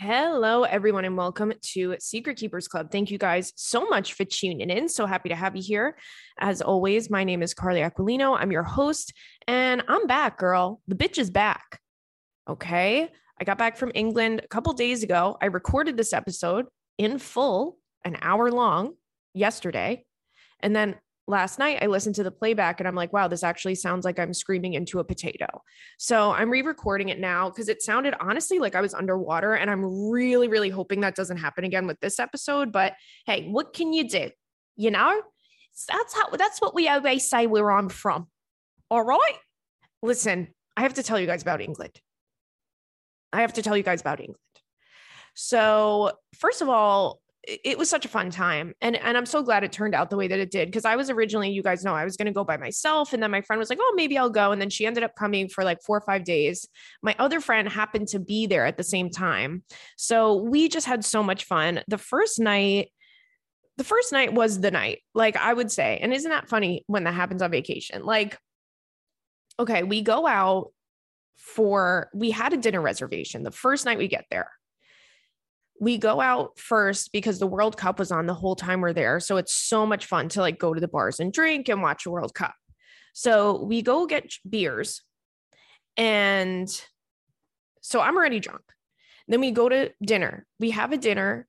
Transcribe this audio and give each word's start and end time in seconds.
Hello, 0.00 0.62
everyone, 0.62 1.04
and 1.04 1.16
welcome 1.16 1.52
to 1.60 1.96
Secret 1.98 2.36
Keepers 2.36 2.68
Club. 2.68 2.92
Thank 2.92 3.10
you 3.10 3.18
guys 3.18 3.52
so 3.56 3.88
much 3.88 4.12
for 4.12 4.24
tuning 4.24 4.70
in. 4.70 4.88
So 4.88 5.06
happy 5.06 5.28
to 5.28 5.34
have 5.34 5.56
you 5.56 5.62
here. 5.64 5.98
As 6.38 6.62
always, 6.62 7.10
my 7.10 7.24
name 7.24 7.42
is 7.42 7.52
Carly 7.52 7.80
Aquilino. 7.80 8.38
I'm 8.38 8.52
your 8.52 8.62
host, 8.62 9.12
and 9.48 9.82
I'm 9.88 10.06
back, 10.06 10.38
girl. 10.38 10.80
The 10.86 10.94
bitch 10.94 11.18
is 11.18 11.30
back. 11.30 11.80
Okay. 12.48 13.08
I 13.40 13.44
got 13.44 13.58
back 13.58 13.76
from 13.76 13.90
England 13.92 14.42
a 14.44 14.46
couple 14.46 14.72
days 14.72 15.02
ago. 15.02 15.36
I 15.42 15.46
recorded 15.46 15.96
this 15.96 16.12
episode 16.12 16.66
in 16.96 17.18
full, 17.18 17.78
an 18.04 18.18
hour 18.22 18.52
long, 18.52 18.92
yesterday. 19.34 20.04
And 20.60 20.76
then 20.76 20.94
last 21.28 21.58
night 21.58 21.78
I 21.82 21.86
listened 21.86 22.14
to 22.16 22.22
the 22.22 22.30
playback 22.30 22.80
and 22.80 22.88
I'm 22.88 22.94
like, 22.94 23.12
wow, 23.12 23.28
this 23.28 23.44
actually 23.44 23.74
sounds 23.74 24.04
like 24.04 24.18
I'm 24.18 24.32
screaming 24.34 24.74
into 24.74 24.98
a 24.98 25.04
potato. 25.04 25.46
So 25.98 26.32
I'm 26.32 26.50
re 26.50 26.62
recording 26.62 27.10
it 27.10 27.20
now 27.20 27.50
because 27.50 27.68
it 27.68 27.82
sounded 27.82 28.14
honestly 28.18 28.58
like 28.58 28.74
I 28.74 28.80
was 28.80 28.94
underwater. 28.94 29.52
And 29.54 29.70
I'm 29.70 30.10
really, 30.10 30.48
really 30.48 30.70
hoping 30.70 31.00
that 31.02 31.14
doesn't 31.14 31.36
happen 31.36 31.64
again 31.64 31.86
with 31.86 32.00
this 32.00 32.18
episode. 32.18 32.72
But 32.72 32.94
hey, 33.26 33.46
what 33.48 33.74
can 33.74 33.92
you 33.92 34.08
do? 34.08 34.30
You 34.76 34.90
know, 34.90 35.22
that's 35.88 36.14
how, 36.14 36.30
that's 36.30 36.60
what 36.60 36.74
we 36.74 36.88
always 36.88 37.28
say 37.28 37.46
where 37.46 37.70
I'm 37.70 37.90
from. 37.90 38.26
All 38.90 39.02
right. 39.02 39.36
Listen, 40.02 40.48
I 40.76 40.82
have 40.82 40.94
to 40.94 41.02
tell 41.02 41.20
you 41.20 41.26
guys 41.26 41.42
about 41.42 41.60
England. 41.60 42.00
I 43.32 43.42
have 43.42 43.52
to 43.54 43.62
tell 43.62 43.76
you 43.76 43.82
guys 43.82 44.00
about 44.00 44.20
England. 44.20 44.38
So, 45.34 46.12
first 46.36 46.62
of 46.62 46.68
all, 46.68 47.20
it 47.48 47.78
was 47.78 47.88
such 47.88 48.04
a 48.04 48.08
fun 48.08 48.30
time 48.30 48.74
and 48.82 48.94
and 48.94 49.16
I'm 49.16 49.24
so 49.24 49.42
glad 49.42 49.64
it 49.64 49.72
turned 49.72 49.94
out 49.94 50.10
the 50.10 50.16
way 50.16 50.28
that 50.28 50.38
it 50.38 50.50
did 50.50 50.68
because 50.68 50.84
I 50.84 50.96
was 50.96 51.08
originally 51.08 51.50
you 51.50 51.62
guys 51.62 51.82
know 51.82 51.94
I 51.94 52.04
was 52.04 52.16
going 52.18 52.26
to 52.26 52.32
go 52.32 52.44
by 52.44 52.58
myself 52.58 53.14
and 53.14 53.22
then 53.22 53.30
my 53.30 53.40
friend 53.40 53.58
was 53.58 53.70
like 53.70 53.78
oh 53.80 53.94
maybe 53.96 54.18
I'll 54.18 54.28
go 54.28 54.52
and 54.52 54.60
then 54.60 54.68
she 54.68 54.84
ended 54.84 55.02
up 55.02 55.14
coming 55.14 55.48
for 55.48 55.64
like 55.64 55.82
4 55.82 55.96
or 55.96 56.00
5 56.02 56.24
days. 56.24 56.68
My 57.02 57.16
other 57.18 57.40
friend 57.40 57.66
happened 57.66 58.08
to 58.08 58.18
be 58.18 58.46
there 58.46 58.66
at 58.66 58.76
the 58.76 58.84
same 58.84 59.08
time. 59.08 59.62
So 59.96 60.34
we 60.34 60.68
just 60.68 60.86
had 60.86 61.04
so 61.04 61.22
much 61.22 61.44
fun. 61.44 61.80
The 61.88 61.98
first 61.98 62.38
night 62.38 62.92
the 63.78 63.84
first 63.84 64.12
night 64.12 64.34
was 64.34 64.60
the 64.60 64.70
night 64.70 65.00
like 65.14 65.36
I 65.36 65.54
would 65.54 65.70
say 65.70 65.98
and 66.02 66.12
isn't 66.12 66.30
that 66.30 66.50
funny 66.50 66.84
when 66.86 67.04
that 67.04 67.14
happens 67.14 67.40
on 67.40 67.50
vacation? 67.50 68.04
Like 68.04 68.38
okay 69.58 69.84
we 69.84 70.02
go 70.02 70.26
out 70.26 70.72
for 71.38 72.10
we 72.12 72.30
had 72.30 72.52
a 72.52 72.58
dinner 72.58 72.82
reservation 72.82 73.42
the 73.42 73.50
first 73.50 73.86
night 73.86 73.96
we 73.96 74.08
get 74.08 74.26
there 74.30 74.50
we 75.80 75.98
go 75.98 76.20
out 76.20 76.58
first 76.58 77.12
because 77.12 77.38
the 77.38 77.46
World 77.46 77.76
Cup 77.76 77.98
was 77.98 78.10
on 78.10 78.26
the 78.26 78.34
whole 78.34 78.56
time 78.56 78.80
we're 78.80 78.92
there. 78.92 79.20
So 79.20 79.36
it's 79.36 79.54
so 79.54 79.86
much 79.86 80.06
fun 80.06 80.28
to 80.30 80.40
like 80.40 80.58
go 80.58 80.74
to 80.74 80.80
the 80.80 80.88
bars 80.88 81.20
and 81.20 81.32
drink 81.32 81.68
and 81.68 81.82
watch 81.82 82.06
a 82.06 82.10
World 82.10 82.34
Cup. 82.34 82.54
So 83.12 83.62
we 83.62 83.82
go 83.82 84.06
get 84.06 84.32
beers. 84.48 85.02
And 85.96 86.68
so 87.80 88.00
I'm 88.00 88.16
already 88.16 88.40
drunk. 88.40 88.62
Then 89.28 89.40
we 89.40 89.50
go 89.50 89.68
to 89.68 89.92
dinner. 90.02 90.46
We 90.58 90.70
have 90.70 90.92
a 90.92 90.96
dinner. 90.96 91.46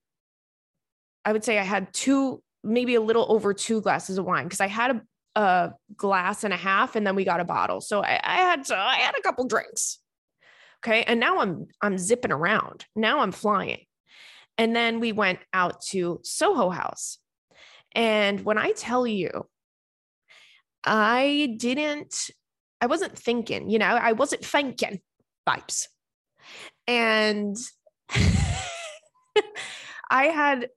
I 1.24 1.32
would 1.32 1.44
say 1.44 1.58
I 1.58 1.64
had 1.64 1.94
two, 1.94 2.42
maybe 2.64 2.96
a 2.96 3.02
little 3.02 3.26
over 3.30 3.54
two 3.54 3.82
glasses 3.82 4.18
of 4.18 4.26
wine 4.26 4.46
because 4.46 4.62
I 4.62 4.68
had 4.68 5.02
a, 5.36 5.40
a, 5.40 5.74
glass 5.96 6.44
and 6.44 6.54
a 6.54 6.58
half 6.58 6.96
and 6.96 7.06
then 7.06 7.16
we 7.16 7.24
got 7.24 7.40
a 7.40 7.46
bottle. 7.46 7.82
So 7.82 8.04
I, 8.04 8.20
I 8.24 8.36
had 8.38 8.70
I 8.72 8.96
had 8.96 9.16
a 9.18 9.22
couple 9.22 9.46
drinks. 9.48 10.00
Okay. 10.84 11.04
And 11.04 11.20
now 11.20 11.40
I'm 11.40 11.68
I'm 11.82 11.98
zipping 11.98 12.32
around. 12.32 12.86
Now 12.96 13.20
I'm 13.20 13.32
flying. 13.32 13.86
And 14.60 14.76
then 14.76 15.00
we 15.00 15.14
went 15.14 15.40
out 15.54 15.82
to 15.92 16.20
Soho 16.24 16.70
House. 16.70 17.18
And 17.96 18.44
when 18.44 18.58
I 18.58 18.74
tell 18.74 19.08
you, 19.08 19.48
I 20.84 21.56
didn't, 21.58 22.30
I 22.82 22.88
wasn't 22.88 23.18
thinking, 23.18 23.70
you 23.70 23.80
know, 23.80 23.86
I 23.86 24.12
wasn't 24.12 24.44
thinking 24.44 25.00
vibes. 25.48 25.88
And 26.88 27.56
I 30.12 30.26
had 30.26 30.68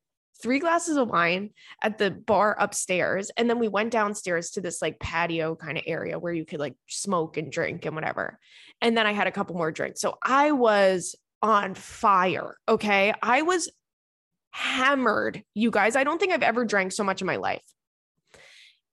three 0.41 0.61
glasses 0.61 0.97
of 0.97 1.09
wine 1.09 1.51
at 1.83 1.99
the 1.99 2.13
bar 2.13 2.57
upstairs. 2.61 3.33
And 3.37 3.51
then 3.51 3.59
we 3.59 3.67
went 3.67 3.91
downstairs 3.91 4.51
to 4.51 4.61
this 4.61 4.81
like 4.81 5.01
patio 5.01 5.57
kind 5.57 5.77
of 5.77 5.85
area 5.89 6.21
where 6.21 6.33
you 6.33 6.45
could 6.45 6.61
like 6.61 6.77
smoke 6.89 7.37
and 7.37 7.51
drink 7.51 7.85
and 7.85 7.97
whatever. 7.97 8.39
And 8.81 8.97
then 8.97 9.09
I 9.09 9.13
had 9.13 9.27
a 9.27 9.33
couple 9.33 9.57
more 9.57 9.73
drinks. 9.73 10.01
So 10.01 10.19
I 10.23 10.53
was 10.53 11.17
on 11.43 11.75
fire. 11.75 12.57
Okay. 12.69 13.13
I 13.23 13.43
was 13.43 13.71
hammered, 14.51 15.43
you 15.55 15.71
guys. 15.71 15.97
I 15.97 16.05
don't 16.05 16.19
think 16.19 16.33
I've 16.33 16.43
ever 16.43 16.65
drank 16.65 16.93
so 16.93 17.05
much 17.05 17.21
in 17.21 17.27
my 17.27 17.37
life. 17.37 17.63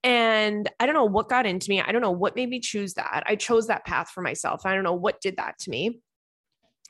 And 0.04 0.70
I 0.80 0.86
don't 0.86 0.96
know 0.96 1.06
what 1.06 1.30
got 1.30 1.46
into 1.46 1.70
me. 1.70 1.82
I 1.82 1.92
don't 1.92 2.02
know 2.02 2.12
what 2.12 2.36
made 2.36 2.50
me 2.50 2.60
choose 2.62 2.94
that. 2.94 3.24
I 3.26 3.36
chose 3.36 3.68
that 3.68 3.86
path 3.86 4.10
for 4.10 4.22
myself. 4.22 4.66
I 4.66 4.74
don't 4.74 4.84
know 4.84 4.94
what 4.94 5.22
did 5.22 5.38
that 5.38 5.60
to 5.60 5.70
me. 5.70 6.00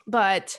But 0.06 0.58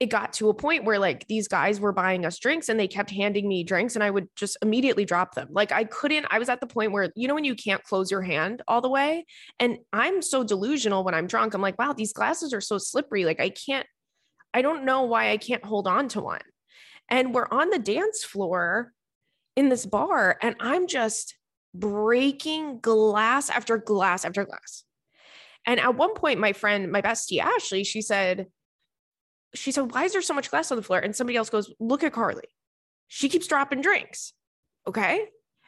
it 0.00 0.06
got 0.06 0.32
to 0.32 0.48
a 0.48 0.54
point 0.54 0.84
where 0.84 0.98
like 0.98 1.28
these 1.28 1.46
guys 1.46 1.78
were 1.78 1.92
buying 1.92 2.26
us 2.26 2.38
drinks 2.40 2.68
and 2.68 2.80
they 2.80 2.88
kept 2.88 3.10
handing 3.10 3.46
me 3.46 3.62
drinks 3.62 3.94
and 3.94 4.02
I 4.02 4.10
would 4.10 4.26
just 4.34 4.56
immediately 4.60 5.04
drop 5.04 5.34
them. 5.34 5.48
Like 5.52 5.70
I 5.70 5.84
couldn't, 5.84 6.26
I 6.28 6.40
was 6.40 6.48
at 6.48 6.60
the 6.60 6.66
point 6.66 6.90
where, 6.90 7.12
you 7.14 7.28
know, 7.28 7.34
when 7.34 7.44
you 7.44 7.54
can't 7.54 7.84
close 7.84 8.10
your 8.10 8.22
hand 8.22 8.62
all 8.66 8.80
the 8.80 8.88
way. 8.88 9.26
And 9.60 9.78
I'm 9.92 10.20
so 10.20 10.42
delusional 10.42 11.04
when 11.04 11.14
I'm 11.14 11.28
drunk. 11.28 11.54
I'm 11.54 11.62
like, 11.62 11.78
wow, 11.78 11.92
these 11.92 12.12
glasses 12.12 12.52
are 12.52 12.60
so 12.60 12.78
slippery. 12.78 13.24
Like 13.24 13.38
I 13.38 13.50
can't 13.50 13.86
I 14.54 14.62
don't 14.62 14.84
know 14.84 15.02
why 15.02 15.30
I 15.30 15.36
can't 15.36 15.64
hold 15.64 15.86
on 15.86 16.08
to 16.08 16.20
one. 16.20 16.42
And 17.08 17.34
we're 17.34 17.48
on 17.50 17.70
the 17.70 17.78
dance 17.78 18.24
floor 18.24 18.92
in 19.56 19.68
this 19.68 19.84
bar, 19.86 20.38
and 20.40 20.56
I'm 20.60 20.86
just 20.86 21.36
breaking 21.74 22.80
glass 22.80 23.50
after 23.50 23.78
glass 23.78 24.24
after 24.24 24.44
glass. 24.44 24.84
And 25.66 25.78
at 25.78 25.94
one 25.94 26.14
point, 26.14 26.40
my 26.40 26.52
friend, 26.52 26.90
my 26.90 27.02
bestie 27.02 27.38
Ashley, 27.38 27.84
she 27.84 28.02
said, 28.02 28.46
she 29.54 29.70
said, 29.70 29.92
why 29.92 30.04
is 30.04 30.12
there 30.12 30.22
so 30.22 30.34
much 30.34 30.50
glass 30.50 30.70
on 30.70 30.76
the 30.76 30.82
floor? 30.82 30.98
And 30.98 31.14
somebody 31.14 31.36
else 31.36 31.50
goes, 31.50 31.72
look 31.78 32.02
at 32.02 32.12
Carly. 32.12 32.48
She 33.08 33.28
keeps 33.28 33.46
dropping 33.46 33.82
drinks. 33.82 34.32
Okay. 34.86 35.26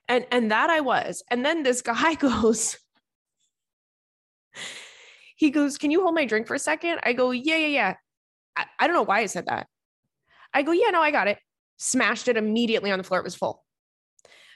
And 0.08 0.26
and 0.30 0.50
that 0.50 0.70
I 0.70 0.80
was. 0.80 1.22
And 1.30 1.44
then 1.44 1.62
this 1.62 1.82
guy 1.82 2.14
goes, 2.18 2.78
he 5.36 5.50
goes, 5.50 5.78
Can 5.78 5.90
you 5.90 6.02
hold 6.02 6.14
my 6.14 6.24
drink 6.24 6.46
for 6.46 6.54
a 6.54 6.58
second? 6.58 7.00
I 7.02 7.12
go, 7.12 7.30
Yeah, 7.30 7.56
yeah, 7.56 7.66
yeah. 7.66 7.94
I, 8.56 8.66
I 8.78 8.86
don't 8.86 8.94
know 8.94 9.02
why 9.02 9.20
I 9.20 9.26
said 9.26 9.46
that. 9.46 9.66
I 10.52 10.62
go, 10.62 10.72
yeah, 10.72 10.90
no, 10.90 11.02
I 11.02 11.10
got 11.10 11.28
it. 11.28 11.38
Smashed 11.76 12.28
it 12.28 12.36
immediately 12.36 12.90
on 12.90 12.98
the 12.98 13.04
floor. 13.04 13.20
It 13.20 13.24
was 13.24 13.34
full. 13.34 13.64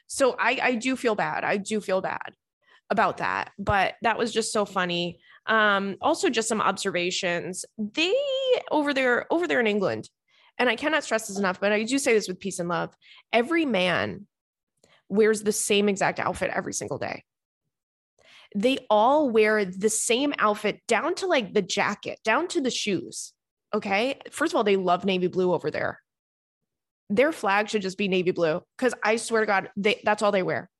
So 0.06 0.36
I, 0.38 0.58
I 0.62 0.74
do 0.74 0.96
feel 0.96 1.14
bad. 1.14 1.44
I 1.44 1.56
do 1.56 1.80
feel 1.80 2.00
bad 2.00 2.32
about 2.90 3.18
that, 3.18 3.50
but 3.58 3.94
that 4.02 4.18
was 4.18 4.32
just 4.32 4.52
so 4.52 4.64
funny. 4.64 5.18
Um, 5.46 5.96
also 6.00 6.30
just 6.30 6.48
some 6.48 6.60
observations. 6.60 7.64
They 7.76 8.14
over 8.70 8.94
there, 8.94 9.26
over 9.30 9.46
there 9.46 9.60
in 9.60 9.66
England, 9.66 10.08
and 10.58 10.68
I 10.68 10.76
cannot 10.76 11.04
stress 11.04 11.28
this 11.28 11.38
enough, 11.38 11.60
but 11.60 11.72
I 11.72 11.84
do 11.84 11.98
say 11.98 12.14
this 12.14 12.28
with 12.28 12.40
peace 12.40 12.58
and 12.58 12.68
love. 12.68 12.96
Every 13.32 13.66
man 13.66 14.26
wears 15.08 15.42
the 15.42 15.52
same 15.52 15.88
exact 15.88 16.18
outfit 16.18 16.50
every 16.54 16.72
single 16.72 16.98
day. 16.98 17.24
They 18.54 18.78
all 18.88 19.28
wear 19.28 19.64
the 19.64 19.90
same 19.90 20.32
outfit 20.38 20.80
down 20.88 21.14
to 21.16 21.26
like 21.26 21.52
the 21.52 21.62
jacket, 21.62 22.18
down 22.24 22.48
to 22.48 22.60
the 22.60 22.70
shoes. 22.70 23.34
Okay. 23.74 24.18
First 24.30 24.52
of 24.52 24.56
all, 24.56 24.64
they 24.64 24.76
love 24.76 25.04
navy 25.04 25.26
blue 25.26 25.52
over 25.52 25.70
there. 25.70 26.00
Their 27.10 27.32
flag 27.32 27.68
should 27.68 27.82
just 27.82 27.98
be 27.98 28.08
navy 28.08 28.32
blue 28.32 28.62
because 28.76 28.94
I 29.02 29.16
swear 29.16 29.40
to 29.42 29.46
God, 29.46 29.70
they, 29.76 30.00
that's 30.04 30.22
all 30.22 30.32
they 30.32 30.42
wear. 30.42 30.70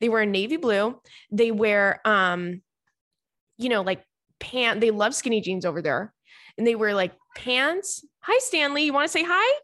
They 0.00 0.08
wear 0.08 0.24
navy 0.24 0.56
blue. 0.56 1.00
They 1.30 1.50
wear, 1.50 2.00
um, 2.04 2.62
you 3.56 3.68
know, 3.68 3.82
like 3.82 4.04
pant. 4.40 4.80
They 4.80 4.90
love 4.90 5.14
skinny 5.14 5.40
jeans 5.40 5.64
over 5.64 5.82
there, 5.82 6.14
and 6.56 6.66
they 6.66 6.74
wear 6.74 6.94
like 6.94 7.12
pants. 7.36 8.04
Hi, 8.20 8.38
Stanley. 8.38 8.84
You 8.84 8.92
want 8.92 9.06
to 9.06 9.12
say 9.12 9.24
hi? 9.26 9.58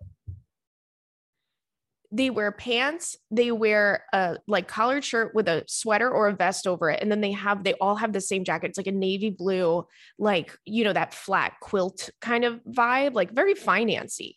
They 2.14 2.30
wear 2.30 2.52
pants 2.52 3.16
they 3.32 3.50
wear 3.50 4.04
a 4.12 4.36
like 4.46 4.68
collared 4.68 5.04
shirt 5.04 5.34
with 5.34 5.48
a 5.48 5.64
sweater 5.66 6.08
or 6.08 6.28
a 6.28 6.32
vest 6.32 6.64
over 6.64 6.88
it 6.88 7.02
and 7.02 7.10
then 7.10 7.20
they 7.20 7.32
have 7.32 7.64
they 7.64 7.74
all 7.74 7.96
have 7.96 8.12
the 8.12 8.20
same 8.20 8.44
jacket. 8.44 8.68
It's 8.68 8.78
like 8.78 8.86
a 8.86 8.92
navy 8.92 9.30
blue 9.30 9.84
like 10.18 10.56
you 10.64 10.84
know 10.84 10.92
that 10.92 11.12
flat 11.12 11.54
quilt 11.60 12.10
kind 12.20 12.44
of 12.44 12.60
vibe 12.64 13.14
like 13.14 13.32
very 13.32 13.54
financy. 13.54 14.36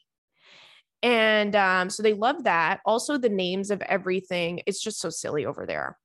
And 1.04 1.56
um, 1.56 1.92
so 1.92 2.02
they 2.02 2.16
love 2.16 2.46
that. 2.46 2.80
Also 2.84 3.20
the 3.20 3.30
names 3.30 3.70
of 3.70 3.82
everything 3.84 4.62
it's 4.66 4.82
just 4.82 5.00
so 5.00 5.12
silly 5.12 5.46
over 5.46 5.68
there. 5.68 5.98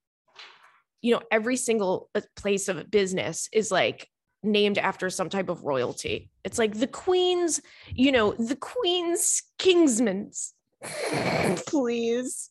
You 1.00 1.14
know 1.14 1.22
every 1.30 1.56
single 1.56 2.10
uh, 2.14 2.20
place 2.36 2.68
of 2.68 2.90
business 2.90 3.48
is 3.50 3.70
like 3.70 4.08
named 4.42 4.76
after 4.76 5.08
some 5.08 5.30
type 5.30 5.48
of 5.48 5.64
royalty. 5.64 6.28
It's 6.44 6.58
like 6.58 6.74
the 6.74 6.86
queen's 6.86 7.62
you 7.94 8.12
know 8.12 8.32
the 8.32 8.56
queen's 8.56 9.42
kingsman's 9.58 10.52
Please. 11.66 12.50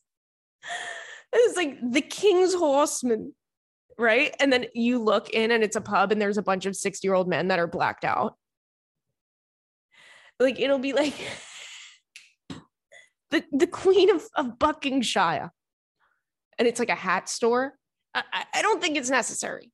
It's 1.32 1.56
like 1.56 1.78
the 1.82 2.00
King's 2.00 2.54
Horseman, 2.54 3.34
right? 3.98 4.34
And 4.40 4.52
then 4.52 4.66
you 4.74 5.02
look 5.02 5.30
in 5.30 5.50
and 5.50 5.62
it's 5.62 5.76
a 5.76 5.80
pub 5.80 6.12
and 6.12 6.20
there's 6.20 6.38
a 6.38 6.42
bunch 6.42 6.66
of 6.66 6.76
60 6.76 7.06
year 7.06 7.14
old 7.14 7.28
men 7.28 7.48
that 7.48 7.58
are 7.58 7.66
blacked 7.66 8.04
out. 8.04 8.36
Like 10.38 10.60
it'll 10.60 10.78
be 10.78 10.92
like 10.92 11.14
the, 13.30 13.44
the 13.52 13.66
Queen 13.66 14.10
of, 14.10 14.24
of 14.36 14.58
Buckinghamshire. 14.58 15.50
And 16.58 16.68
it's 16.68 16.78
like 16.78 16.90
a 16.90 16.94
hat 16.94 17.28
store. 17.28 17.74
I, 18.14 18.44
I 18.54 18.62
don't 18.62 18.80
think 18.80 18.96
it's 18.96 19.10
necessary. 19.10 19.71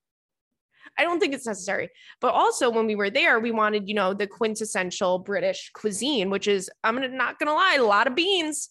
I 0.98 1.04
don't 1.04 1.20
think 1.20 1.32
it's 1.32 1.46
necessary. 1.46 1.90
But 2.20 2.34
also 2.34 2.70
when 2.70 2.86
we 2.86 2.96
were 2.96 3.10
there, 3.10 3.38
we 3.38 3.52
wanted, 3.52 3.88
you 3.88 3.94
know, 3.94 4.12
the 4.12 4.26
quintessential 4.26 5.20
British 5.20 5.70
cuisine, 5.72 6.28
which 6.28 6.48
is, 6.48 6.68
I'm 6.82 7.16
not 7.16 7.38
gonna 7.38 7.54
lie, 7.54 7.76
a 7.78 7.84
lot 7.84 8.06
of 8.06 8.14
beans. 8.14 8.70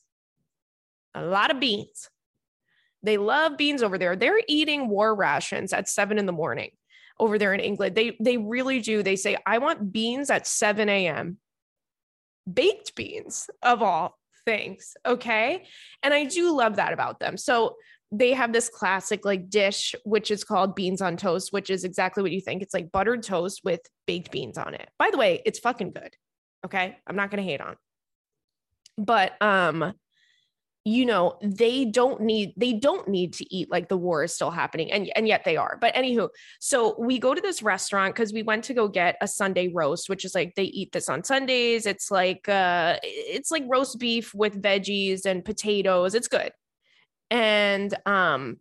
A 1.16 1.24
lot 1.24 1.50
of 1.50 1.60
beans. 1.60 2.10
They 3.02 3.18
love 3.18 3.58
beans 3.58 3.82
over 3.82 3.98
there. 3.98 4.16
They're 4.16 4.42
eating 4.48 4.90
war 4.90 5.16
rations 5.16 5.72
at 5.72 5.88
seven 5.88 6.20
in 6.20 6.26
the 6.26 6.32
morning 6.32 6.72
over 7.20 7.38
there 7.38 7.54
in 7.54 7.60
England. 7.60 7.96
They 7.96 8.16
they 8.20 8.38
really 8.38 8.82
do. 8.82 9.04
They 9.04 9.16
say, 9.16 9.38
I 9.46 9.58
want 9.58 9.92
beans 9.92 10.30
at 10.30 10.48
7 10.48 10.88
a.m. 10.90 11.38
Baked 12.52 12.96
beans 12.96 13.50
of 13.62 13.82
all 13.82 14.18
things. 14.46 14.96
Okay. 15.06 15.66
And 16.04 16.14
I 16.14 16.26
do 16.26 16.56
love 16.56 16.78
that 16.78 16.94
about 16.94 17.20
them. 17.20 17.38
So 17.38 17.76
they 18.12 18.34
have 18.34 18.54
this 18.54 18.70
classic 18.70 19.26
like 19.26 19.50
dish, 19.50 19.96
which 20.04 20.32
is 20.32 20.44
called 20.44 20.76
beans 20.76 21.02
on 21.02 21.18
toast, 21.18 21.52
which 21.52 21.70
is 21.70 21.84
exactly 21.84 22.24
what 22.24 22.32
you 22.32 22.42
think. 22.42 22.62
It's 22.62 22.74
like 22.74 22.92
buttered 22.92 23.24
toast 23.24 23.62
with 23.64 23.82
baked 24.06 24.32
beans 24.32 24.58
on 24.58 24.74
it. 24.74 24.90
By 24.98 25.10
the 25.12 25.18
way, 25.18 25.42
it's 25.46 25.60
fucking 25.60 25.92
good. 25.92 26.16
Okay. 26.66 26.98
I'm 27.06 27.16
not 27.16 27.32
going 27.32 27.44
to 27.44 27.50
hate 27.50 27.62
on. 27.62 27.76
But, 28.98 29.40
um, 29.42 29.94
you 30.88 31.06
know 31.06 31.38
they 31.42 31.84
don't 31.84 32.22
need 32.22 32.54
they 32.56 32.72
don't 32.72 33.10
need 33.10 33.34
to 33.34 33.54
eat 33.54 33.70
like 33.70 33.90
the 33.90 33.98
war 33.98 34.24
is 34.24 34.34
still 34.34 34.52
happening 34.52 34.90
and 34.90 35.12
and 35.18 35.28
yet 35.28 35.44
they 35.44 35.58
are 35.58 35.78
but 35.82 35.94
anywho 35.96 36.30
so 36.62 36.96
we 36.98 37.20
go 37.20 37.34
to 37.34 37.42
this 37.42 37.62
restaurant 37.62 38.16
because 38.16 38.32
we 38.32 38.42
went 38.42 38.64
to 38.64 38.74
go 38.74 38.88
get 38.88 39.18
a 39.20 39.28
sunday 39.28 39.68
roast 39.68 40.08
which 40.08 40.24
is 40.24 40.34
like 40.34 40.56
they 40.56 40.64
eat 40.64 40.90
this 40.94 41.10
on 41.10 41.26
sundays 41.26 41.86
it's 41.86 42.10
like 42.10 42.48
uh 42.48 42.96
it's 43.04 43.52
like 43.52 43.66
roast 43.68 44.00
beef 44.00 44.34
with 44.34 44.62
veggies 44.62 45.26
and 45.26 45.44
potatoes 45.44 46.16
it's 46.16 46.30
good 46.30 46.54
and 47.30 47.94
um 48.06 48.58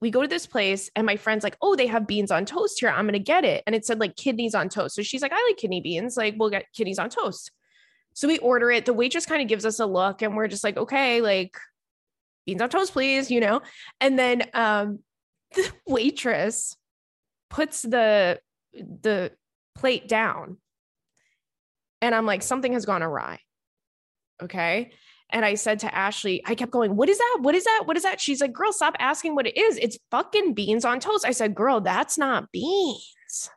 we 0.00 0.10
go 0.10 0.22
to 0.22 0.28
this 0.28 0.46
place 0.46 0.90
and 0.94 1.04
my 1.04 1.16
friend's 1.16 1.44
like 1.44 1.56
oh 1.60 1.76
they 1.76 1.86
have 1.86 2.06
beans 2.06 2.30
on 2.30 2.44
toast 2.44 2.80
here 2.80 2.88
i'm 2.88 3.06
gonna 3.06 3.18
get 3.18 3.44
it 3.44 3.62
and 3.66 3.74
it 3.74 3.84
said 3.84 4.00
like 4.00 4.16
kidneys 4.16 4.54
on 4.54 4.68
toast 4.68 4.94
so 4.94 5.02
she's 5.02 5.22
like 5.22 5.32
i 5.32 5.46
like 5.48 5.56
kidney 5.56 5.80
beans 5.80 6.16
like 6.16 6.34
we'll 6.38 6.50
get 6.50 6.64
kidneys 6.72 6.98
on 6.98 7.10
toast 7.10 7.50
so 8.18 8.26
we 8.26 8.38
order 8.38 8.68
it. 8.72 8.84
The 8.84 8.92
waitress 8.92 9.26
kind 9.26 9.40
of 9.40 9.46
gives 9.46 9.64
us 9.64 9.78
a 9.78 9.86
look 9.86 10.22
and 10.22 10.36
we're 10.36 10.48
just 10.48 10.64
like, 10.64 10.76
okay, 10.76 11.20
like 11.20 11.56
beans 12.46 12.60
on 12.60 12.68
toast, 12.68 12.92
please, 12.92 13.30
you 13.30 13.38
know? 13.38 13.62
And 14.00 14.18
then 14.18 14.42
um 14.54 14.98
the 15.54 15.70
waitress 15.86 16.76
puts 17.48 17.82
the 17.82 18.40
the 18.74 19.30
plate 19.76 20.08
down. 20.08 20.56
And 22.02 22.12
I'm 22.12 22.26
like, 22.26 22.42
something 22.42 22.72
has 22.72 22.86
gone 22.86 23.04
awry. 23.04 23.38
Okay. 24.42 24.90
And 25.30 25.44
I 25.44 25.54
said 25.54 25.78
to 25.80 25.94
Ashley, 25.94 26.42
I 26.46 26.54
kept 26.54 26.72
going, 26.72 26.96
What 26.96 27.08
is 27.08 27.18
that? 27.18 27.38
What 27.40 27.54
is 27.54 27.64
that? 27.64 27.82
What 27.84 27.96
is 27.96 28.02
that? 28.02 28.20
She's 28.20 28.40
like, 28.40 28.52
Girl, 28.52 28.72
stop 28.72 28.94
asking 28.98 29.34
what 29.34 29.46
it 29.46 29.56
is. 29.56 29.76
It's 29.76 29.98
fucking 30.10 30.54
beans 30.54 30.84
on 30.84 31.00
toast. 31.00 31.26
I 31.26 31.32
said, 31.32 31.54
Girl, 31.54 31.80
that's 31.80 32.16
not 32.16 32.50
beans. 32.52 33.50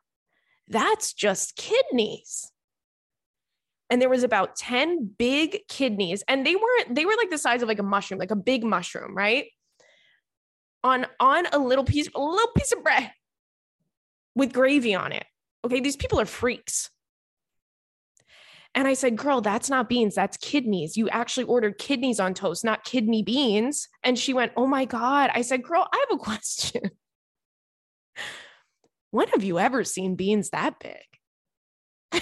That's 0.67 1.13
just 1.13 1.55
kidneys 1.55 2.51
and 3.91 4.01
there 4.01 4.09
was 4.09 4.23
about 4.23 4.55
10 4.55 5.11
big 5.17 5.59
kidneys 5.67 6.23
and 6.27 6.45
they 6.45 6.55
weren't 6.55 6.95
they 6.95 7.05
were 7.05 7.15
like 7.17 7.29
the 7.29 7.37
size 7.37 7.61
of 7.61 7.67
like 7.67 7.77
a 7.77 7.83
mushroom 7.83 8.19
like 8.19 8.31
a 8.31 8.35
big 8.35 8.63
mushroom 8.63 9.15
right 9.15 9.45
on 10.83 11.05
on 11.19 11.45
a 11.51 11.59
little 11.59 11.83
piece 11.83 12.09
a 12.15 12.19
little 12.19 12.51
piece 12.55 12.71
of 12.71 12.81
bread 12.81 13.11
with 14.33 14.53
gravy 14.53 14.95
on 14.95 15.11
it 15.11 15.25
okay 15.63 15.81
these 15.81 15.97
people 15.97 16.19
are 16.19 16.25
freaks 16.25 16.89
and 18.75 18.87
i 18.87 18.93
said 18.93 19.15
girl 19.15 19.41
that's 19.41 19.69
not 19.69 19.89
beans 19.89 20.15
that's 20.15 20.37
kidneys 20.37 20.95
you 20.97 21.09
actually 21.09 21.43
ordered 21.45 21.77
kidneys 21.77 22.19
on 22.19 22.33
toast 22.33 22.63
not 22.63 22.83
kidney 22.83 23.23
beans 23.23 23.87
and 24.03 24.17
she 24.17 24.33
went 24.33 24.51
oh 24.55 24.67
my 24.67 24.85
god 24.85 25.29
i 25.33 25.41
said 25.41 25.63
girl 25.63 25.87
i 25.91 26.05
have 26.09 26.19
a 26.19 26.23
question 26.23 26.81
when 29.11 29.27
have 29.29 29.43
you 29.43 29.59
ever 29.59 29.83
seen 29.83 30.15
beans 30.15 30.49
that 30.49 30.75
big 30.79 32.21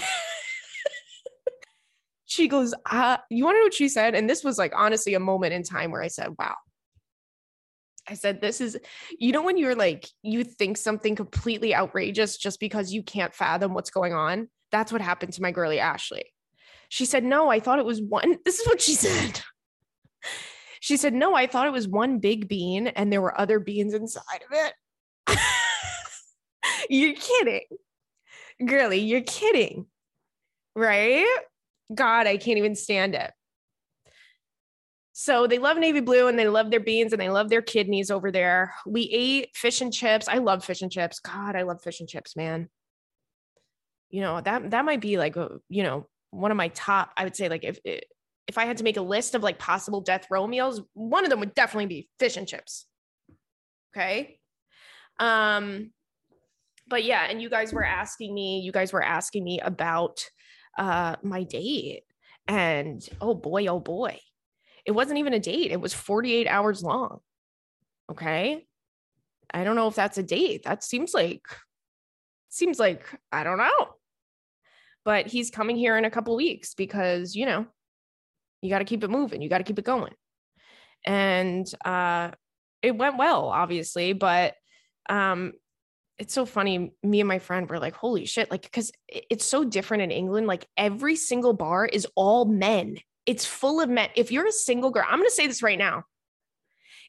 she 2.30 2.46
goes, 2.46 2.72
uh, 2.88 3.16
you 3.28 3.44
want 3.44 3.56
to 3.56 3.58
know 3.58 3.64
what 3.64 3.74
she 3.74 3.88
said? 3.88 4.14
And 4.14 4.30
this 4.30 4.44
was 4.44 4.56
like 4.56 4.72
honestly 4.76 5.14
a 5.14 5.20
moment 5.20 5.52
in 5.52 5.64
time 5.64 5.90
where 5.90 6.02
I 6.02 6.06
said, 6.06 6.28
wow. 6.38 6.54
I 8.08 8.14
said, 8.14 8.40
this 8.40 8.60
is, 8.60 8.78
you 9.18 9.32
know, 9.32 9.42
when 9.42 9.56
you're 9.56 9.74
like, 9.74 10.08
you 10.22 10.44
think 10.44 10.76
something 10.76 11.16
completely 11.16 11.74
outrageous 11.74 12.36
just 12.36 12.60
because 12.60 12.92
you 12.92 13.02
can't 13.02 13.34
fathom 13.34 13.74
what's 13.74 13.90
going 13.90 14.12
on. 14.12 14.48
That's 14.70 14.92
what 14.92 15.00
happened 15.00 15.32
to 15.34 15.42
my 15.42 15.50
girly 15.50 15.80
Ashley. 15.80 16.24
She 16.90 17.04
said, 17.04 17.22
no, 17.22 17.48
I 17.48 17.60
thought 17.60 17.78
it 17.78 17.84
was 17.84 18.02
one. 18.02 18.38
This 18.44 18.58
is 18.58 18.66
what 18.66 18.80
she 18.80 18.94
said. 18.94 19.40
she 20.80 20.96
said, 20.96 21.14
no, 21.14 21.36
I 21.36 21.46
thought 21.46 21.68
it 21.68 21.72
was 21.72 21.86
one 21.86 22.18
big 22.18 22.48
bean 22.48 22.88
and 22.88 23.12
there 23.12 23.22
were 23.22 23.40
other 23.40 23.60
beans 23.60 23.94
inside 23.94 24.42
of 24.50 24.72
it. 25.28 25.38
you're 26.90 27.14
kidding. 27.14 27.66
Girly, 28.66 28.98
you're 28.98 29.20
kidding. 29.20 29.86
Right? 30.74 31.38
God, 31.94 32.26
I 32.26 32.36
can't 32.36 32.58
even 32.58 32.74
stand 32.74 33.14
it. 33.14 33.30
So 35.12 35.46
they 35.46 35.58
love 35.58 35.78
navy 35.78 36.00
blue 36.00 36.26
and 36.26 36.36
they 36.36 36.48
love 36.48 36.72
their 36.72 36.80
beans 36.80 37.12
and 37.12 37.22
they 37.22 37.30
love 37.30 37.50
their 37.50 37.62
kidneys 37.62 38.10
over 38.10 38.32
there. 38.32 38.74
We 38.84 39.02
ate 39.02 39.50
fish 39.54 39.80
and 39.80 39.92
chips. 39.92 40.26
I 40.26 40.38
love 40.38 40.64
fish 40.64 40.82
and 40.82 40.90
chips. 40.90 41.20
God, 41.20 41.54
I 41.54 41.62
love 41.62 41.82
fish 41.82 42.00
and 42.00 42.08
chips, 42.08 42.34
man. 42.34 42.68
You 44.08 44.22
know, 44.22 44.40
that 44.40 44.72
that 44.72 44.84
might 44.84 45.00
be 45.00 45.18
like 45.18 45.36
you 45.68 45.82
know, 45.84 46.08
one 46.30 46.50
of 46.50 46.56
my 46.56 46.68
top, 46.68 47.12
I 47.16 47.24
would 47.24 47.36
say 47.36 47.48
like 47.48 47.64
if 47.64 47.78
if 47.84 48.58
I 48.58 48.64
had 48.64 48.78
to 48.78 48.84
make 48.84 48.96
a 48.96 49.02
list 49.02 49.34
of 49.34 49.42
like 49.42 49.58
possible 49.58 50.00
death 50.00 50.26
row 50.30 50.46
meals, 50.46 50.80
one 50.94 51.24
of 51.24 51.30
them 51.30 51.40
would 51.40 51.54
definitely 51.54 51.86
be 51.86 52.08
fish 52.18 52.36
and 52.36 52.48
chips. 52.48 52.86
Okay? 53.94 54.38
Um 55.18 55.90
but 56.90 57.04
yeah, 57.04 57.26
and 57.30 57.40
you 57.40 57.48
guys 57.48 57.72
were 57.72 57.84
asking 57.84 58.34
me, 58.34 58.60
you 58.60 58.72
guys 58.72 58.92
were 58.92 59.02
asking 59.02 59.44
me 59.44 59.60
about 59.60 60.28
uh, 60.76 61.16
my 61.22 61.44
date. 61.44 62.02
And 62.48 63.08
oh 63.20 63.34
boy, 63.34 63.68
oh 63.68 63.78
boy, 63.78 64.18
it 64.84 64.90
wasn't 64.90 65.20
even 65.20 65.32
a 65.32 65.38
date. 65.38 65.70
It 65.70 65.80
was 65.80 65.94
48 65.94 66.48
hours 66.48 66.82
long. 66.82 67.20
Okay. 68.10 68.66
I 69.54 69.64
don't 69.64 69.76
know 69.76 69.86
if 69.86 69.94
that's 69.94 70.18
a 70.18 70.22
date. 70.22 70.64
That 70.64 70.82
seems 70.82 71.14
like, 71.14 71.42
seems 72.48 72.80
like, 72.80 73.04
I 73.30 73.44
don't 73.44 73.58
know. 73.58 73.94
But 75.04 75.26
he's 75.26 75.50
coming 75.50 75.76
here 75.76 75.96
in 75.96 76.04
a 76.04 76.10
couple 76.10 76.36
weeks 76.36 76.74
because, 76.74 77.34
you 77.34 77.46
know, 77.46 77.66
you 78.62 78.68
got 78.68 78.80
to 78.80 78.84
keep 78.84 79.02
it 79.02 79.10
moving. 79.10 79.40
You 79.40 79.48
got 79.48 79.58
to 79.58 79.64
keep 79.64 79.78
it 79.78 79.84
going. 79.84 80.12
And 81.06 81.66
uh, 81.84 82.32
it 82.82 82.96
went 82.96 83.16
well, 83.16 83.46
obviously, 83.46 84.12
but 84.12 84.54
um, 85.08 85.52
it's 86.18 86.34
so 86.34 86.44
funny. 86.44 86.92
Me 87.02 87.20
and 87.20 87.28
my 87.28 87.38
friend 87.38 87.68
were 87.68 87.78
like, 87.78 87.94
holy 87.94 88.26
shit. 88.26 88.50
Like, 88.50 88.62
because 88.62 88.92
it's 89.08 89.46
so 89.46 89.64
different 89.64 90.02
in 90.02 90.10
England. 90.10 90.46
Like, 90.46 90.66
every 90.76 91.16
single 91.16 91.54
bar 91.54 91.86
is 91.86 92.06
all 92.14 92.44
men, 92.44 92.98
it's 93.24 93.46
full 93.46 93.80
of 93.80 93.88
men. 93.88 94.10
If 94.16 94.30
you're 94.30 94.46
a 94.46 94.52
single 94.52 94.90
girl, 94.90 95.04
I'm 95.08 95.18
going 95.18 95.28
to 95.28 95.34
say 95.34 95.46
this 95.46 95.62
right 95.62 95.78
now. 95.78 96.04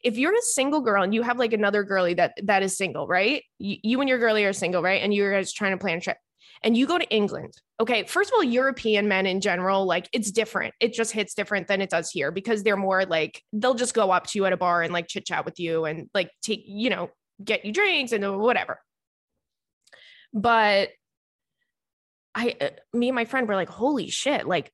If 0.03 0.17
you're 0.17 0.33
a 0.33 0.41
single 0.41 0.81
girl 0.81 1.03
and 1.03 1.13
you 1.13 1.21
have 1.21 1.37
like 1.37 1.53
another 1.53 1.83
girlie 1.83 2.15
that 2.15 2.33
that 2.43 2.63
is 2.63 2.77
single, 2.77 3.07
right? 3.07 3.43
You, 3.59 3.77
you 3.83 3.99
and 3.99 4.09
your 4.09 4.17
girlie 4.17 4.45
are 4.45 4.53
single, 4.53 4.81
right? 4.81 5.01
And 5.01 5.13
you're 5.13 5.31
guys 5.31 5.53
trying 5.53 5.71
to 5.73 5.77
plan 5.77 5.97
a 5.97 6.01
trip 6.01 6.17
and 6.63 6.77
you 6.77 6.85
go 6.85 6.97
to 6.97 7.09
England. 7.09 7.53
Okay, 7.79 8.03
first 8.03 8.29
of 8.29 8.35
all, 8.35 8.43
European 8.43 9.07
men 9.07 9.25
in 9.25 9.41
general, 9.41 9.85
like 9.85 10.07
it's 10.13 10.31
different. 10.31 10.73
It 10.79 10.93
just 10.93 11.11
hits 11.11 11.33
different 11.33 11.67
than 11.67 11.81
it 11.81 11.89
does 11.89 12.11
here 12.11 12.31
because 12.31 12.63
they're 12.63 12.77
more 12.77 13.05
like 13.05 13.43
they'll 13.53 13.73
just 13.73 13.93
go 13.93 14.11
up 14.11 14.27
to 14.27 14.39
you 14.39 14.45
at 14.45 14.53
a 14.53 14.57
bar 14.57 14.83
and 14.83 14.93
like 14.93 15.07
chit 15.07 15.25
chat 15.25 15.45
with 15.45 15.59
you 15.59 15.85
and 15.85 16.09
like 16.13 16.29
take, 16.41 16.63
you 16.65 16.89
know, 16.89 17.09
get 17.43 17.65
you 17.65 17.71
drinks 17.71 18.11
and 18.11 18.39
whatever. 18.39 18.79
But 20.33 20.89
I, 22.33 22.55
uh, 22.61 22.69
me 22.93 23.09
and 23.09 23.15
my 23.15 23.25
friend 23.25 23.47
were 23.47 23.55
like, 23.55 23.69
holy 23.69 24.09
shit. 24.09 24.47
Like, 24.47 24.71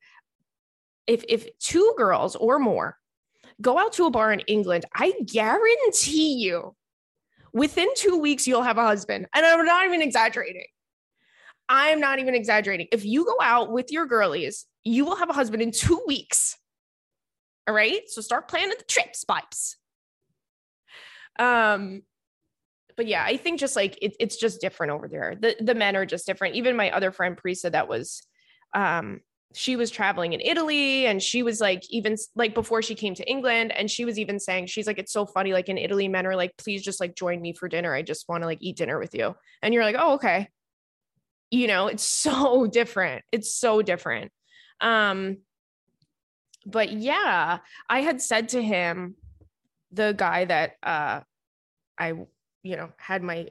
if, 1.07 1.23
if 1.29 1.47
two 1.59 1.93
girls 1.97 2.35
or 2.35 2.59
more 2.59 2.97
go 3.61 3.79
out 3.79 3.93
to 3.93 4.05
a 4.05 4.11
bar 4.11 4.31
in 4.31 4.41
England, 4.41 4.85
I 4.93 5.13
guarantee 5.25 6.33
you 6.33 6.75
within 7.53 7.87
two 7.95 8.17
weeks, 8.19 8.45
you'll 8.45 8.63
have 8.63 8.77
a 8.77 8.85
husband. 8.85 9.27
And 9.33 9.45
I'm 9.45 9.65
not 9.65 9.85
even 9.85 10.01
exaggerating. 10.01 10.65
I'm 11.69 11.99
not 11.99 12.19
even 12.19 12.35
exaggerating. 12.35 12.87
If 12.91 13.05
you 13.05 13.25
go 13.25 13.35
out 13.41 13.71
with 13.71 13.91
your 13.91 14.05
girlies, 14.05 14.65
you 14.83 15.05
will 15.05 15.17
have 15.17 15.29
a 15.29 15.33
husband 15.33 15.61
in 15.61 15.71
two 15.71 16.01
weeks. 16.07 16.57
All 17.67 17.73
right. 17.75 18.01
So 18.07 18.21
start 18.21 18.47
planning 18.47 18.73
the 18.77 18.83
trips, 18.85 19.25
pipes. 19.25 19.75
Um, 21.37 22.03
but 22.95 23.07
yeah, 23.07 23.23
I 23.23 23.37
think 23.37 23.59
just 23.59 23.75
like 23.75 23.97
it, 24.01 24.15
it's 24.19 24.37
just 24.37 24.61
different 24.61 24.91
over 24.91 25.07
there. 25.07 25.35
The 25.39 25.55
the 25.59 25.75
men 25.75 25.95
are 25.95 26.05
just 26.05 26.25
different. 26.25 26.55
Even 26.55 26.75
my 26.75 26.89
other 26.91 27.11
friend 27.11 27.37
Prisa 27.37 27.71
that 27.71 27.87
was 27.87 28.21
um 28.73 29.21
she 29.53 29.75
was 29.75 29.89
traveling 29.89 30.33
in 30.33 30.41
Italy 30.41 31.05
and 31.05 31.21
she 31.21 31.41
was 31.41 31.61
like 31.61 31.83
even 31.89 32.15
like 32.35 32.53
before 32.53 32.81
she 32.81 32.95
came 32.95 33.15
to 33.15 33.29
England 33.29 33.71
and 33.71 33.89
she 33.89 34.03
was 34.03 34.19
even 34.19 34.39
saying 34.39 34.65
she's 34.65 34.87
like 34.87 34.99
it's 34.99 35.13
so 35.13 35.25
funny 35.25 35.53
like 35.53 35.69
in 35.69 35.77
Italy 35.77 36.07
men 36.07 36.27
are 36.27 36.35
like 36.35 36.51
please 36.57 36.83
just 36.83 36.99
like 36.99 37.15
join 37.15 37.41
me 37.41 37.53
for 37.53 37.69
dinner 37.69 37.93
I 37.93 38.01
just 38.01 38.27
want 38.27 38.43
to 38.43 38.45
like 38.45 38.59
eat 38.61 38.75
dinner 38.75 38.99
with 38.99 39.15
you 39.15 39.35
and 39.61 39.73
you're 39.73 39.85
like 39.85 39.95
oh 39.97 40.15
okay 40.15 40.49
you 41.51 41.67
know 41.67 41.87
it's 41.87 42.03
so 42.03 42.67
different 42.71 43.23
it's 43.31 43.53
so 43.53 43.81
different 43.81 44.31
um 44.81 45.37
but 46.65 46.91
yeah 46.91 47.59
I 47.89 48.01
had 48.01 48.21
said 48.21 48.49
to 48.49 48.61
him 48.61 49.15
the 49.91 50.13
guy 50.17 50.45
that 50.45 50.73
uh 50.83 51.21
I 51.97 52.13
you 52.67 52.75
know, 52.75 52.89
had 52.97 53.23
my 53.23 53.47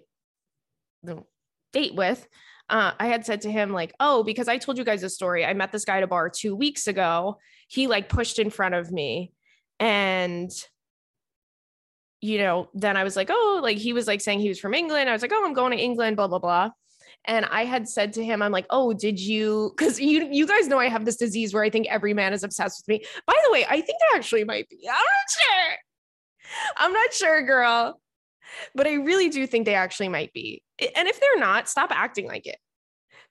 the 1.03 1.25
date 1.73 1.95
with, 1.95 2.27
uh, 2.69 2.93
I 2.99 3.07
had 3.07 3.25
said 3.25 3.43
to 3.43 3.51
him, 3.51 3.73
like, 3.73 3.95
oh, 3.99 4.23
because 4.23 4.49
I 4.49 4.59
told 4.59 4.77
you 4.77 4.85
guys 4.85 5.03
a 5.03 5.11
story. 5.11 5.45
I 5.45 5.55
met 5.55 5.73
this 5.73 5.85
guy 5.85 5.99
at 5.99 6.03
a 6.03 6.07
bar 6.07 6.29
two 6.29 6.55
weeks 6.55 6.87
ago. 6.87 7.39
He 7.69 7.87
like 7.87 8.09
pushed 8.09 8.39
in 8.39 8.51
front 8.51 8.75
of 8.75 8.93
me. 8.93 9.33
And, 9.81 10.51
you 12.21 12.39
know, 12.39 12.69
then 12.75 12.97
I 12.97 13.05
was 13.05 13.17
like, 13.17 13.31
oh, 13.31 13.61
like 13.63 13.79
he 13.79 13.93
was 13.93 14.07
like 14.07 14.21
saying 14.21 14.41
he 14.41 14.49
was 14.49 14.61
from 14.61 14.75
England. 14.75 15.09
I 15.09 15.13
was 15.13 15.23
like, 15.23 15.33
oh, 15.33 15.45
I'm 15.45 15.55
going 15.55 15.73
to 15.73 15.83
England, 15.83 16.17
blah, 16.17 16.29
blah, 16.29 16.39
blah. 16.39 16.71
And 17.27 17.45
I 17.47 17.65
had 17.65 17.89
said 17.89 18.13
to 18.15 18.25
him, 18.25 18.41
I'm 18.43 18.53
like, 18.53 18.67
oh, 18.71 18.93
did 18.93 19.19
you? 19.19 19.73
Because 19.77 20.01
you 20.01 20.29
you 20.31 20.47
guys 20.47 20.69
know 20.69 20.79
I 20.79 20.89
have 20.89 21.05
this 21.05 21.17
disease 21.17 21.53
where 21.53 21.63
I 21.63 21.71
think 21.71 21.87
every 21.89 22.15
man 22.15 22.33
is 22.33 22.45
obsessed 22.45 22.83
with 22.83 22.89
me. 22.89 23.05
By 23.27 23.35
the 23.47 23.53
way, 23.53 23.65
I 23.69 23.81
think 23.81 23.99
I 24.13 24.17
actually 24.17 24.45
might 24.45 24.69
be. 24.69 24.79
I'm 24.89 24.95
not 24.95 25.31
sure. 25.31 25.77
I'm 26.77 26.93
not 26.93 27.13
sure, 27.13 27.43
girl. 27.43 28.01
But 28.75 28.87
I 28.87 28.95
really 28.95 29.29
do 29.29 29.47
think 29.47 29.67
they 29.67 29.75
actually 29.75 30.09
might 30.09 30.33
be. 30.33 30.63
And 30.79 31.09
if 31.09 31.21
they're 31.21 31.39
not, 31.39 31.69
stop 31.69 31.91
acting 31.93 32.29
like 32.29 32.47
it. 32.47 32.59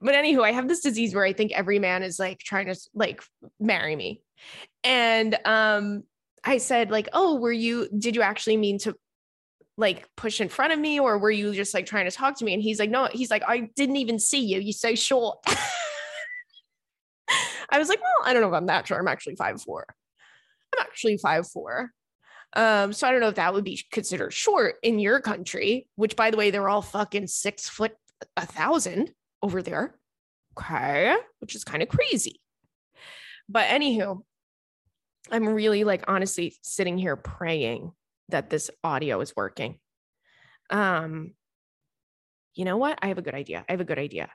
But 0.02 0.16
anywho, 0.16 0.44
I 0.44 0.52
have 0.52 0.68
this 0.68 0.82
disease 0.82 1.16
where 1.16 1.24
I 1.24 1.34
think 1.34 1.54
every 1.54 1.80
man 1.80 2.04
is 2.04 2.20
like 2.20 2.40
trying 2.40 2.68
to 2.68 2.76
like 2.94 3.24
marry 3.60 3.96
me. 3.96 4.22
And 4.84 5.38
um 5.46 6.04
I 6.44 6.58
said 6.58 6.92
like, 6.92 7.10
"Oh, 7.14 7.40
were 7.40 7.52
you 7.52 7.90
did 7.98 8.16
you 8.16 8.22
actually 8.22 8.58
mean 8.58 8.78
to 8.80 8.96
like 9.78 10.08
push 10.16 10.40
in 10.42 10.50
front 10.50 10.74
of 10.74 10.80
me 10.80 11.00
or 11.00 11.18
were 11.18 11.32
you 11.32 11.54
just 11.54 11.74
like 11.74 11.86
trying 11.86 12.06
to 12.06 12.12
talk 12.12 12.38
to 12.38 12.46
me?" 12.46 12.54
And 12.54 12.64
he's 12.64 12.80
like, 12.80 12.90
"No, 12.90 13.08
he's 13.12 13.32
like, 13.32 13.44
I 13.48 13.70
didn't 13.76 13.98
even 13.98 14.20
see 14.20 14.46
you. 14.46 14.60
You're 14.60 14.74
so 14.74 14.96
short." 14.96 15.40
I 17.70 17.80
was 17.80 17.90
like, 17.90 18.00
"Well, 18.02 18.28
I 18.30 18.34
don't 18.34 18.42
know 18.42 18.50
if 18.50 18.54
I'm 18.54 18.68
that 18.68 18.88
short. 18.88 19.02
I'm 19.02 19.08
actually 19.08 19.36
five 19.36 19.62
four. 19.62 19.86
I'm 20.74 20.86
actually 20.86 21.18
five 21.18 21.48
four. 21.50 21.92
Um, 22.56 22.94
so 22.94 23.08
I 23.08 23.12
don't 23.12 23.20
know 23.20 23.28
if 23.28 23.36
that 23.36 23.54
would 23.54 23.66
be 23.66 23.84
considered 23.92 24.34
short 24.34 24.76
in 24.82 25.00
your 25.00 25.20
country, 25.20 25.88
which 25.96 26.16
by 26.16 26.32
the 26.32 26.38
way, 26.38 26.52
they're 26.52 26.70
all 26.70 26.82
fucking 26.82 27.28
six 27.28 27.68
foot 27.68 27.94
a 28.38 28.46
thousand 28.46 29.12
over 29.42 29.62
there. 29.62 29.96
Okay. 30.58 31.16
Which 31.40 31.56
is 31.56 31.66
kind 31.66 31.84
of 31.84 31.90
crazy. 31.90 32.40
But 33.50 33.68
anywho, 33.68 34.22
I'm 35.30 35.48
really 35.48 35.84
like 35.84 36.06
honestly 36.08 36.56
sitting 36.62 36.98
here 36.98 37.16
praying 37.16 37.92
that 38.30 38.50
this 38.50 38.70
audio 38.84 39.20
is 39.22 39.36
working. 39.36 39.80
Um, 40.70 41.34
you 42.54 42.66
know 42.66 42.78
what? 42.78 43.00
I 43.02 43.08
have 43.08 43.18
a 43.18 43.22
good 43.22 43.36
idea. 43.36 43.66
I 43.68 43.74
have 43.74 43.82
a 43.82 43.86
good 43.86 44.00
idea. 44.00 44.30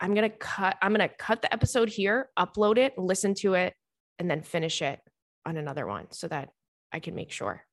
I'm 0.00 0.14
going 0.14 0.30
to 0.30 0.36
cut 0.36 0.76
I'm 0.80 0.94
going 0.94 1.08
to 1.08 1.14
cut 1.14 1.42
the 1.42 1.52
episode 1.52 1.88
here, 1.88 2.28
upload 2.38 2.78
it, 2.78 2.96
listen 2.98 3.34
to 3.40 3.54
it, 3.54 3.74
and 4.18 4.30
then 4.30 4.42
finish 4.42 4.82
it 4.82 5.00
on 5.44 5.56
another 5.56 5.86
one 5.86 6.06
so 6.12 6.28
that 6.28 6.50
I 6.92 7.00
can 7.00 7.14
make 7.14 7.32
sure. 7.32 7.64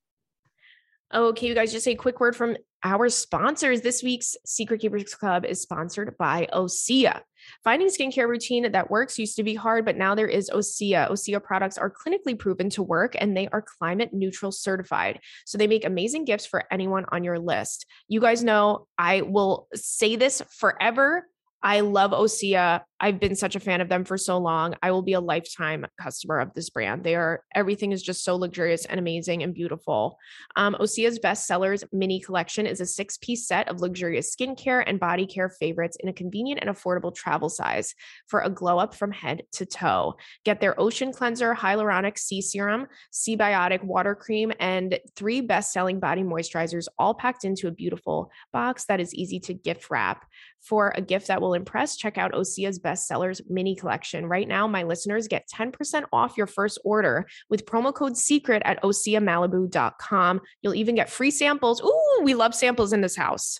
Oh, 1.12 1.28
okay, 1.28 1.48
you 1.48 1.54
guys, 1.54 1.72
just 1.72 1.88
a 1.88 1.94
quick 1.94 2.20
word 2.20 2.36
from 2.36 2.58
our 2.84 3.10
sponsors. 3.10 3.82
This 3.82 4.02
week's 4.02 4.36
Secret 4.44 4.82
Keepers 4.82 5.14
Club 5.14 5.46
is 5.46 5.62
sponsored 5.62 6.18
by 6.18 6.48
Osea. 6.52 7.22
Finding 7.64 7.90
skincare 7.90 8.28
routine 8.28 8.72
that 8.72 8.90
works 8.90 9.20
used 9.20 9.36
to 9.36 9.44
be 9.44 9.54
hard, 9.54 9.86
but 9.86 9.98
now 9.98 10.16
there 10.16 10.28
is 10.28 10.50
Osea. 10.50 11.10
Osea 11.12 11.44
products 11.44 11.78
are 11.78 11.92
clinically 11.92 12.38
proven 12.38 12.72
to 12.72 12.82
work 12.82 13.16
and 13.20 13.38
they 13.38 13.48
are 13.50 13.64
climate 13.78 14.14
neutral 14.14 14.52
certified. 14.52 15.20
So 15.46 15.60
they 15.60 15.68
make 15.68 15.86
amazing 15.86 16.26
gifts 16.26 16.48
for 16.48 16.64
anyone 16.72 17.06
on 17.12 17.24
your 17.24 17.38
list. 17.38 17.86
You 18.08 18.20
guys 18.20 18.44
know 18.44 18.88
I 18.98 19.22
will 19.22 19.68
say 19.76 20.16
this 20.16 20.42
forever 20.50 21.28
I 21.66 21.80
love 21.80 22.12
Osea. 22.12 22.84
I've 23.00 23.20
been 23.20 23.36
such 23.36 23.56
a 23.56 23.60
fan 23.60 23.82
of 23.82 23.90
them 23.90 24.06
for 24.06 24.18
so 24.18 24.38
long. 24.38 24.76
I 24.82 24.92
will 24.92 25.02
be 25.02 25.14
a 25.14 25.20
lifetime 25.20 25.86
customer 26.00 26.40
of 26.40 26.54
this 26.54 26.70
brand. 26.70 27.04
They 27.04 27.16
are 27.16 27.44
everything 27.54 27.92
is 27.92 28.02
just 28.02 28.24
so 28.24 28.36
luxurious 28.36 28.86
and 28.86 29.00
amazing 29.00 29.44
and 29.44 29.54
beautiful. 29.54 30.18
Um, 30.56 30.76
Osea's 30.80 31.20
best 31.20 31.46
sellers 31.46 31.84
mini 31.92 32.22
collection 32.22 32.66
is 32.66 32.80
a 32.80 32.86
six 32.86 33.18
piece 33.18 33.48
set 33.48 33.68
of 33.68 33.82
luxurious 33.82 34.34
skincare 34.34 34.84
and 34.88 35.00
body 35.00 35.26
care 35.26 35.50
favorites 35.50 35.98
in 36.00 36.08
a 36.08 36.14
convenient 36.14 36.62
and 36.62 36.70
affordable 36.70 37.14
travel 37.14 37.50
size 37.50 37.94
for 38.28 38.42
a 38.42 38.50
glow 38.50 38.80
up 38.80 38.96
from 38.96 39.12
head 39.12 39.44
to 39.54 39.66
toe. 39.66 40.16
Get 40.46 40.62
their 40.62 40.80
ocean 40.80 41.12
cleanser, 41.12 41.54
hyaluronic 41.54 42.18
sea 42.18 42.42
serum, 42.42 42.88
Seabiotic 43.12 43.84
water 43.84 44.16
cream, 44.16 44.54
and 44.60 44.98
three 45.16 45.42
best 45.42 45.74
selling 45.74 46.00
body 46.00 46.24
moisturizers 46.24 46.88
all 46.98 47.14
packed 47.14 47.44
into 47.44 47.68
a 47.68 47.72
beautiful 47.72 48.32
box 48.54 48.86
that 48.86 49.02
is 49.02 49.14
easy 49.14 49.40
to 49.42 49.54
gift 49.54 49.90
wrap. 49.90 50.26
For 50.62 50.92
a 50.96 51.02
gift 51.02 51.28
that 51.28 51.42
will 51.42 51.54
impress, 51.54 51.96
check 51.96 52.18
out 52.18 52.34
Osea's 52.34 52.80
bestsellers 52.96 53.42
mini 53.50 53.76
collection. 53.76 54.26
Right 54.26 54.48
now, 54.48 54.68
my 54.68 54.84
listeners 54.84 55.28
get 55.28 55.48
10% 55.54 56.04
off 56.14 56.38
your 56.38 56.48
first 56.48 56.80
order 56.84 57.26
with 57.50 57.66
promo 57.66 57.94
code 57.94 58.14
SECRET 58.14 58.62
at 58.66 58.82
OseaMalibu.com. 58.82 60.42
You'll 60.62 60.76
even 60.76 60.96
get 60.96 61.10
free 61.10 61.32
samples. 61.32 61.82
Ooh, 61.82 62.22
we 62.24 62.34
love 62.34 62.56
samples 62.56 62.94
in 62.94 63.02
this 63.02 63.16
house. 63.16 63.60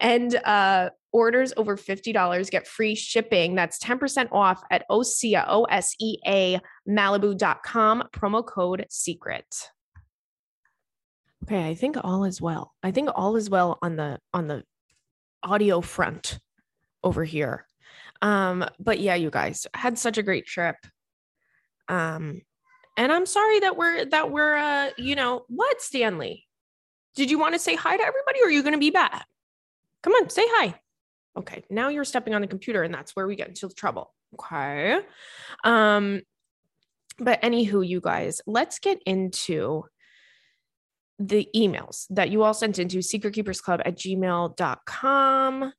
And 0.00 0.34
uh, 0.34 0.90
orders 1.12 1.52
over 1.56 1.76
$50 1.76 2.50
get 2.50 2.66
free 2.66 2.94
shipping. 2.94 3.54
That's 3.54 3.78
10% 3.78 4.28
off 4.32 4.62
at 4.70 4.84
Osea, 4.90 5.44
O 5.48 5.64
S 5.64 5.94
E 5.98 6.18
A, 6.26 6.60
Malibu.com, 6.88 8.04
promo 8.12 8.46
code 8.46 8.86
SECRET. 8.90 9.70
Okay, 11.44 11.68
I 11.68 11.74
think 11.74 11.96
all 12.02 12.24
is 12.24 12.40
well. 12.40 12.74
I 12.82 12.90
think 12.90 13.08
all 13.14 13.36
is 13.36 13.48
well 13.48 13.78
on 13.80 13.96
the 13.96 14.18
on 14.34 14.48
the 14.48 14.64
audio 15.42 15.80
front 15.80 16.40
over 17.04 17.22
here. 17.24 17.66
Um, 18.22 18.64
but 18.78 19.00
yeah, 19.00 19.14
you 19.14 19.30
guys 19.30 19.66
had 19.74 19.98
such 19.98 20.18
a 20.18 20.22
great 20.22 20.46
trip. 20.46 20.76
Um, 21.88 22.42
and 22.96 23.12
I'm 23.12 23.26
sorry 23.26 23.60
that 23.60 23.76
we're 23.76 24.06
that 24.06 24.30
we're 24.30 24.56
uh, 24.56 24.90
you 24.96 25.14
know, 25.14 25.44
what 25.48 25.80
Stanley? 25.82 26.46
Did 27.14 27.30
you 27.30 27.38
want 27.38 27.54
to 27.54 27.58
say 27.58 27.74
hi 27.74 27.96
to 27.96 28.02
everybody 28.02 28.40
or 28.42 28.46
are 28.46 28.50
you 28.50 28.62
gonna 28.62 28.78
be 28.78 28.90
back? 28.90 29.26
Come 30.02 30.12
on, 30.14 30.30
say 30.30 30.44
hi. 30.46 30.74
Okay, 31.36 31.64
now 31.68 31.88
you're 31.88 32.04
stepping 32.04 32.34
on 32.34 32.40
the 32.40 32.46
computer, 32.46 32.82
and 32.82 32.94
that's 32.94 33.14
where 33.14 33.26
we 33.26 33.36
get 33.36 33.48
into 33.48 33.68
trouble. 33.68 34.14
Okay. 34.34 35.00
Um, 35.64 36.22
but 37.18 37.42
anywho, 37.42 37.86
you 37.86 38.00
guys, 38.00 38.40
let's 38.46 38.78
get 38.78 39.02
into 39.04 39.84
the 41.18 41.48
emails 41.54 42.06
that 42.10 42.30
you 42.30 42.42
all 42.42 42.54
sent 42.54 42.78
into 42.78 42.98
secretkeepersclub 42.98 43.80
at 43.84 43.96
gmail.com. 43.96 45.72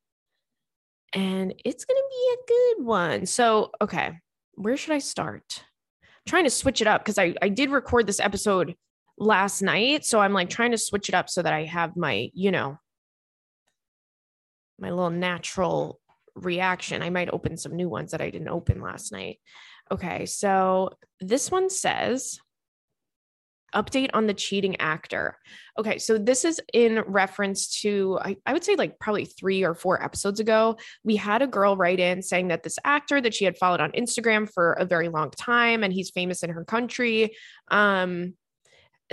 And 1.18 1.52
it's 1.66 1.84
going 1.84 1.98
to 1.98 2.10
be 2.12 2.32
a 2.32 2.46
good 2.48 2.86
one. 2.86 3.26
So, 3.26 3.72
okay, 3.82 4.20
where 4.54 4.78
should 4.78 4.94
I 4.94 5.00
start? 5.00 5.64
I'm 6.04 6.08
trying 6.28 6.44
to 6.44 6.52
switch 6.52 6.80
it 6.80 6.86
up 6.86 7.04
because 7.04 7.18
I, 7.18 7.34
I 7.42 7.50
did 7.50 7.72
record 7.72 8.06
this 8.06 8.20
episode 8.20 8.76
last 9.18 9.64
night. 9.64 10.06
So 10.06 10.20
I'm 10.20 10.34
like 10.34 10.48
trying 10.48 10.72
to 10.72 10.78
switch 10.78 11.10
it 11.10 11.16
up 11.16 11.28
so 11.28 11.42
that 11.42 11.54
I 11.54 11.64
have 11.64 11.98
my, 11.98 12.30
you 12.36 12.52
know, 12.52 12.78
my 14.80 14.92
little 14.92 15.10
natural 15.10 16.00
reaction. 16.36 17.02
I 17.02 17.10
might 17.10 17.34
open 17.34 17.58
some 17.58 17.76
new 17.76 17.90
ones 17.90 18.12
that 18.12 18.22
I 18.22 18.30
didn't 18.30 18.50
open 18.50 18.80
last 18.80 19.12
night. 19.12 19.40
Okay, 19.92 20.28
so 20.28 20.92
this 21.20 21.50
one 21.50 21.72
says, 21.72 22.40
update 23.74 24.10
on 24.14 24.28
the 24.28 24.34
cheating 24.34 24.76
actor. 24.80 25.38
Okay, 25.78 25.98
so 25.98 26.18
this 26.18 26.46
is 26.46 26.62
in 26.74 27.02
reference 27.08 27.82
to, 27.82 28.18
I, 28.22 28.38
I, 28.46 28.54
would 28.54 28.64
say, 28.64 28.76
like 28.76 29.00
probably 29.00 29.26
three 29.26 29.64
or 29.64 29.74
four 29.74 30.02
episodes 30.04 30.40
ago. 30.40 30.78
We 31.04 31.16
had 31.16 31.42
a 31.42 31.48
girl 31.48 31.78
write 31.78 32.00
in 32.00 32.22
saying 32.22 32.48
that 32.48 32.64
this 32.64 32.80
actor 32.84 33.22
that 33.22 33.34
she 33.34 33.46
had 33.46 33.58
followed 33.58 33.82
on 33.82 33.92
Instagram 33.92 34.52
for 34.52 34.74
a 34.74 34.86
very 34.86 35.10
long 35.10 35.32
time 35.32 35.84
and 35.84 35.94
he's 35.94 36.10
famous 36.10 36.44
in 36.44 36.50
her 36.50 36.64
country. 36.64 37.36
Um, 37.70 38.34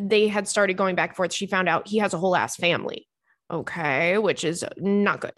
they 0.00 0.28
had 0.28 0.48
started 0.48 0.76
going 0.76 0.96
back 0.96 1.10
and 1.10 1.16
forth. 1.16 1.32
She 1.32 1.46
found 1.46 1.68
out 1.68 1.88
he 1.88 1.98
has 1.98 2.14
a 2.14 2.18
whole 2.18 2.36
ass 2.36 2.56
family. 2.56 3.06
Okay, 3.50 4.16
which 4.18 4.42
is 4.42 4.64
not 4.78 5.20
good 5.20 5.34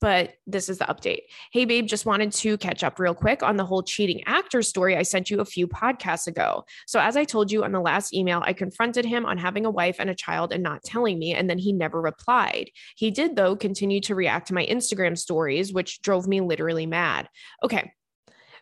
but 0.00 0.34
this 0.46 0.68
is 0.68 0.78
the 0.78 0.84
update. 0.84 1.22
Hey, 1.52 1.64
babe, 1.64 1.86
just 1.86 2.06
wanted 2.06 2.32
to 2.32 2.58
catch 2.58 2.84
up 2.84 2.98
real 2.98 3.14
quick 3.14 3.42
on 3.42 3.56
the 3.56 3.64
whole 3.64 3.82
cheating 3.82 4.22
actor 4.26 4.62
story 4.62 4.96
I 4.96 5.02
sent 5.02 5.30
you 5.30 5.40
a 5.40 5.44
few 5.44 5.66
podcasts 5.66 6.26
ago. 6.26 6.64
So, 6.86 7.00
as 7.00 7.16
I 7.16 7.24
told 7.24 7.50
you 7.50 7.64
on 7.64 7.72
the 7.72 7.80
last 7.80 8.14
email, 8.14 8.42
I 8.44 8.52
confronted 8.52 9.04
him 9.04 9.24
on 9.24 9.38
having 9.38 9.64
a 9.64 9.70
wife 9.70 9.96
and 9.98 10.10
a 10.10 10.14
child 10.14 10.52
and 10.52 10.62
not 10.62 10.82
telling 10.82 11.18
me, 11.18 11.34
and 11.34 11.48
then 11.48 11.58
he 11.58 11.72
never 11.72 12.00
replied. 12.00 12.70
He 12.96 13.10
did, 13.10 13.36
though, 13.36 13.56
continue 13.56 14.00
to 14.02 14.14
react 14.14 14.48
to 14.48 14.54
my 14.54 14.66
Instagram 14.66 15.16
stories, 15.16 15.72
which 15.72 16.02
drove 16.02 16.26
me 16.26 16.40
literally 16.40 16.86
mad. 16.86 17.28
Okay. 17.62 17.92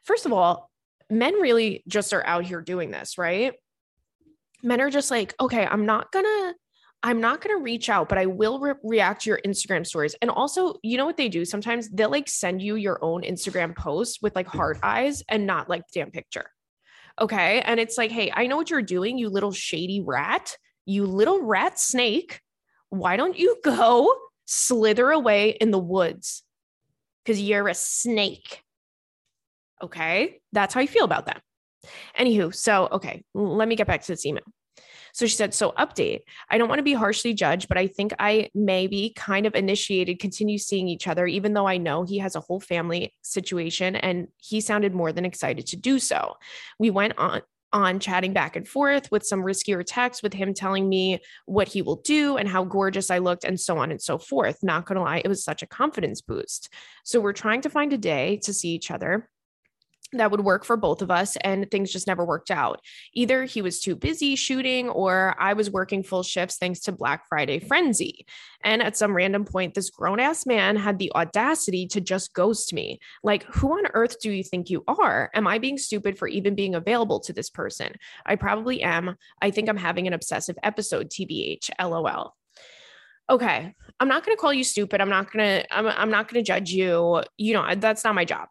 First 0.05 0.27
of 0.27 0.33
all, 0.33 0.71
men 1.11 1.35
really 1.35 1.83
just 1.89 2.13
are 2.13 2.25
out 2.27 2.45
here 2.45 2.61
doing 2.61 2.91
this, 2.91 3.19
right? 3.19 3.55
Men 4.63 4.81
are 4.81 4.91
just 4.91 5.11
like, 5.11 5.35
okay, 5.41 5.67
I'm 5.67 5.87
not 5.87 6.13
gonna 6.13 6.55
I'm 7.05 7.21
not 7.21 7.43
going 7.43 7.55
to 7.55 7.63
reach 7.63 7.91
out, 7.91 8.09
but 8.09 8.17
I 8.17 8.25
will 8.25 8.59
re- 8.59 8.73
react 8.83 9.23
to 9.23 9.31
your 9.31 9.41
Instagram 9.47 9.87
stories. 9.87 10.17
And 10.23 10.31
also, 10.31 10.77
you 10.83 10.97
know 10.97 11.05
what 11.05 11.19
they 11.19 11.29
do? 11.29 11.45
Sometimes 11.45 11.91
they'll 11.91 12.11
like 12.11 12.29
send 12.29 12.63
you 12.63 12.77
your 12.77 12.99
own 13.05 13.23
Instagram 13.23 13.77
post 13.77 14.21
with 14.23 14.35
like 14.35 14.47
heart 14.47 14.79
mm-hmm. 14.79 14.87
eyes 14.87 15.23
and 15.29 15.47
not 15.47 15.69
like 15.69 15.83
the 15.83 16.01
damn 16.01 16.11
picture. 16.11 16.47
Okay. 17.21 17.61
And 17.61 17.79
it's 17.79 17.99
like, 17.99 18.11
hey, 18.11 18.33
I 18.35 18.47
know 18.47 18.57
what 18.57 18.71
you're 18.71 18.81
doing, 18.81 19.19
you 19.19 19.29
little 19.29 19.53
shady 19.53 20.01
rat, 20.01 20.57
you 20.87 21.05
little 21.05 21.43
rat 21.43 21.79
snake. 21.79 22.41
Why 22.89 23.19
don't 23.19 23.39
you 23.39 23.59
go 23.63 24.13
slither 24.47 25.11
away 25.11 25.51
in 25.51 25.73
the 25.73 25.79
woods? 25.79 26.43
Because 27.23 27.39
you're 27.39 27.69
a 27.69 27.75
snake. 27.75 28.63
Okay. 29.83 30.41
That's 30.53 30.73
how 30.73 30.81
you 30.81 30.89
feel 30.89 31.05
about 31.05 31.27
them. 31.27 31.39
Anywho, 32.19 32.55
so, 32.55 32.89
okay, 32.93 33.25
let 33.35 33.69
me 33.69 33.77
get 33.77 33.87
back 33.87 34.01
to 34.01 34.09
this 34.09 34.25
email. 34.25 34.45
So 35.15 35.27
she 35.27 35.37
said, 35.37 35.55
So 35.55 35.73
update. 35.79 36.23
I 36.51 36.59
don't 36.59 36.69
want 36.69 36.81
to 36.81 36.85
be 36.85 36.93
harshly 36.93 37.33
judged, 37.33 37.69
but 37.69 37.79
I 37.79 37.87
think 37.87 38.13
I 38.19 38.51
maybe 38.55 39.13
kind 39.17 39.47
of 39.47 39.55
initiated 39.55 40.19
continue 40.19 40.59
seeing 40.59 40.89
each 40.89 41.09
other, 41.09 41.27
even 41.27 41.55
though 41.55 41.67
I 41.67 41.79
know 41.79 42.03
he 42.03 42.19
has 42.19 42.35
a 42.35 42.41
whole 42.41 42.61
family 42.61 43.15
situation 43.23 43.97
and 43.97 44.29
he 44.37 44.61
sounded 44.61 44.93
more 44.93 45.13
than 45.13 45.25
excited 45.25 45.69
to 45.69 45.77
do 45.77 45.99
so. 45.99 46.35
We 46.79 46.91
went 46.91 47.17
on 47.17 47.43
on 47.73 47.99
chatting 47.99 48.33
back 48.33 48.55
and 48.55 48.69
forth 48.69 49.11
with 49.11 49.27
some 49.27 49.41
riskier 49.41 49.83
texts 49.85 50.23
with 50.23 50.33
him 50.33 50.55
telling 50.55 50.89
me 50.89 51.19
what 51.47 51.67
he 51.67 51.83
will 51.83 51.97
do 51.97 52.37
and 52.37 52.49
how 52.49 52.63
gorgeous 52.63 53.11
I 53.11 53.19
looked 53.19 53.43
and 53.43 53.59
so 53.59 53.79
on 53.79 53.91
and 53.91 54.01
so 54.01 54.17
forth. 54.17 54.63
Not 54.63 54.87
going 54.87 54.95
to 54.95 55.03
lie, 55.03 55.23
it 55.25 55.29
was 55.29 55.43
such 55.43 55.61
a 55.61 55.67
confidence 55.67 56.21
boost. 56.21 56.73
So 57.03 57.21
we're 57.21 57.33
trying 57.33 57.63
to 57.63 57.71
find 57.71 57.93
a 57.93 57.99
day 57.99 58.39
to 58.45 58.55
see 58.55 58.69
each 58.69 58.93
other 58.93 59.29
that 60.19 60.31
would 60.31 60.45
work 60.45 60.65
for 60.65 60.77
both 60.77 61.03
of 61.03 61.11
us 61.11 61.37
and 61.37 61.71
things 61.71 61.93
just 61.93 62.07
never 62.07 62.25
worked 62.25 62.51
out. 62.51 62.81
Either 63.13 63.45
he 63.45 63.63
was 63.63 63.81
too 63.81 63.97
busy 63.97 64.37
shooting 64.37 64.89
or 64.89 65.35
I 65.39 65.53
was 65.53 65.71
working 65.71 66.03
full 66.03 66.23
shifts 66.23 66.57
thanks 66.57 66.81
to 66.81 66.93
Black 66.93 67.29
Friday 67.29 67.59
frenzy. 67.59 68.27
And 68.63 68.83
at 68.83 68.97
some 68.97 69.15
random 69.15 69.45
point 69.45 69.75
this 69.75 69.91
grown-ass 69.91 70.47
man 70.47 70.77
had 70.77 70.99
the 70.99 71.13
audacity 71.15 71.87
to 71.89 72.01
just 72.01 72.35
ghost 72.35 72.73
me. 72.73 72.99
Like 73.23 73.45
who 73.45 73.73
on 73.73 73.87
earth 73.95 74.21
do 74.21 74.31
you 74.31 74.43
think 74.43 74.71
you 74.71 74.85
are? 74.89 75.31
Am 75.35 75.47
I 75.47 75.59
being 75.59 75.79
stupid 75.79 76.19
for 76.19 76.29
even 76.29 76.55
being 76.55 76.75
available 76.75 77.21
to 77.21 77.33
this 77.33 77.51
person? 77.51 77.93
I 78.27 78.37
probably 78.37 78.83
am. 78.83 79.17
I 79.41 79.51
think 79.51 79.69
I'm 79.69 79.77
having 79.77 80.07
an 80.07 80.13
obsessive 80.13 80.57
episode 80.63 81.11
tbh 81.11 81.71
lol. 81.81 82.35
Okay, 83.31 83.75
I'm 84.01 84.09
not 84.09 84.25
going 84.25 84.37
to 84.37 84.41
call 84.41 84.53
you 84.53 84.65
stupid. 84.65 85.01
I'm 85.01 85.09
not 85.09 85.33
going 85.33 85.63
to 85.63 85.75
I'm, 85.75 85.87
I'm 85.87 86.11
not 86.11 86.29
going 86.29 86.45
to 86.45 86.47
judge 86.47 86.71
you. 86.71 87.23
You 87.39 87.55
know, 87.55 87.75
that's 87.77 88.05
not 88.05 88.15
my 88.15 88.27
job. 88.27 88.49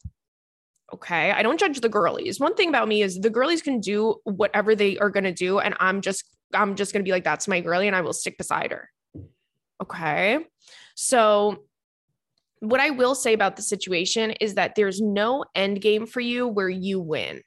Okay. 0.94 1.32
I 1.32 1.42
don't 1.42 1.60
judge 1.60 1.80
the 1.80 1.90
girlies. 1.90 2.40
One 2.40 2.54
thing 2.54 2.70
about 2.70 2.88
me 2.88 3.02
is 3.02 3.20
the 3.20 3.32
girlies 3.32 3.64
can 3.64 3.80
do 3.80 4.18
whatever 4.26 4.76
they 4.76 4.98
are 5.00 5.10
going 5.10 5.24
to 5.24 5.34
do. 5.34 5.58
And 5.60 5.76
I'm 5.80 6.02
just, 6.02 6.24
I'm 6.54 6.76
just 6.76 6.94
going 6.94 7.04
to 7.04 7.08
be 7.08 7.12
like, 7.12 7.24
that's 7.24 7.48
my 7.48 7.62
girlie 7.62 7.88
and 7.88 7.96
I 7.96 8.02
will 8.02 8.14
stick 8.14 8.38
beside 8.38 8.72
her. 8.72 8.90
Okay. 9.82 10.46
So, 10.96 11.64
what 12.60 12.80
I 12.80 12.92
will 12.92 13.14
say 13.14 13.34
about 13.34 13.58
the 13.58 13.62
situation 13.62 14.32
is 14.32 14.54
that 14.54 14.76
there's 14.76 15.02
no 15.02 15.44
end 15.54 15.82
game 15.82 16.06
for 16.06 16.22
you 16.22 16.48
where 16.48 16.70
you 16.70 17.02
win. 17.02 17.42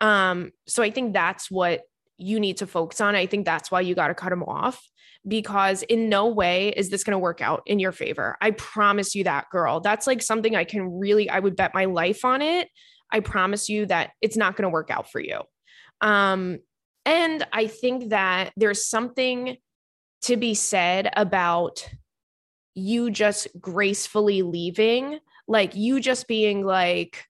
Um, 0.00 0.52
so 0.66 0.82
I 0.82 0.90
think 0.90 1.12
that's 1.12 1.50
what 1.50 1.82
you 2.16 2.40
need 2.40 2.56
to 2.58 2.66
focus 2.66 3.02
on. 3.02 3.14
I 3.14 3.26
think 3.26 3.44
that's 3.44 3.70
why 3.70 3.82
you 3.82 3.94
got 3.94 4.08
to 4.08 4.14
cut 4.14 4.30
them 4.30 4.42
off 4.42 4.82
because 5.26 5.82
in 5.84 6.08
no 6.08 6.26
way 6.26 6.70
is 6.70 6.90
this 6.90 7.04
going 7.04 7.12
to 7.12 7.18
work 7.18 7.40
out 7.40 7.62
in 7.66 7.78
your 7.78 7.92
favor. 7.92 8.36
I 8.40 8.50
promise 8.52 9.14
you 9.14 9.24
that, 9.24 9.50
girl. 9.50 9.80
That's 9.80 10.06
like 10.06 10.22
something 10.22 10.56
I 10.56 10.64
can 10.64 10.98
really, 10.98 11.30
I 11.30 11.38
would 11.38 11.56
bet 11.56 11.74
my 11.74 11.84
life 11.84 12.24
on 12.24 12.42
it. 12.42 12.68
I 13.10 13.20
promise 13.20 13.68
you 13.68 13.86
that 13.86 14.10
it's 14.20 14.36
not 14.36 14.56
going 14.56 14.64
to 14.64 14.72
work 14.72 14.90
out 14.90 15.10
for 15.10 15.20
you. 15.20 15.42
Um, 16.00 16.58
and 17.04 17.46
I 17.52 17.66
think 17.66 18.10
that 18.10 18.52
there's 18.56 18.88
something 18.88 19.56
to 20.22 20.36
be 20.36 20.54
said 20.54 21.10
about 21.16 21.88
you 22.74 23.10
just 23.10 23.48
gracefully 23.60 24.42
leaving, 24.42 25.18
like 25.46 25.74
you 25.74 26.00
just 26.00 26.26
being 26.26 26.64
like, 26.64 27.24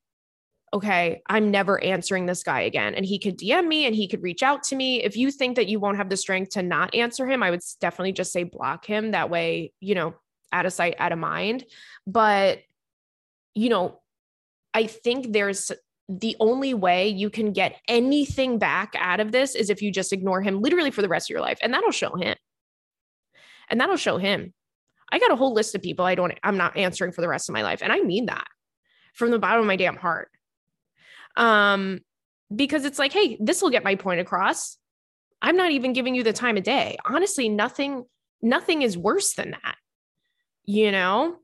okay, 0.74 1.22
I'm 1.26 1.50
never 1.50 1.82
answering 1.82 2.26
this 2.26 2.42
guy 2.42 2.62
again. 2.62 2.94
And 2.94 3.04
he 3.04 3.18
could 3.18 3.38
DM 3.38 3.66
me 3.66 3.86
and 3.86 3.94
he 3.94 4.08
could 4.08 4.22
reach 4.22 4.42
out 4.42 4.62
to 4.64 4.76
me. 4.76 5.02
If 5.02 5.16
you 5.16 5.30
think 5.30 5.56
that 5.56 5.68
you 5.68 5.78
won't 5.78 5.98
have 5.98 6.08
the 6.08 6.16
strength 6.16 6.52
to 6.52 6.62
not 6.62 6.94
answer 6.94 7.26
him, 7.26 7.42
I 7.42 7.50
would 7.50 7.60
definitely 7.80 8.12
just 8.12 8.32
say 8.32 8.44
block 8.44 8.86
him. 8.86 9.10
That 9.10 9.28
way, 9.28 9.72
you 9.80 9.94
know, 9.94 10.14
out 10.50 10.66
of 10.66 10.72
sight, 10.72 10.94
out 10.98 11.12
of 11.12 11.18
mind. 11.18 11.64
But, 12.06 12.60
you 13.54 13.68
know, 13.68 14.00
I 14.72 14.86
think 14.86 15.32
there's 15.32 15.70
the 16.08 16.36
only 16.40 16.74
way 16.74 17.08
you 17.08 17.28
can 17.28 17.52
get 17.52 17.78
anything 17.86 18.58
back 18.58 18.94
out 18.98 19.20
of 19.20 19.30
this 19.30 19.54
is 19.54 19.68
if 19.68 19.82
you 19.82 19.92
just 19.92 20.12
ignore 20.12 20.40
him 20.40 20.60
literally 20.60 20.90
for 20.90 21.02
the 21.02 21.08
rest 21.08 21.26
of 21.26 21.34
your 21.34 21.42
life. 21.42 21.58
And 21.62 21.72
that'll 21.74 21.90
show 21.90 22.16
him. 22.16 22.36
And 23.68 23.80
that'll 23.80 23.96
show 23.96 24.16
him. 24.16 24.54
I 25.10 25.18
got 25.18 25.30
a 25.30 25.36
whole 25.36 25.52
list 25.52 25.74
of 25.74 25.82
people 25.82 26.06
I 26.06 26.14
don't, 26.14 26.32
I'm 26.42 26.56
not 26.56 26.76
answering 26.76 27.12
for 27.12 27.20
the 27.20 27.28
rest 27.28 27.50
of 27.50 27.52
my 27.52 27.62
life. 27.62 27.82
And 27.82 27.92
I 27.92 28.00
mean 28.00 28.26
that 28.26 28.46
from 29.12 29.30
the 29.30 29.38
bottom 29.38 29.60
of 29.60 29.66
my 29.66 29.76
damn 29.76 29.96
heart. 29.96 30.30
Um, 31.36 32.00
because 32.54 32.84
it's 32.84 32.98
like, 32.98 33.12
hey, 33.12 33.36
this 33.40 33.62
will 33.62 33.70
get 33.70 33.84
my 33.84 33.94
point 33.94 34.20
across. 34.20 34.76
I'm 35.40 35.57
not 35.57 35.70
even 35.70 35.92
giving 35.92 36.14
you 36.14 36.22
the 36.22 36.33
time 36.33 36.57
of 36.57 36.62
day. 36.62 36.96
Honestly, 37.04 37.48
nothing, 37.48 38.04
nothing 38.42 38.83
is 38.83 38.96
worse 38.96 39.35
than 39.35 39.52
that, 39.52 39.76
you 40.64 40.92
know? 40.92 41.37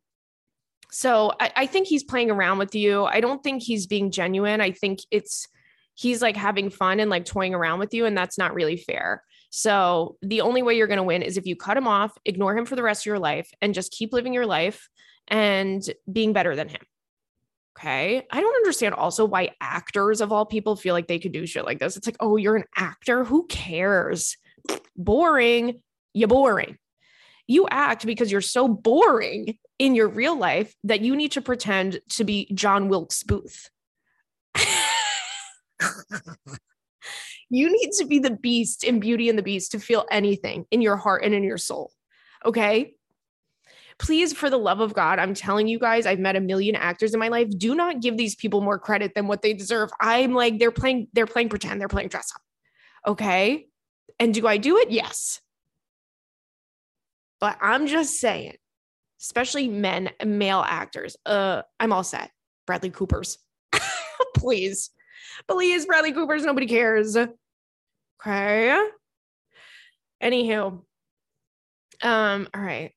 So 0.90 1.32
I, 1.40 1.52
I 1.56 1.66
think 1.66 1.86
he's 1.86 2.04
playing 2.04 2.30
around 2.30 2.58
with 2.58 2.74
you. 2.74 3.04
I 3.04 3.20
don't 3.20 3.42
think 3.42 3.62
he's 3.62 3.86
being 3.86 4.10
genuine. 4.10 4.60
I 4.60 4.70
think 4.70 5.00
it's 5.10 5.46
he's 5.94 6.22
like 6.22 6.36
having 6.36 6.70
fun 6.70 7.00
and 7.00 7.10
like 7.10 7.24
toying 7.24 7.54
around 7.54 7.78
with 7.78 7.92
you, 7.92 8.06
and 8.06 8.16
that's 8.16 8.38
not 8.38 8.54
really 8.54 8.76
fair. 8.76 9.22
So 9.50 10.16
the 10.22 10.42
only 10.42 10.62
way 10.62 10.76
you're 10.76 10.86
going 10.86 10.98
to 10.98 11.02
win 11.02 11.22
is 11.22 11.36
if 11.36 11.46
you 11.46 11.56
cut 11.56 11.76
him 11.76 11.88
off, 11.88 12.12
ignore 12.24 12.56
him 12.56 12.66
for 12.66 12.76
the 12.76 12.82
rest 12.82 13.02
of 13.02 13.06
your 13.06 13.18
life, 13.18 13.50
and 13.60 13.74
just 13.74 13.92
keep 13.92 14.12
living 14.12 14.32
your 14.32 14.46
life 14.46 14.88
and 15.26 15.82
being 16.10 16.32
better 16.32 16.54
than 16.54 16.68
him. 16.68 16.80
Okay. 17.78 18.26
I 18.30 18.40
don't 18.40 18.56
understand 18.56 18.94
also 18.94 19.24
why 19.24 19.50
actors 19.60 20.20
of 20.20 20.32
all 20.32 20.44
people 20.44 20.74
feel 20.74 20.94
like 20.94 21.06
they 21.06 21.20
could 21.20 21.30
do 21.30 21.46
shit 21.46 21.64
like 21.64 21.78
this. 21.78 21.96
It's 21.96 22.08
like, 22.08 22.16
oh, 22.18 22.36
you're 22.36 22.56
an 22.56 22.64
actor. 22.76 23.22
Who 23.22 23.46
cares? 23.46 24.36
boring. 24.96 25.80
You're 26.12 26.28
boring. 26.28 26.78
You 27.46 27.68
act 27.70 28.04
because 28.04 28.30
you're 28.30 28.40
so 28.42 28.68
boring 28.68 29.56
in 29.78 29.94
your 29.94 30.08
real 30.08 30.36
life 30.36 30.74
that 30.84 31.00
you 31.00 31.16
need 31.16 31.32
to 31.32 31.40
pretend 31.40 32.00
to 32.10 32.24
be 32.24 32.50
John 32.52 32.88
Wilkes 32.88 33.22
Booth. 33.22 33.70
you 37.48 37.72
need 37.72 37.92
to 37.98 38.06
be 38.06 38.18
the 38.18 38.36
beast 38.36 38.84
in 38.84 39.00
Beauty 39.00 39.30
and 39.30 39.38
the 39.38 39.42
Beast 39.42 39.72
to 39.72 39.78
feel 39.78 40.04
anything 40.10 40.66
in 40.70 40.82
your 40.82 40.96
heart 40.96 41.24
and 41.24 41.32
in 41.32 41.42
your 41.44 41.58
soul. 41.58 41.92
Okay 42.44 42.97
please, 43.98 44.32
for 44.32 44.48
the 44.48 44.58
love 44.58 44.80
of 44.80 44.94
God, 44.94 45.18
I'm 45.18 45.34
telling 45.34 45.68
you 45.68 45.78
guys, 45.78 46.06
I've 46.06 46.18
met 46.18 46.36
a 46.36 46.40
million 46.40 46.76
actors 46.76 47.14
in 47.14 47.20
my 47.20 47.28
life. 47.28 47.48
Do 47.56 47.74
not 47.74 48.00
give 48.00 48.16
these 48.16 48.34
people 48.34 48.60
more 48.60 48.78
credit 48.78 49.12
than 49.14 49.26
what 49.26 49.42
they 49.42 49.52
deserve. 49.52 49.90
I'm 50.00 50.34
like, 50.34 50.58
they're 50.58 50.70
playing, 50.70 51.08
they're 51.12 51.26
playing 51.26 51.48
pretend, 51.48 51.80
they're 51.80 51.88
playing 51.88 52.08
dress 52.08 52.32
up. 52.34 52.42
Okay. 53.06 53.66
And 54.18 54.32
do 54.32 54.46
I 54.46 54.56
do 54.56 54.78
it? 54.78 54.90
Yes. 54.90 55.40
But 57.40 57.58
I'm 57.60 57.86
just 57.86 58.18
saying, 58.20 58.56
especially 59.20 59.68
men, 59.68 60.10
male 60.24 60.64
actors, 60.66 61.16
uh, 61.26 61.62
I'm 61.78 61.92
all 61.92 62.04
set. 62.04 62.30
Bradley 62.66 62.90
Cooper's. 62.90 63.38
please. 64.36 64.90
Please, 65.48 65.86
Bradley 65.86 66.12
Cooper's, 66.12 66.44
nobody 66.44 66.66
cares. 66.66 67.16
Okay. 67.16 68.88
Anywho. 70.22 70.82
Um, 72.02 72.48
all 72.54 72.60
right. 72.60 72.92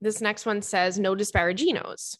This 0.00 0.20
next 0.20 0.46
one 0.46 0.62
says 0.62 0.98
no 0.98 1.14
disparaginos. 1.14 2.16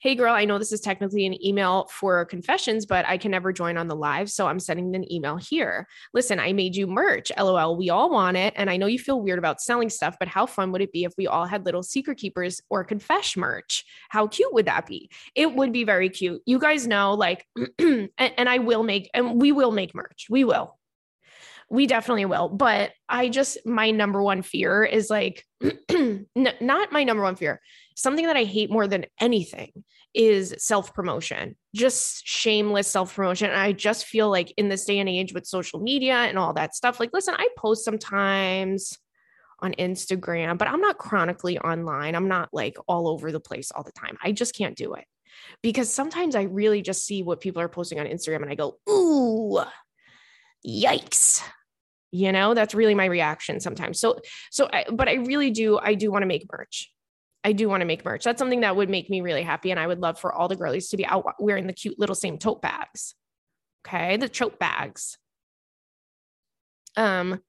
Hey 0.00 0.14
girl, 0.14 0.34
I 0.34 0.44
know 0.44 0.58
this 0.58 0.72
is 0.72 0.80
technically 0.80 1.26
an 1.26 1.44
email 1.44 1.88
for 1.90 2.24
confessions, 2.26 2.84
but 2.86 3.06
I 3.08 3.16
can 3.16 3.30
never 3.30 3.52
join 3.52 3.76
on 3.76 3.88
the 3.88 3.96
live. 3.96 4.30
So 4.30 4.46
I'm 4.46 4.60
sending 4.60 4.94
an 4.94 5.10
email 5.10 5.36
here. 5.36 5.88
Listen, 6.12 6.38
I 6.38 6.52
made 6.52 6.76
you 6.76 6.86
merch. 6.86 7.32
LOL. 7.36 7.76
We 7.76 7.90
all 7.90 8.10
want 8.10 8.36
it. 8.36 8.52
And 8.56 8.68
I 8.68 8.76
know 8.76 8.86
you 8.86 8.98
feel 8.98 9.20
weird 9.20 9.38
about 9.38 9.60
selling 9.60 9.88
stuff, 9.88 10.16
but 10.20 10.28
how 10.28 10.46
fun 10.46 10.70
would 10.72 10.82
it 10.82 10.92
be 10.92 11.04
if 11.04 11.14
we 11.16 11.26
all 11.26 11.46
had 11.46 11.64
little 11.64 11.82
secret 11.82 12.18
keepers 12.18 12.60
or 12.68 12.84
confess 12.84 13.36
merch? 13.36 13.84
How 14.10 14.26
cute 14.26 14.52
would 14.52 14.66
that 14.66 14.86
be? 14.86 15.10
It 15.34 15.54
would 15.54 15.72
be 15.72 15.84
very 15.84 16.10
cute. 16.10 16.42
You 16.44 16.58
guys 16.58 16.86
know, 16.86 17.14
like, 17.14 17.46
and, 17.78 18.10
and 18.18 18.48
I 18.48 18.58
will 18.58 18.82
make, 18.82 19.10
and 19.14 19.40
we 19.40 19.50
will 19.50 19.72
make 19.72 19.94
merch. 19.94 20.26
We 20.28 20.44
will 20.44 20.78
we 21.68 21.86
definitely 21.86 22.26
will. 22.26 22.48
But 22.48 22.92
I 23.08 23.28
just, 23.28 23.58
my 23.66 23.90
number 23.90 24.22
one 24.22 24.42
fear 24.42 24.84
is 24.84 25.10
like, 25.10 25.44
not 26.36 26.92
my 26.92 27.04
number 27.04 27.22
one 27.22 27.36
fear. 27.36 27.60
Something 27.96 28.26
that 28.26 28.36
I 28.36 28.44
hate 28.44 28.70
more 28.70 28.86
than 28.86 29.06
anything 29.20 29.72
is 30.14 30.54
self 30.58 30.94
promotion, 30.94 31.56
just 31.74 32.26
shameless 32.26 32.88
self 32.88 33.14
promotion. 33.14 33.50
I 33.50 33.72
just 33.72 34.06
feel 34.06 34.30
like 34.30 34.52
in 34.56 34.68
this 34.68 34.84
day 34.84 34.98
and 34.98 35.08
age 35.08 35.32
with 35.32 35.46
social 35.46 35.80
media 35.80 36.14
and 36.14 36.38
all 36.38 36.52
that 36.54 36.74
stuff, 36.74 37.00
like, 37.00 37.10
listen, 37.12 37.34
I 37.36 37.48
post 37.56 37.84
sometimes 37.84 38.96
on 39.60 39.72
Instagram, 39.74 40.58
but 40.58 40.68
I'm 40.68 40.80
not 40.80 40.98
chronically 40.98 41.58
online. 41.58 42.14
I'm 42.14 42.28
not 42.28 42.50
like 42.52 42.76
all 42.86 43.08
over 43.08 43.32
the 43.32 43.40
place 43.40 43.72
all 43.72 43.82
the 43.82 43.92
time. 43.92 44.16
I 44.22 44.32
just 44.32 44.54
can't 44.54 44.76
do 44.76 44.94
it 44.94 45.04
because 45.62 45.92
sometimes 45.92 46.36
I 46.36 46.42
really 46.42 46.82
just 46.82 47.04
see 47.04 47.22
what 47.22 47.40
people 47.40 47.62
are 47.62 47.68
posting 47.68 47.98
on 47.98 48.06
Instagram 48.06 48.42
and 48.42 48.50
I 48.50 48.54
go, 48.54 48.78
ooh, 48.88 49.62
yikes 50.66 51.42
you 52.10 52.32
know 52.32 52.54
that's 52.54 52.74
really 52.74 52.94
my 52.94 53.06
reaction 53.06 53.60
sometimes. 53.60 54.00
So 54.00 54.18
so 54.50 54.68
I, 54.72 54.84
but 54.90 55.08
i 55.08 55.14
really 55.14 55.50
do 55.50 55.78
i 55.78 55.94
do 55.94 56.10
want 56.10 56.22
to 56.22 56.26
make 56.26 56.46
merch. 56.50 56.90
I 57.44 57.52
do 57.52 57.68
want 57.68 57.80
to 57.82 57.86
make 57.86 58.04
merch. 58.04 58.24
That's 58.24 58.40
something 58.40 58.60
that 58.60 58.74
would 58.74 58.90
make 58.90 59.08
me 59.08 59.20
really 59.20 59.42
happy 59.42 59.70
and 59.70 59.78
i 59.80 59.86
would 59.86 60.00
love 60.00 60.18
for 60.18 60.32
all 60.32 60.48
the 60.48 60.56
girlies 60.56 60.88
to 60.90 60.96
be 60.96 61.06
out 61.06 61.24
wearing 61.38 61.66
the 61.66 61.72
cute 61.72 61.98
little 61.98 62.14
same 62.14 62.38
tote 62.38 62.62
bags 62.62 63.14
okay? 63.86 64.16
The 64.16 64.28
tote 64.28 64.58
bags. 64.58 65.18
Um 66.96 67.40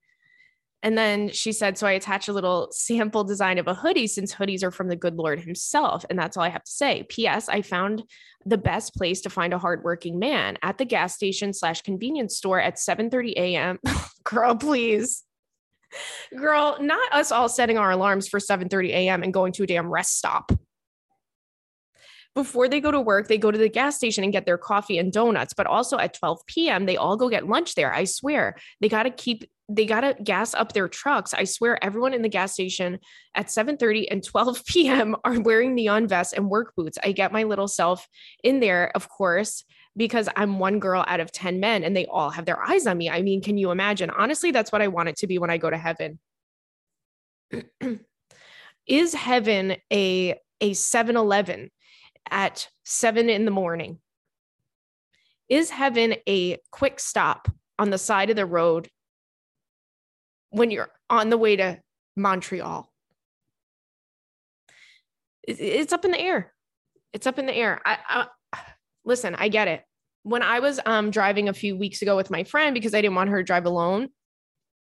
And 0.82 0.96
then 0.96 1.30
she 1.30 1.52
said, 1.52 1.76
So 1.76 1.86
I 1.86 1.92
attached 1.92 2.28
a 2.28 2.32
little 2.32 2.68
sample 2.70 3.24
design 3.24 3.58
of 3.58 3.66
a 3.66 3.74
hoodie 3.74 4.06
since 4.06 4.34
hoodies 4.34 4.62
are 4.62 4.70
from 4.70 4.88
the 4.88 4.96
good 4.96 5.16
Lord 5.16 5.40
himself. 5.40 6.04
And 6.08 6.18
that's 6.18 6.36
all 6.36 6.44
I 6.44 6.50
have 6.50 6.64
to 6.64 6.70
say. 6.70 7.04
P.S. 7.08 7.48
I 7.48 7.62
found 7.62 8.04
the 8.46 8.58
best 8.58 8.94
place 8.94 9.20
to 9.22 9.30
find 9.30 9.52
a 9.52 9.58
hardworking 9.58 10.18
man 10.18 10.56
at 10.62 10.78
the 10.78 10.84
gas 10.84 11.14
station 11.14 11.52
slash 11.52 11.82
convenience 11.82 12.36
store 12.36 12.60
at 12.60 12.78
7 12.78 13.10
30 13.10 13.34
a.m. 13.36 13.78
Girl, 14.24 14.54
please. 14.54 15.24
Girl, 16.36 16.76
not 16.80 17.12
us 17.12 17.32
all 17.32 17.48
setting 17.48 17.78
our 17.78 17.90
alarms 17.90 18.28
for 18.28 18.38
7 18.38 18.68
30 18.68 18.92
a.m. 18.92 19.22
and 19.22 19.34
going 19.34 19.52
to 19.54 19.64
a 19.64 19.66
damn 19.66 19.88
rest 19.88 20.16
stop. 20.16 20.52
Before 22.34 22.68
they 22.68 22.80
go 22.80 22.92
to 22.92 23.00
work, 23.00 23.26
they 23.26 23.38
go 23.38 23.50
to 23.50 23.58
the 23.58 23.68
gas 23.68 23.96
station 23.96 24.22
and 24.22 24.32
get 24.32 24.46
their 24.46 24.58
coffee 24.58 24.98
and 24.98 25.12
donuts. 25.12 25.54
But 25.54 25.66
also 25.66 25.98
at 25.98 26.14
12 26.14 26.46
p.m., 26.46 26.86
they 26.86 26.96
all 26.96 27.16
go 27.16 27.28
get 27.28 27.48
lunch 27.48 27.74
there. 27.74 27.92
I 27.92 28.04
swear. 28.04 28.54
They 28.80 28.88
got 28.88 29.04
to 29.04 29.10
keep 29.10 29.50
they 29.68 29.84
got 29.84 30.00
to 30.00 30.16
gas 30.22 30.54
up 30.54 30.72
their 30.72 30.88
trucks. 30.88 31.34
I 31.34 31.44
swear 31.44 31.82
everyone 31.84 32.14
in 32.14 32.22
the 32.22 32.28
gas 32.28 32.54
station 32.54 32.98
at 33.34 33.48
7:30 33.48 34.06
and 34.10 34.24
12 34.24 34.64
p.m. 34.66 35.16
are 35.24 35.40
wearing 35.40 35.74
neon 35.74 36.08
vests 36.08 36.32
and 36.32 36.48
work 36.48 36.74
boots. 36.74 36.98
I 37.04 37.12
get 37.12 37.32
my 37.32 37.42
little 37.44 37.68
self 37.68 38.06
in 38.42 38.60
there, 38.60 38.90
of 38.94 39.08
course, 39.08 39.64
because 39.96 40.28
I'm 40.36 40.58
one 40.58 40.78
girl 40.78 41.04
out 41.06 41.20
of 41.20 41.32
10 41.32 41.60
men 41.60 41.84
and 41.84 41.94
they 41.94 42.06
all 42.06 42.30
have 42.30 42.46
their 42.46 42.62
eyes 42.62 42.86
on 42.86 42.96
me. 42.96 43.10
I 43.10 43.22
mean, 43.22 43.42
can 43.42 43.58
you 43.58 43.70
imagine? 43.70 44.10
Honestly, 44.10 44.50
that's 44.50 44.72
what 44.72 44.82
I 44.82 44.88
want 44.88 45.10
it 45.10 45.16
to 45.16 45.26
be 45.26 45.38
when 45.38 45.50
I 45.50 45.58
go 45.58 45.68
to 45.68 45.76
heaven. 45.76 46.18
Is 48.86 49.14
heaven 49.14 49.76
a 49.92 50.34
a 50.60 50.72
7-Eleven 50.72 51.70
at 52.30 52.68
7 52.84 53.28
in 53.28 53.44
the 53.44 53.50
morning? 53.50 53.98
Is 55.48 55.70
heaven 55.70 56.16
a 56.28 56.56
quick 56.72 56.98
stop 56.98 57.48
on 57.78 57.90
the 57.90 57.98
side 57.98 58.30
of 58.30 58.36
the 58.36 58.46
road 58.46 58.88
when 60.50 60.70
you're 60.70 60.90
on 61.10 61.30
the 61.30 61.38
way 61.38 61.56
to 61.56 61.78
Montreal. 62.16 62.90
It's 65.46 65.92
up 65.92 66.04
in 66.04 66.10
the 66.10 66.20
air. 66.20 66.52
It's 67.12 67.26
up 67.26 67.38
in 67.38 67.46
the 67.46 67.54
air. 67.54 67.80
I, 67.84 67.98
I 68.52 68.60
listen, 69.04 69.34
I 69.34 69.48
get 69.48 69.68
it. 69.68 69.82
When 70.24 70.42
I 70.42 70.60
was 70.60 70.78
um, 70.84 71.10
driving 71.10 71.48
a 71.48 71.54
few 71.54 71.76
weeks 71.76 72.02
ago 72.02 72.16
with 72.16 72.30
my 72.30 72.44
friend 72.44 72.74
because 72.74 72.94
I 72.94 73.00
didn't 73.00 73.14
want 73.14 73.30
her 73.30 73.38
to 73.38 73.44
drive 73.44 73.64
alone 73.64 74.08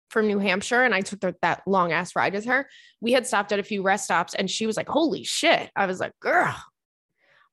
from 0.08 0.26
New 0.26 0.38
Hampshire 0.38 0.82
and 0.82 0.94
I 0.94 1.02
took 1.02 1.20
the, 1.20 1.34
that 1.42 1.62
long 1.66 1.92
ass 1.92 2.16
ride 2.16 2.32
with 2.32 2.46
her, 2.46 2.68
we 3.00 3.12
had 3.12 3.26
stopped 3.26 3.52
at 3.52 3.58
a 3.58 3.64
few 3.64 3.82
rest 3.82 4.04
stops 4.04 4.34
and 4.34 4.50
she 4.50 4.66
was 4.66 4.76
like, 4.76 4.88
Holy 4.88 5.24
shit. 5.24 5.70
I 5.76 5.84
was 5.84 6.00
like, 6.00 6.12
Girl, 6.20 6.54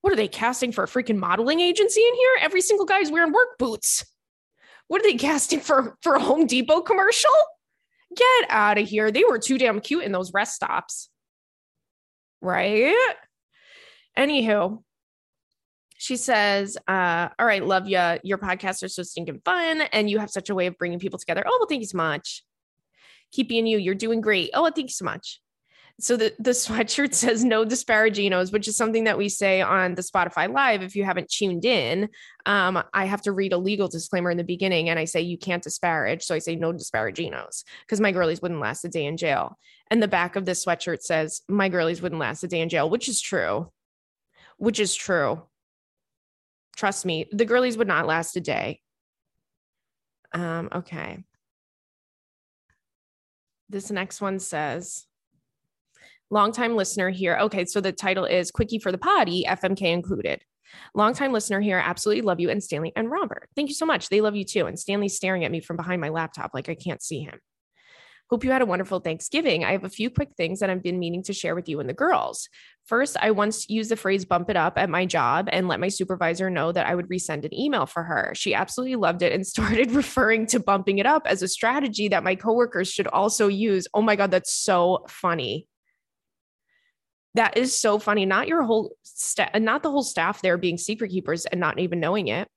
what 0.00 0.12
are 0.12 0.16
they 0.16 0.28
casting 0.28 0.72
for 0.72 0.84
a 0.84 0.88
freaking 0.88 1.18
modeling 1.18 1.60
agency 1.60 2.00
in 2.00 2.14
here? 2.14 2.38
Every 2.40 2.62
single 2.62 2.86
guy's 2.86 3.10
wearing 3.10 3.32
work 3.32 3.58
boots. 3.58 4.06
What 4.88 5.00
are 5.00 5.04
they 5.04 5.16
casting 5.16 5.60
for 5.60 5.96
for 6.02 6.14
a 6.14 6.20
Home 6.20 6.46
Depot 6.46 6.80
commercial? 6.80 7.30
Get 8.14 8.50
out 8.50 8.78
of 8.78 8.88
here. 8.88 9.10
They 9.10 9.24
were 9.24 9.38
too 9.38 9.58
damn 9.58 9.80
cute 9.80 10.04
in 10.04 10.12
those 10.12 10.32
rest 10.32 10.54
stops. 10.54 11.08
Right? 12.40 12.94
Anywho, 14.18 14.82
she 15.96 16.16
says, 16.16 16.76
uh, 16.88 17.28
All 17.38 17.46
right, 17.46 17.64
love 17.64 17.88
you. 17.88 18.18
Your 18.24 18.38
podcasts 18.38 18.82
are 18.82 18.88
so 18.88 19.02
stinking 19.02 19.40
fun. 19.44 19.82
And 19.92 20.10
you 20.10 20.18
have 20.18 20.30
such 20.30 20.50
a 20.50 20.54
way 20.54 20.66
of 20.66 20.78
bringing 20.78 20.98
people 20.98 21.18
together. 21.18 21.44
Oh, 21.46 21.58
well, 21.60 21.68
thank 21.68 21.80
you 21.80 21.86
so 21.86 21.96
much. 21.96 22.44
Keep 23.32 23.48
being 23.48 23.66
you. 23.66 23.78
You're 23.78 23.94
doing 23.94 24.20
great. 24.20 24.50
Oh, 24.54 24.62
well, 24.62 24.72
thank 24.72 24.88
you 24.88 24.94
so 24.94 25.04
much. 25.04 25.41
So 26.02 26.16
the, 26.16 26.34
the 26.40 26.50
sweatshirt 26.64 27.14
says 27.14 27.44
no 27.44 27.64
disparaginos, 27.64 28.52
which 28.52 28.66
is 28.66 28.76
something 28.76 29.04
that 29.04 29.16
we 29.16 29.28
say 29.28 29.62
on 29.62 29.94
the 29.94 30.02
Spotify 30.02 30.52
Live. 30.52 30.82
If 30.82 30.96
you 30.96 31.04
haven't 31.04 31.30
tuned 31.30 31.64
in, 31.64 32.08
um, 32.44 32.82
I 32.92 33.04
have 33.04 33.22
to 33.22 33.32
read 33.32 33.52
a 33.52 33.58
legal 33.58 33.86
disclaimer 33.86 34.30
in 34.30 34.36
the 34.36 34.44
beginning 34.44 34.90
and 34.90 34.98
I 34.98 35.04
say 35.04 35.20
you 35.20 35.38
can't 35.38 35.62
disparage. 35.62 36.24
So 36.24 36.34
I 36.34 36.40
say 36.40 36.56
no 36.56 36.72
disparaginos 36.72 37.62
because 37.86 38.00
my 38.00 38.10
girlies 38.10 38.42
wouldn't 38.42 38.60
last 38.60 38.84
a 38.84 38.88
day 38.88 39.06
in 39.06 39.16
jail. 39.16 39.56
And 39.90 40.02
the 40.02 40.08
back 40.08 40.34
of 40.34 40.44
this 40.44 40.64
sweatshirt 40.64 41.02
says 41.02 41.42
my 41.48 41.68
girlies 41.68 42.02
wouldn't 42.02 42.20
last 42.20 42.42
a 42.42 42.48
day 42.48 42.60
in 42.60 42.68
jail, 42.68 42.90
which 42.90 43.08
is 43.08 43.20
true. 43.20 43.70
Which 44.58 44.80
is 44.80 44.94
true. 44.94 45.42
Trust 46.74 47.06
me, 47.06 47.28
the 47.30 47.44
girlies 47.44 47.76
would 47.76 47.88
not 47.88 48.06
last 48.06 48.36
a 48.36 48.40
day. 48.40 48.80
Um, 50.32 50.68
okay. 50.74 51.22
This 53.68 53.90
next 53.90 54.20
one 54.20 54.38
says, 54.38 55.06
Longtime 56.32 56.76
listener 56.76 57.10
here. 57.10 57.36
Okay, 57.42 57.66
so 57.66 57.82
the 57.82 57.92
title 57.92 58.24
is 58.24 58.50
Quickie 58.50 58.78
for 58.78 58.90
the 58.90 58.96
Potty, 58.96 59.44
FMK 59.46 59.82
included. 59.82 60.42
Longtime 60.94 61.30
listener 61.30 61.60
here. 61.60 61.76
Absolutely 61.76 62.22
love 62.22 62.40
you. 62.40 62.48
And 62.48 62.64
Stanley 62.64 62.90
and 62.96 63.10
Robert. 63.10 63.50
Thank 63.54 63.68
you 63.68 63.74
so 63.74 63.84
much. 63.84 64.08
They 64.08 64.22
love 64.22 64.34
you 64.34 64.44
too. 64.44 64.64
And 64.64 64.78
Stanley's 64.78 65.14
staring 65.14 65.44
at 65.44 65.50
me 65.50 65.60
from 65.60 65.76
behind 65.76 66.00
my 66.00 66.08
laptop 66.08 66.52
like 66.54 66.70
I 66.70 66.74
can't 66.74 67.02
see 67.02 67.20
him. 67.20 67.38
Hope 68.30 68.44
you 68.44 68.50
had 68.50 68.62
a 68.62 68.66
wonderful 68.66 69.00
Thanksgiving. 69.00 69.62
I 69.62 69.72
have 69.72 69.84
a 69.84 69.90
few 69.90 70.08
quick 70.08 70.30
things 70.34 70.60
that 70.60 70.70
I've 70.70 70.82
been 70.82 70.98
meaning 70.98 71.22
to 71.24 71.34
share 71.34 71.54
with 71.54 71.68
you 71.68 71.80
and 71.80 71.86
the 71.86 71.92
girls. 71.92 72.48
First, 72.86 73.18
I 73.20 73.30
once 73.30 73.68
used 73.68 73.90
the 73.90 73.96
phrase 73.96 74.24
bump 74.24 74.48
it 74.48 74.56
up 74.56 74.78
at 74.78 74.88
my 74.88 75.04
job 75.04 75.50
and 75.52 75.68
let 75.68 75.80
my 75.80 75.88
supervisor 75.88 76.48
know 76.48 76.72
that 76.72 76.86
I 76.86 76.94
would 76.94 77.10
resend 77.10 77.44
an 77.44 77.52
email 77.52 77.84
for 77.84 78.04
her. 78.04 78.32
She 78.34 78.54
absolutely 78.54 78.96
loved 78.96 79.20
it 79.20 79.34
and 79.34 79.46
started 79.46 79.90
referring 79.90 80.46
to 80.46 80.60
bumping 80.60 80.96
it 80.96 81.04
up 81.04 81.26
as 81.26 81.42
a 81.42 81.48
strategy 81.48 82.08
that 82.08 82.24
my 82.24 82.34
coworkers 82.34 82.90
should 82.90 83.06
also 83.08 83.48
use. 83.48 83.86
Oh 83.92 84.00
my 84.00 84.16
God, 84.16 84.30
that's 84.30 84.54
so 84.54 85.04
funny. 85.10 85.66
That 87.34 87.56
is 87.56 87.78
so 87.78 87.98
funny. 87.98 88.26
Not 88.26 88.48
your 88.48 88.62
whole 88.62 88.94
staff, 89.02 89.58
not 89.58 89.82
the 89.82 89.90
whole 89.90 90.02
staff 90.02 90.42
there 90.42 90.58
being 90.58 90.76
secret 90.76 91.10
keepers 91.10 91.46
and 91.46 91.60
not 91.60 91.78
even 91.78 92.00
knowing 92.00 92.28
it. 92.28 92.48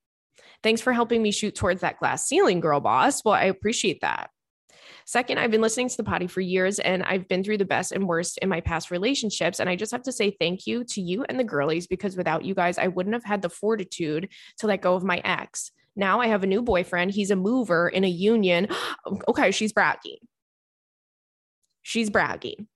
Thanks 0.64 0.82
for 0.82 0.92
helping 0.92 1.22
me 1.22 1.32
shoot 1.32 1.56
towards 1.56 1.82
that 1.82 2.00
glass 2.00 2.28
ceiling, 2.28 2.60
girl 2.60 2.80
boss. 2.80 3.24
Well, 3.24 3.36
I 3.36 3.46
appreciate 3.46 4.02
that. 4.02 4.30
Second, 5.06 5.38
I've 5.38 5.52
been 5.52 5.62
listening 5.62 5.88
to 5.88 5.98
the 5.98 6.04
potty 6.04 6.26
for 6.26 6.42
years 6.42 6.80
and 6.80 7.04
I've 7.04 7.28
been 7.28 7.44
through 7.44 7.60
the 7.60 7.66
best 7.66 7.92
and 7.92 8.08
worst 8.08 8.40
in 8.40 8.50
my 8.50 8.60
past 8.60 8.90
relationships. 8.90 9.60
And 9.60 9.70
I 9.70 9.76
just 9.76 9.92
have 9.92 10.02
to 10.04 10.12
say 10.12 10.32
thank 10.32 10.66
you 10.66 10.84
to 10.86 11.02
you 11.02 11.24
and 11.30 11.40
the 11.40 11.44
girlies 11.44 11.86
because 11.86 12.18
without 12.18 12.44
you 12.44 12.56
guys, 12.56 12.80
I 12.80 12.88
wouldn't 12.88 13.14
have 13.14 13.24
had 13.24 13.44
the 13.44 13.50
fortitude 13.50 14.30
to 14.58 14.68
let 14.68 14.82
go 14.82 14.96
of 14.96 15.04
my 15.04 15.22
ex. 15.24 15.72
Now 15.96 16.20
I 16.20 16.28
have 16.28 16.44
a 16.44 16.48
new 16.48 16.64
boyfriend. 16.64 17.12
He's 17.12 17.30
a 17.30 17.36
mover 17.36 17.88
in 17.88 18.04
a 18.04 18.10
union. 18.10 18.68
okay, 19.28 19.52
she's 19.52 19.72
bragging. 19.72 20.18
She's 21.84 22.10
bragging. 22.10 22.68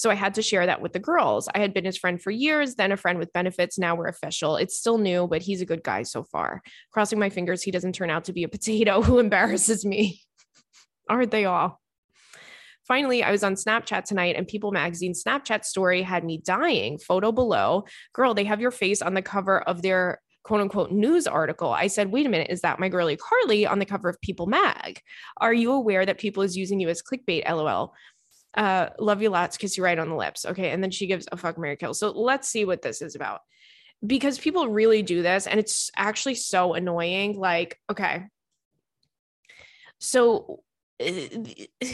So 0.00 0.08
I 0.08 0.14
had 0.14 0.32
to 0.36 0.42
share 0.42 0.64
that 0.64 0.80
with 0.80 0.94
the 0.94 0.98
girls. 0.98 1.46
I 1.54 1.58
had 1.58 1.74
been 1.74 1.84
his 1.84 1.98
friend 1.98 2.22
for 2.22 2.30
years, 2.30 2.74
then 2.74 2.90
a 2.90 2.96
friend 2.96 3.18
with 3.18 3.34
benefits. 3.34 3.78
Now 3.78 3.94
we're 3.94 4.08
official. 4.08 4.56
It's 4.56 4.78
still 4.78 4.96
new, 4.96 5.26
but 5.26 5.42
he's 5.42 5.60
a 5.60 5.66
good 5.66 5.82
guy 5.82 6.04
so 6.04 6.24
far. 6.24 6.62
Crossing 6.90 7.18
my 7.18 7.28
fingers, 7.28 7.62
he 7.62 7.70
doesn't 7.70 7.92
turn 7.92 8.08
out 8.08 8.24
to 8.24 8.32
be 8.32 8.42
a 8.42 8.48
potato 8.48 9.02
who 9.02 9.18
embarrasses 9.18 9.84
me. 9.84 10.22
Aren't 11.10 11.30
they 11.30 11.44
all? 11.44 11.82
Finally, 12.88 13.22
I 13.22 13.30
was 13.30 13.44
on 13.44 13.56
Snapchat 13.56 14.04
tonight 14.04 14.36
and 14.36 14.48
People 14.48 14.72
Magazine 14.72 15.12
Snapchat 15.12 15.66
story 15.66 16.00
had 16.00 16.24
me 16.24 16.38
dying. 16.38 16.96
Photo 16.96 17.30
below. 17.30 17.84
Girl, 18.14 18.32
they 18.32 18.44
have 18.44 18.62
your 18.62 18.70
face 18.70 19.02
on 19.02 19.12
the 19.12 19.20
cover 19.20 19.60
of 19.60 19.82
their 19.82 20.22
quote 20.44 20.62
unquote 20.62 20.92
news 20.92 21.26
article. 21.26 21.72
I 21.74 21.88
said, 21.88 22.10
wait 22.10 22.24
a 22.24 22.30
minute, 22.30 22.48
is 22.48 22.62
that 22.62 22.80
my 22.80 22.88
girly 22.88 23.18
Carly 23.18 23.66
on 23.66 23.78
the 23.78 23.84
cover 23.84 24.08
of 24.08 24.18
People 24.22 24.46
Mag? 24.46 25.02
Are 25.42 25.52
you 25.52 25.72
aware 25.72 26.06
that 26.06 26.16
people 26.16 26.42
is 26.42 26.56
using 26.56 26.80
you 26.80 26.88
as 26.88 27.02
clickbait? 27.02 27.46
LOL 27.46 27.92
uh 28.56 28.88
love 28.98 29.22
you 29.22 29.30
lots 29.30 29.56
kiss 29.56 29.76
you 29.76 29.84
right 29.84 29.98
on 29.98 30.08
the 30.08 30.14
lips. 30.14 30.44
Okay. 30.44 30.70
And 30.70 30.82
then 30.82 30.90
she 30.90 31.06
gives 31.06 31.28
a 31.30 31.36
fuck 31.36 31.58
mary 31.58 31.76
kill. 31.76 31.94
So 31.94 32.10
let's 32.10 32.48
see 32.48 32.64
what 32.64 32.82
this 32.82 33.02
is 33.02 33.14
about. 33.14 33.40
Because 34.04 34.38
people 34.38 34.68
really 34.68 35.02
do 35.02 35.22
this 35.22 35.46
and 35.46 35.60
it's 35.60 35.90
actually 35.96 36.34
so 36.34 36.74
annoying. 36.74 37.38
Like 37.38 37.78
okay. 37.90 38.24
So 39.98 40.62
uh, 41.04 41.12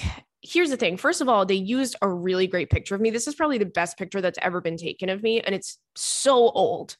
here's 0.43 0.71
the 0.71 0.77
thing. 0.77 0.97
First 0.97 1.21
of 1.21 1.29
all 1.29 1.45
they 1.45 1.55
used 1.55 1.97
a 2.01 2.09
really 2.09 2.47
great 2.47 2.71
picture 2.71 2.95
of 2.95 3.01
me. 3.01 3.11
This 3.11 3.27
is 3.27 3.35
probably 3.35 3.59
the 3.59 3.67
best 3.67 3.99
picture 3.99 4.21
that's 4.21 4.39
ever 4.41 4.61
been 4.61 4.77
taken 4.77 5.09
of 5.09 5.23
me. 5.23 5.41
And 5.41 5.55
it's 5.55 5.79
so 5.95 6.35
old 6.51 6.97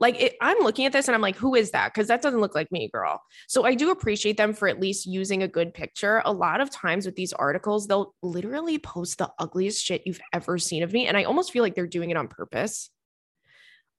like 0.00 0.20
it, 0.20 0.36
I'm 0.40 0.58
looking 0.60 0.86
at 0.86 0.92
this 0.92 1.08
and 1.08 1.14
I'm 1.14 1.20
like, 1.20 1.36
who 1.36 1.54
is 1.54 1.70
that? 1.72 1.92
Because 1.92 2.08
that 2.08 2.22
doesn't 2.22 2.40
look 2.40 2.54
like 2.54 2.72
me, 2.72 2.88
girl. 2.92 3.22
So 3.48 3.64
I 3.64 3.74
do 3.74 3.90
appreciate 3.90 4.38
them 4.38 4.54
for 4.54 4.66
at 4.66 4.80
least 4.80 5.06
using 5.06 5.42
a 5.42 5.48
good 5.48 5.74
picture. 5.74 6.22
A 6.24 6.32
lot 6.32 6.62
of 6.62 6.70
times 6.70 7.04
with 7.04 7.16
these 7.16 7.34
articles, 7.34 7.86
they'll 7.86 8.14
literally 8.22 8.78
post 8.78 9.18
the 9.18 9.30
ugliest 9.38 9.84
shit 9.84 10.06
you've 10.06 10.20
ever 10.32 10.56
seen 10.56 10.82
of 10.82 10.92
me. 10.92 11.06
And 11.06 11.18
I 11.18 11.24
almost 11.24 11.52
feel 11.52 11.62
like 11.62 11.74
they're 11.74 11.86
doing 11.86 12.10
it 12.10 12.16
on 12.16 12.28
purpose. 12.28 12.90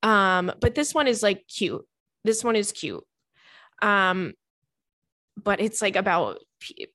Um, 0.02 0.52
but 0.60 0.74
this 0.74 0.94
one 0.94 1.08
is 1.08 1.22
like 1.22 1.46
cute. 1.48 1.86
This 2.24 2.44
one 2.44 2.56
is 2.56 2.72
cute. 2.72 3.04
Um, 3.84 4.34
but 5.42 5.62
it's 5.62 5.82
like 5.82 5.96
about 5.96 6.40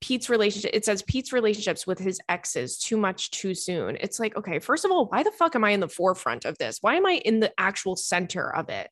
Pete's 0.00 0.28
relationship. 0.28 0.70
It 0.74 0.84
says 0.84 1.02
Pete's 1.02 1.32
relationships 1.32 1.86
with 1.86 1.98
his 1.98 2.20
exes 2.28 2.78
too 2.78 2.96
much 2.96 3.30
too 3.30 3.54
soon. 3.54 3.96
It's 4.00 4.20
like, 4.20 4.36
okay, 4.36 4.58
first 4.58 4.84
of 4.84 4.90
all, 4.90 5.06
why 5.06 5.22
the 5.22 5.32
fuck 5.32 5.54
am 5.54 5.64
I 5.64 5.70
in 5.70 5.80
the 5.80 5.88
forefront 5.88 6.44
of 6.44 6.58
this? 6.58 6.78
Why 6.80 6.96
am 6.96 7.06
I 7.06 7.20
in 7.24 7.40
the 7.40 7.52
actual 7.58 7.96
center 7.96 8.54
of 8.54 8.68
it? 8.68 8.88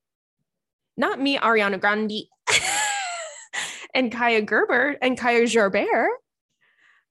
Not 0.97 1.21
me, 1.21 1.39
Ariana 1.39 1.81
Grande, 1.81 2.25
and 3.95 4.13
Kaia 4.13 4.45
Gerber 4.45 4.97
and 5.03 5.19
Kaia 5.19 5.53
Gerber. 5.53 6.09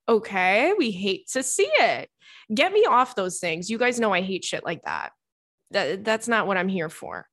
Okay, 0.08 0.74
we 0.78 0.92
hate 0.92 1.28
to 1.30 1.44
see 1.44 1.70
it. 1.80 2.10
Get 2.54 2.74
me 2.74 2.86
off 2.86 3.16
those 3.16 3.40
things. 3.40 3.70
You 3.70 3.78
guys 3.78 4.00
know 4.00 4.14
I 4.14 4.22
hate 4.22 4.44
shit 4.44 4.66
like 4.66 4.84
that. 4.84 5.12
That 5.72 6.04
that's 6.04 6.28
not 6.28 6.48
what 6.48 6.58
I'm 6.58 6.68
here 6.68 6.90
for. 6.90 7.28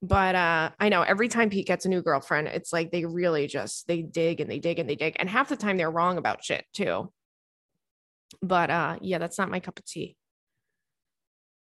But 0.00 0.34
uh, 0.34 0.70
I 0.80 0.88
know 0.88 1.02
every 1.02 1.28
time 1.28 1.50
Pete 1.50 1.66
gets 1.66 1.84
a 1.84 1.88
new 1.88 2.02
girlfriend, 2.02 2.48
it's 2.48 2.72
like 2.72 2.90
they 2.90 3.04
really 3.04 3.46
just 3.46 3.86
they 3.86 4.02
dig 4.02 4.40
and 4.40 4.50
they 4.50 4.58
dig 4.58 4.78
and 4.78 4.88
they 4.88 4.96
dig, 4.96 5.16
and 5.18 5.28
half 5.28 5.48
the 5.48 5.56
time 5.56 5.76
they're 5.76 5.90
wrong 5.90 6.18
about 6.18 6.44
shit 6.44 6.64
too. 6.72 7.12
But 8.40 8.70
uh 8.70 8.96
yeah, 9.00 9.18
that's 9.18 9.38
not 9.38 9.50
my 9.50 9.60
cup 9.60 9.78
of 9.78 9.84
tea. 9.84 10.16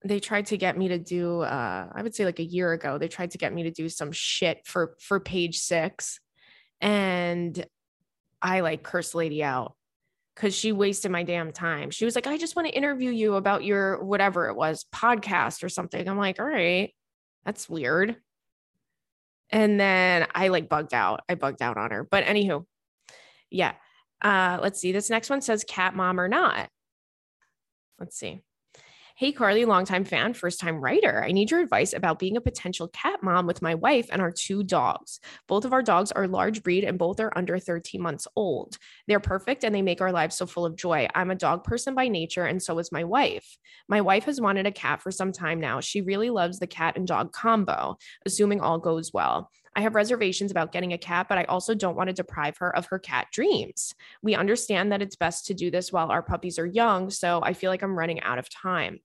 They 0.04 0.20
tried 0.20 0.48
to 0.48 0.58
get 0.58 0.78
me 0.78 0.90
to 0.90 0.98
do 0.98 1.42
uh 1.42 1.90
I 1.94 2.02
would 2.02 2.16
say 2.16 2.26
like 2.26 2.40
a 2.40 2.44
year 2.44 2.72
ago, 2.74 2.98
they 2.98 3.08
tried 3.08 3.32
to 3.32 3.38
get 3.38 3.54
me 3.54 3.64
to 3.64 3.72
do 3.72 3.90
some 3.90 4.12
shit 4.12 4.66
for 4.66 4.96
for 5.00 5.20
page 5.20 5.60
6 5.60 6.20
and 6.82 7.66
I 8.42 8.62
like 8.62 8.84
cursed 8.84 9.16
lady 9.16 9.44
out 9.44 9.76
because 10.36 10.56
she 10.56 10.72
wasted 10.72 11.12
my 11.12 11.24
damn 11.24 11.52
time. 11.52 11.92
She 11.92 12.06
was 12.06 12.16
like, 12.16 12.28
I 12.28 12.38
just 12.38 12.56
want 12.56 12.68
to 12.68 12.74
interview 12.74 13.12
you 13.12 13.36
about 13.36 13.64
your 13.64 14.02
whatever 14.02 14.48
it 14.48 14.56
was, 14.56 14.86
podcast 14.94 15.64
or 15.64 15.70
something. 15.70 16.08
I'm 16.08 16.18
like, 16.18 16.40
all 16.40 16.46
right, 16.46 16.94
that's 17.46 17.68
weird. 17.68 18.16
And 19.50 19.80
then 19.80 20.28
I 20.34 20.48
like 20.50 20.70
bugged 20.70 20.94
out. 20.94 21.22
I 21.28 21.36
bugged 21.36 21.62
out 21.62 21.78
on 21.78 21.92
her. 21.92 22.08
But 22.10 22.24
anywho, 22.24 22.66
yeah. 23.50 23.74
Uh, 24.22 24.60
let's 24.62 24.80
see. 24.80 24.92
This 24.92 25.10
next 25.10 25.30
one 25.30 25.42
says 25.42 25.66
cat 25.68 25.96
mom 25.96 26.20
or 26.20 26.28
not. 26.28 26.70
Let's 28.00 28.18
see. 28.18 28.42
Hey, 29.20 29.34
Carly, 29.34 29.66
longtime 29.66 30.06
fan, 30.06 30.34
first 30.34 30.62
time 30.62 30.80
writer. 30.80 31.22
I 31.22 31.34
need 31.34 31.52
your 31.52 31.60
advice 31.60 31.92
about 31.92 32.20
being 32.20 32.38
a 32.38 32.42
potential 32.42 32.88
cat 32.88 33.22
mom 33.22 33.48
with 33.48 33.62
my 33.62 33.76
wife 33.76 34.08
and 34.14 34.22
our 34.22 34.32
two 34.32 34.64
dogs. 34.64 35.20
Both 35.46 35.66
of 35.66 35.74
our 35.74 35.82
dogs 35.82 36.14
are 36.14 36.26
large 36.26 36.64
breed 36.64 36.86
and 36.86 36.98
both 36.98 37.20
are 37.20 37.38
under 37.38 37.60
13 37.60 38.02
months 38.02 38.30
old. 38.38 38.78
They're 39.10 39.20
perfect 39.20 39.66
and 39.66 39.76
they 39.76 39.82
make 39.82 40.00
our 40.00 40.14
lives 40.14 40.38
so 40.38 40.46
full 40.46 40.66
of 40.66 40.78
joy. 40.78 41.10
I'm 41.16 41.32
a 41.32 41.36
dog 41.36 41.66
person 41.66 41.96
by 41.96 42.08
nature, 42.08 42.46
and 42.46 42.64
so 42.64 42.80
is 42.80 42.94
my 42.94 43.04
wife. 43.04 43.58
My 43.90 44.00
wife 44.00 44.24
has 44.24 44.40
wanted 44.40 44.66
a 44.66 44.72
cat 44.72 45.02
for 45.02 45.12
some 45.12 45.34
time 45.34 45.60
now. 45.60 45.82
She 45.82 46.00
really 46.00 46.30
loves 46.30 46.60
the 46.60 46.66
cat 46.66 46.96
and 46.96 47.06
dog 47.06 47.34
combo, 47.34 47.98
assuming 48.26 48.62
all 48.62 48.80
goes 48.80 49.12
well. 49.12 49.52
I 49.76 49.82
have 49.82 49.96
reservations 49.96 50.50
about 50.50 50.72
getting 50.72 50.94
a 50.94 50.98
cat, 50.98 51.28
but 51.28 51.38
I 51.38 51.44
also 51.44 51.76
don't 51.76 51.98
want 51.98 52.08
to 52.08 52.14
deprive 52.14 52.58
her 52.60 52.74
of 52.74 52.86
her 52.86 53.00
cat 53.00 53.28
dreams. 53.34 53.94
We 54.22 54.36
understand 54.36 54.94
that 54.94 55.02
it's 55.02 55.18
best 55.18 55.46
to 55.48 55.54
do 55.54 55.70
this 55.70 55.92
while 55.92 56.10
our 56.10 56.24
puppies 56.24 56.58
are 56.58 56.66
young, 56.66 57.10
so 57.10 57.42
I 57.44 57.52
feel 57.52 57.70
like 57.70 57.82
I'm 57.82 58.00
running 58.00 58.22
out 58.22 58.40
of 58.40 58.50
time. 58.50 59.02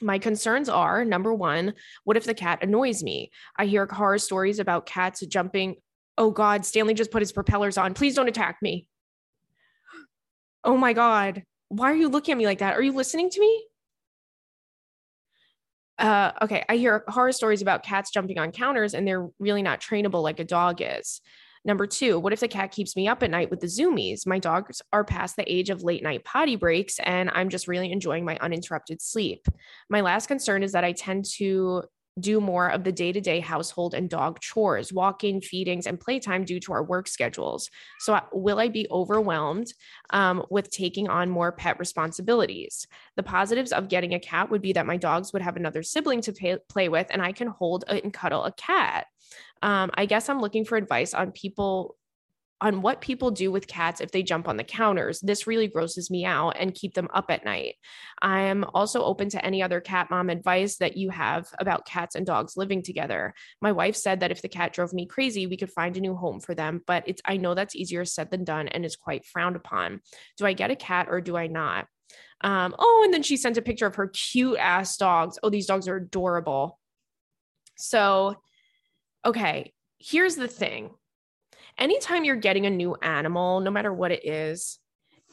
My 0.00 0.18
concerns 0.18 0.68
are 0.68 1.04
number 1.04 1.34
one, 1.34 1.74
what 2.04 2.16
if 2.16 2.24
the 2.24 2.34
cat 2.34 2.62
annoys 2.62 3.02
me? 3.02 3.30
I 3.56 3.66
hear 3.66 3.86
horror 3.86 4.18
stories 4.18 4.58
about 4.58 4.86
cats 4.86 5.20
jumping. 5.26 5.76
Oh 6.16 6.30
God, 6.30 6.64
Stanley 6.64 6.94
just 6.94 7.10
put 7.10 7.22
his 7.22 7.32
propellers 7.32 7.76
on. 7.76 7.94
Please 7.94 8.14
don't 8.14 8.28
attack 8.28 8.58
me. 8.62 8.86
Oh 10.64 10.76
my 10.76 10.92
God. 10.92 11.42
Why 11.68 11.90
are 11.90 11.96
you 11.96 12.08
looking 12.08 12.32
at 12.32 12.38
me 12.38 12.46
like 12.46 12.58
that? 12.60 12.76
Are 12.76 12.82
you 12.82 12.92
listening 12.92 13.30
to 13.30 13.40
me? 13.40 13.64
Uh, 15.98 16.32
okay, 16.42 16.64
I 16.68 16.76
hear 16.76 17.02
horror 17.08 17.32
stories 17.32 17.60
about 17.60 17.82
cats 17.82 18.10
jumping 18.12 18.38
on 18.38 18.52
counters 18.52 18.94
and 18.94 19.06
they're 19.06 19.28
really 19.40 19.62
not 19.62 19.80
trainable 19.80 20.22
like 20.22 20.38
a 20.38 20.44
dog 20.44 20.80
is. 20.80 21.20
Number 21.64 21.86
two, 21.86 22.18
what 22.18 22.32
if 22.32 22.40
the 22.40 22.48
cat 22.48 22.72
keeps 22.72 22.96
me 22.96 23.08
up 23.08 23.22
at 23.22 23.30
night 23.30 23.50
with 23.50 23.60
the 23.60 23.66
zoomies? 23.66 24.26
My 24.26 24.38
dogs 24.38 24.82
are 24.92 25.04
past 25.04 25.36
the 25.36 25.50
age 25.52 25.70
of 25.70 25.82
late 25.82 26.02
night 26.02 26.24
potty 26.24 26.56
breaks, 26.56 26.98
and 27.00 27.30
I'm 27.32 27.48
just 27.48 27.68
really 27.68 27.92
enjoying 27.92 28.24
my 28.24 28.38
uninterrupted 28.40 29.02
sleep. 29.02 29.46
My 29.90 30.00
last 30.00 30.26
concern 30.26 30.62
is 30.62 30.72
that 30.72 30.84
I 30.84 30.92
tend 30.92 31.24
to 31.36 31.84
do 32.20 32.40
more 32.40 32.68
of 32.68 32.84
the 32.84 32.92
day 32.92 33.12
to 33.12 33.20
day 33.20 33.40
household 33.40 33.94
and 33.94 34.10
dog 34.10 34.40
chores, 34.40 34.92
walking, 34.92 35.40
feedings, 35.40 35.86
and 35.86 36.00
playtime 36.00 36.44
due 36.44 36.60
to 36.60 36.72
our 36.72 36.82
work 36.82 37.08
schedules. 37.08 37.70
So, 38.00 38.14
uh, 38.14 38.20
will 38.32 38.58
I 38.58 38.68
be 38.68 38.86
overwhelmed 38.90 39.72
um, 40.10 40.44
with 40.50 40.70
taking 40.70 41.08
on 41.08 41.30
more 41.30 41.52
pet 41.52 41.78
responsibilities? 41.78 42.86
The 43.16 43.22
positives 43.22 43.72
of 43.72 43.88
getting 43.88 44.14
a 44.14 44.20
cat 44.20 44.50
would 44.50 44.62
be 44.62 44.72
that 44.72 44.86
my 44.86 44.96
dogs 44.96 45.32
would 45.32 45.42
have 45.42 45.56
another 45.56 45.82
sibling 45.82 46.20
to 46.22 46.32
pay, 46.32 46.56
play 46.68 46.88
with, 46.88 47.06
and 47.10 47.22
I 47.22 47.32
can 47.32 47.48
hold 47.48 47.84
and 47.88 48.12
cuddle 48.12 48.44
a 48.44 48.52
cat. 48.52 49.06
Um, 49.62 49.90
I 49.94 50.06
guess 50.06 50.28
I'm 50.28 50.40
looking 50.40 50.64
for 50.64 50.76
advice 50.76 51.14
on 51.14 51.32
people 51.32 51.96
on 52.60 52.82
what 52.82 53.00
people 53.00 53.30
do 53.30 53.52
with 53.52 53.68
cats 53.68 54.00
if 54.00 54.10
they 54.10 54.22
jump 54.22 54.48
on 54.48 54.56
the 54.56 54.64
counters. 54.64 55.20
This 55.20 55.46
really 55.46 55.68
grosses 55.68 56.10
me 56.10 56.24
out 56.24 56.56
and 56.58 56.74
keep 56.74 56.94
them 56.94 57.08
up 57.14 57.26
at 57.30 57.44
night. 57.44 57.76
I'm 58.20 58.64
also 58.74 59.04
open 59.04 59.28
to 59.30 59.44
any 59.44 59.62
other 59.62 59.80
cat 59.80 60.08
mom 60.10 60.28
advice 60.28 60.76
that 60.78 60.96
you 60.96 61.10
have 61.10 61.46
about 61.60 61.86
cats 61.86 62.16
and 62.16 62.26
dogs 62.26 62.56
living 62.56 62.82
together. 62.82 63.32
My 63.60 63.72
wife 63.72 63.94
said 63.94 64.20
that 64.20 64.32
if 64.32 64.42
the 64.42 64.48
cat 64.48 64.72
drove 64.72 64.92
me 64.92 65.06
crazy, 65.06 65.46
we 65.46 65.56
could 65.56 65.70
find 65.70 65.96
a 65.96 66.00
new 66.00 66.16
home 66.16 66.40
for 66.40 66.54
them, 66.54 66.82
but 66.86 67.04
it's 67.06 67.22
I 67.24 67.36
know 67.36 67.54
that's 67.54 67.76
easier 67.76 68.04
said 68.04 68.30
than 68.30 68.44
done 68.44 68.66
and 68.68 68.84
is 68.84 68.96
quite 68.96 69.24
frowned 69.24 69.56
upon. 69.56 70.00
Do 70.36 70.46
I 70.46 70.52
get 70.52 70.72
a 70.72 70.76
cat 70.76 71.06
or 71.08 71.20
do 71.20 71.36
I 71.36 71.46
not? 71.46 71.86
Um, 72.40 72.74
oh, 72.78 73.02
and 73.04 73.12
then 73.12 73.22
she 73.22 73.36
sent 73.36 73.56
a 73.56 73.62
picture 73.62 73.86
of 73.86 73.96
her 73.96 74.08
cute 74.08 74.58
ass 74.58 74.96
dogs. 74.96 75.38
Oh, 75.42 75.50
these 75.50 75.66
dogs 75.66 75.88
are 75.88 75.96
adorable. 75.96 76.78
So, 77.76 78.36
okay, 79.24 79.72
here's 79.98 80.36
the 80.36 80.48
thing 80.48 80.90
anytime 81.78 82.24
you're 82.24 82.36
getting 82.36 82.66
a 82.66 82.70
new 82.70 82.96
animal, 83.02 83.60
no 83.60 83.70
matter 83.70 83.92
what 83.92 84.10
it 84.10 84.26
is, 84.26 84.78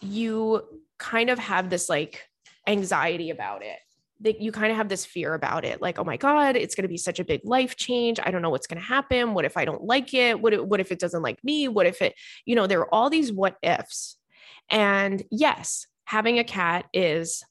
you 0.01 0.61
kind 0.97 1.29
of 1.29 1.39
have 1.39 1.69
this 1.69 1.89
like 1.89 2.27
anxiety 2.67 3.29
about 3.31 3.63
it. 3.63 3.77
That 4.21 4.39
you 4.39 4.53
kind 4.53 4.71
of 4.71 4.77
have 4.77 4.87
this 4.87 5.05
fear 5.05 5.33
about 5.33 5.65
it, 5.65 5.81
like, 5.81 5.99
oh 5.99 6.05
my 6.05 6.15
God, 6.15 6.55
it's 6.55 6.73
going 6.73 6.83
to 6.83 6.89
be 6.89 6.97
such 6.97 7.19
a 7.19 7.25
big 7.25 7.41
life 7.43 7.75
change. 7.75 8.17
I 8.23 8.31
don't 8.31 8.41
know 8.41 8.49
what's 8.49 8.65
going 8.65 8.79
to 8.79 8.87
happen. 8.87 9.33
What 9.33 9.43
if 9.43 9.57
I 9.57 9.65
don't 9.65 9.83
like 9.83 10.13
it? 10.13 10.39
What 10.39 10.53
if, 10.53 10.61
what 10.61 10.79
if 10.79 10.91
it 10.93 10.99
doesn't 10.99 11.21
like 11.21 11.43
me? 11.43 11.67
What 11.67 11.85
if 11.85 12.01
it, 12.01 12.15
you 12.45 12.55
know, 12.55 12.65
there 12.65 12.79
are 12.79 12.93
all 12.93 13.09
these 13.09 13.33
what 13.33 13.57
ifs. 13.61 14.17
And 14.69 15.21
yes, 15.31 15.85
having 16.05 16.39
a 16.39 16.45
cat 16.45 16.85
is 16.93 17.43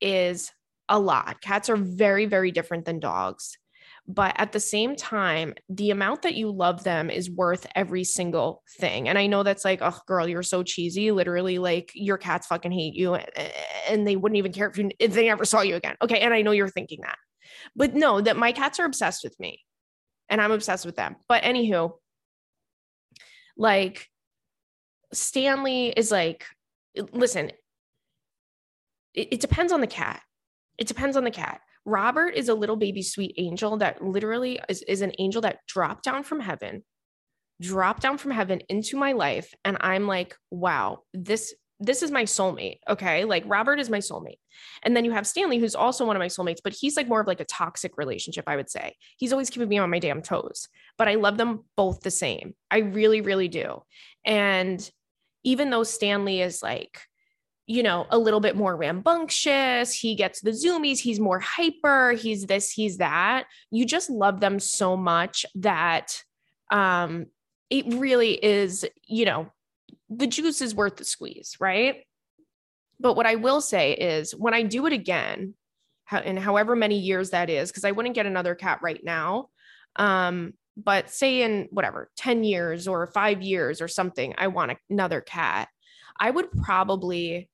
is 0.00 0.52
a 0.88 0.98
lot. 0.98 1.40
Cats 1.40 1.68
are 1.68 1.76
very, 1.76 2.26
very 2.26 2.52
different 2.52 2.84
than 2.84 3.00
dogs. 3.00 3.56
But 4.08 4.34
at 4.36 4.50
the 4.50 4.60
same 4.60 4.96
time, 4.96 5.54
the 5.68 5.90
amount 5.90 6.22
that 6.22 6.34
you 6.34 6.50
love 6.50 6.82
them 6.82 7.08
is 7.08 7.30
worth 7.30 7.66
every 7.74 8.02
single 8.02 8.62
thing. 8.78 9.08
And 9.08 9.16
I 9.16 9.28
know 9.28 9.44
that's 9.44 9.64
like, 9.64 9.80
oh, 9.80 9.98
girl, 10.06 10.28
you're 10.28 10.42
so 10.42 10.64
cheesy. 10.64 11.12
Literally, 11.12 11.58
like 11.58 11.92
your 11.94 12.18
cats 12.18 12.48
fucking 12.48 12.72
hate 12.72 12.94
you 12.94 13.14
and 13.88 14.06
they 14.06 14.16
wouldn't 14.16 14.38
even 14.38 14.52
care 14.52 14.68
if, 14.68 14.76
you, 14.76 14.90
if 14.98 15.14
they 15.14 15.26
never 15.26 15.44
saw 15.44 15.60
you 15.60 15.76
again. 15.76 15.94
Okay. 16.02 16.18
And 16.18 16.34
I 16.34 16.42
know 16.42 16.50
you're 16.50 16.68
thinking 16.68 17.00
that. 17.02 17.16
But 17.76 17.94
no, 17.94 18.20
that 18.20 18.36
my 18.36 18.50
cats 18.50 18.80
are 18.80 18.84
obsessed 18.84 19.22
with 19.22 19.38
me 19.38 19.60
and 20.28 20.40
I'm 20.40 20.52
obsessed 20.52 20.84
with 20.84 20.96
them. 20.96 21.16
But 21.28 21.44
anywho, 21.44 21.92
like 23.56 24.08
Stanley 25.12 25.88
is 25.88 26.10
like, 26.10 26.44
listen, 27.12 27.52
it, 29.14 29.28
it 29.32 29.40
depends 29.40 29.72
on 29.72 29.80
the 29.80 29.86
cat. 29.86 30.22
It 30.76 30.88
depends 30.88 31.16
on 31.16 31.24
the 31.24 31.30
cat. 31.30 31.60
Robert 31.84 32.30
is 32.30 32.48
a 32.48 32.54
little 32.54 32.76
baby 32.76 33.02
sweet 33.02 33.34
angel 33.38 33.76
that 33.78 34.02
literally 34.02 34.60
is, 34.68 34.82
is 34.82 35.02
an 35.02 35.12
angel 35.18 35.42
that 35.42 35.58
dropped 35.66 36.04
down 36.04 36.22
from 36.22 36.40
heaven, 36.40 36.84
dropped 37.60 38.02
down 38.02 38.18
from 38.18 38.30
heaven 38.30 38.60
into 38.68 38.96
my 38.96 39.12
life. 39.12 39.52
And 39.64 39.76
I'm 39.80 40.06
like, 40.06 40.36
wow, 40.50 41.00
this 41.12 41.54
this 41.82 42.02
is 42.02 42.12
my 42.12 42.22
soulmate. 42.22 42.78
Okay. 42.88 43.24
Like 43.24 43.42
Robert 43.44 43.80
is 43.80 43.90
my 43.90 43.98
soulmate. 43.98 44.38
And 44.84 44.96
then 44.96 45.04
you 45.04 45.10
have 45.10 45.26
Stanley, 45.26 45.58
who's 45.58 45.74
also 45.74 46.06
one 46.06 46.14
of 46.14 46.20
my 46.20 46.28
soulmates, 46.28 46.60
but 46.62 46.72
he's 46.72 46.96
like 46.96 47.08
more 47.08 47.20
of 47.20 47.26
like 47.26 47.40
a 47.40 47.44
toxic 47.44 47.98
relationship, 47.98 48.44
I 48.46 48.54
would 48.54 48.70
say. 48.70 48.94
He's 49.16 49.32
always 49.32 49.50
keeping 49.50 49.68
me 49.68 49.78
on 49.78 49.90
my 49.90 49.98
damn 49.98 50.22
toes, 50.22 50.68
but 50.96 51.08
I 51.08 51.16
love 51.16 51.38
them 51.38 51.64
both 51.76 52.02
the 52.02 52.10
same. 52.10 52.54
I 52.70 52.78
really, 52.78 53.20
really 53.20 53.48
do. 53.48 53.82
And 54.24 54.88
even 55.42 55.70
though 55.70 55.82
Stanley 55.82 56.40
is 56.40 56.62
like 56.62 57.00
you 57.66 57.82
know, 57.82 58.06
a 58.10 58.18
little 58.18 58.40
bit 58.40 58.56
more 58.56 58.76
rambunctious. 58.76 59.94
He 59.94 60.14
gets 60.14 60.40
the 60.40 60.50
zoomies. 60.50 60.98
He's 60.98 61.20
more 61.20 61.38
hyper. 61.38 62.12
He's 62.12 62.46
this, 62.46 62.70
he's 62.70 62.98
that. 62.98 63.44
You 63.70 63.86
just 63.86 64.10
love 64.10 64.40
them 64.40 64.58
so 64.58 64.96
much 64.96 65.46
that 65.54 66.22
um, 66.70 67.26
it 67.70 67.86
really 67.94 68.32
is, 68.44 68.84
you 69.06 69.24
know, 69.24 69.50
the 70.10 70.26
juice 70.26 70.60
is 70.60 70.74
worth 70.74 70.96
the 70.96 71.04
squeeze, 71.04 71.56
right? 71.60 72.04
But 72.98 73.14
what 73.16 73.26
I 73.26 73.36
will 73.36 73.60
say 73.60 73.92
is 73.92 74.34
when 74.34 74.54
I 74.54 74.62
do 74.62 74.86
it 74.86 74.92
again, 74.92 75.54
and 76.10 76.38
however 76.38 76.76
many 76.76 76.98
years 76.98 77.30
that 77.30 77.48
is, 77.48 77.70
because 77.70 77.84
I 77.84 77.92
wouldn't 77.92 78.14
get 78.14 78.26
another 78.26 78.54
cat 78.54 78.80
right 78.82 79.02
now. 79.02 79.48
Um, 79.96 80.54
but 80.76 81.10
say 81.10 81.42
in 81.42 81.68
whatever 81.70 82.10
10 82.16 82.44
years 82.44 82.88
or 82.88 83.06
five 83.06 83.42
years 83.42 83.80
or 83.80 83.88
something, 83.88 84.34
I 84.38 84.48
want 84.48 84.76
another 84.90 85.20
cat. 85.20 85.68
I 86.18 86.30
would 86.30 86.50
probably 86.50 87.48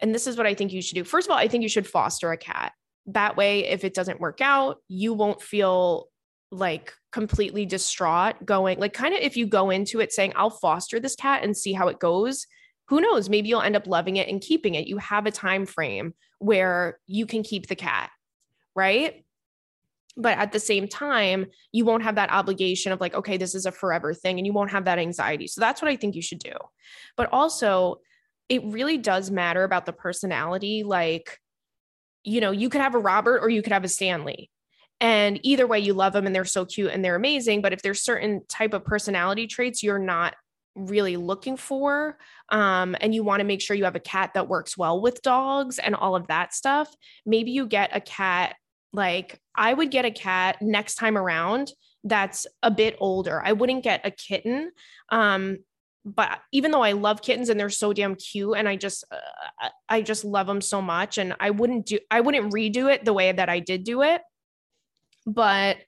and 0.00 0.14
this 0.14 0.26
is 0.26 0.36
what 0.36 0.46
I 0.46 0.54
think 0.54 0.72
you 0.72 0.82
should 0.82 0.96
do. 0.96 1.04
First 1.04 1.26
of 1.26 1.32
all, 1.32 1.38
I 1.38 1.48
think 1.48 1.62
you 1.62 1.68
should 1.68 1.86
foster 1.86 2.32
a 2.32 2.36
cat. 2.36 2.72
That 3.06 3.36
way, 3.36 3.66
if 3.66 3.84
it 3.84 3.94
doesn't 3.94 4.20
work 4.20 4.40
out, 4.40 4.78
you 4.88 5.12
won't 5.14 5.42
feel 5.42 6.08
like 6.50 6.92
completely 7.12 7.66
distraught 7.66 8.44
going, 8.44 8.78
like, 8.78 8.92
kind 8.92 9.14
of 9.14 9.20
if 9.20 9.36
you 9.36 9.46
go 9.46 9.70
into 9.70 10.00
it 10.00 10.12
saying, 10.12 10.32
I'll 10.36 10.50
foster 10.50 11.00
this 11.00 11.16
cat 11.16 11.42
and 11.42 11.56
see 11.56 11.72
how 11.72 11.88
it 11.88 11.98
goes. 11.98 12.46
Who 12.88 13.00
knows? 13.00 13.28
Maybe 13.28 13.48
you'll 13.48 13.62
end 13.62 13.76
up 13.76 13.86
loving 13.86 14.16
it 14.16 14.28
and 14.28 14.40
keeping 14.40 14.74
it. 14.74 14.86
You 14.86 14.98
have 14.98 15.26
a 15.26 15.30
time 15.30 15.66
frame 15.66 16.14
where 16.38 16.98
you 17.06 17.26
can 17.26 17.42
keep 17.42 17.66
the 17.66 17.76
cat, 17.76 18.10
right? 18.74 19.24
But 20.16 20.38
at 20.38 20.52
the 20.52 20.60
same 20.60 20.86
time, 20.86 21.46
you 21.72 21.84
won't 21.84 22.04
have 22.04 22.14
that 22.16 22.30
obligation 22.30 22.92
of 22.92 23.00
like, 23.00 23.14
okay, 23.14 23.36
this 23.36 23.54
is 23.54 23.66
a 23.66 23.72
forever 23.72 24.14
thing, 24.14 24.38
and 24.38 24.46
you 24.46 24.52
won't 24.52 24.70
have 24.70 24.84
that 24.84 24.98
anxiety. 24.98 25.46
So 25.46 25.60
that's 25.60 25.82
what 25.82 25.90
I 25.90 25.96
think 25.96 26.14
you 26.14 26.22
should 26.22 26.38
do. 26.38 26.52
But 27.16 27.30
also, 27.32 28.00
it 28.48 28.62
really 28.64 28.98
does 28.98 29.30
matter 29.30 29.64
about 29.64 29.86
the 29.86 29.92
personality. 29.92 30.82
Like, 30.82 31.38
you 32.22 32.40
know, 32.40 32.50
you 32.50 32.68
could 32.68 32.80
have 32.80 32.94
a 32.94 32.98
Robert 32.98 33.40
or 33.40 33.48
you 33.48 33.62
could 33.62 33.72
have 33.72 33.84
a 33.84 33.88
Stanley. 33.88 34.50
And 35.00 35.40
either 35.42 35.66
way, 35.66 35.80
you 35.80 35.92
love 35.92 36.12
them 36.12 36.26
and 36.26 36.34
they're 36.34 36.44
so 36.44 36.64
cute 36.64 36.90
and 36.90 37.04
they're 37.04 37.16
amazing. 37.16 37.62
But 37.62 37.72
if 37.72 37.82
there's 37.82 38.02
certain 38.02 38.42
type 38.48 38.72
of 38.72 38.84
personality 38.84 39.46
traits 39.46 39.82
you're 39.82 39.98
not 39.98 40.34
really 40.74 41.16
looking 41.16 41.56
for 41.56 42.18
um, 42.50 42.96
and 43.00 43.14
you 43.14 43.22
want 43.22 43.40
to 43.40 43.44
make 43.44 43.60
sure 43.60 43.76
you 43.76 43.84
have 43.84 43.96
a 43.96 44.00
cat 44.00 44.32
that 44.34 44.48
works 44.48 44.76
well 44.76 45.00
with 45.00 45.22
dogs 45.22 45.78
and 45.78 45.94
all 45.94 46.16
of 46.16 46.26
that 46.26 46.52
stuff 46.52 46.92
maybe 47.24 47.50
you 47.50 47.66
get 47.66 47.90
a 47.92 48.00
cat 48.00 48.56
like 48.92 49.38
i 49.54 49.72
would 49.72 49.90
get 49.90 50.04
a 50.04 50.10
cat 50.10 50.56
next 50.60 50.96
time 50.96 51.16
around 51.16 51.72
that's 52.02 52.46
a 52.62 52.70
bit 52.70 52.96
older 52.98 53.40
i 53.44 53.52
wouldn't 53.52 53.84
get 53.84 54.00
a 54.04 54.10
kitten 54.10 54.70
um, 55.10 55.58
but 56.04 56.38
even 56.52 56.70
though 56.70 56.82
i 56.82 56.92
love 56.92 57.22
kittens 57.22 57.48
and 57.48 57.58
they're 57.58 57.70
so 57.70 57.92
damn 57.92 58.14
cute 58.14 58.56
and 58.56 58.68
i 58.68 58.76
just 58.76 59.04
uh, 59.10 59.68
i 59.88 60.02
just 60.02 60.24
love 60.24 60.46
them 60.46 60.60
so 60.60 60.82
much 60.82 61.18
and 61.18 61.34
i 61.40 61.50
wouldn't 61.50 61.86
do 61.86 61.98
i 62.10 62.20
wouldn't 62.20 62.52
redo 62.52 62.92
it 62.92 63.04
the 63.04 63.12
way 63.12 63.32
that 63.32 63.48
i 63.48 63.58
did 63.58 63.84
do 63.84 64.02
it 64.02 64.20
but 65.26 65.78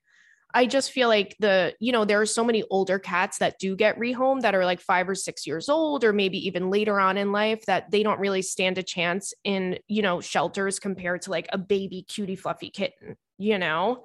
I 0.57 0.64
just 0.64 0.90
feel 0.90 1.09
like 1.09 1.37
the, 1.38 1.74
you 1.81 1.92
know, 1.92 2.07
there 2.07 2.18
are 2.18 2.24
so 2.24 2.42
many 2.42 2.64
older 2.70 2.98
cats 2.98 3.37
that 3.38 3.59
do 3.59 3.76
get 3.76 3.98
rehomed 3.98 4.40
that 4.40 4.55
are 4.55 4.64
like 4.64 4.81
five 4.81 5.07
or 5.07 5.14
six 5.14 5.46
years 5.46 5.68
old, 5.68 6.02
or 6.02 6.14
maybe 6.14 6.38
even 6.46 6.70
later 6.70 6.98
on 6.98 7.18
in 7.18 7.31
life 7.31 7.66
that 7.66 7.90
they 7.90 8.02
don't 8.02 8.20
really 8.20 8.40
stand 8.40 8.79
a 8.79 8.83
chance 8.83 9.35
in, 9.44 9.79
you 9.87 10.00
know, 10.00 10.22
shelters 10.22 10.79
compared 10.79 11.20
to 11.22 11.31
like 11.31 11.46
a 11.52 11.59
baby 11.59 12.07
cutie 12.09 12.37
fluffy 12.37 12.70
kitten, 12.70 13.18
you 13.37 13.59
know? 13.59 14.05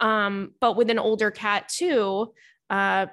Um, 0.00 0.54
but 0.62 0.76
with 0.76 0.88
an 0.88 0.98
older 0.98 1.30
cat 1.30 1.68
too, 1.68 2.32
uh, 2.70 3.06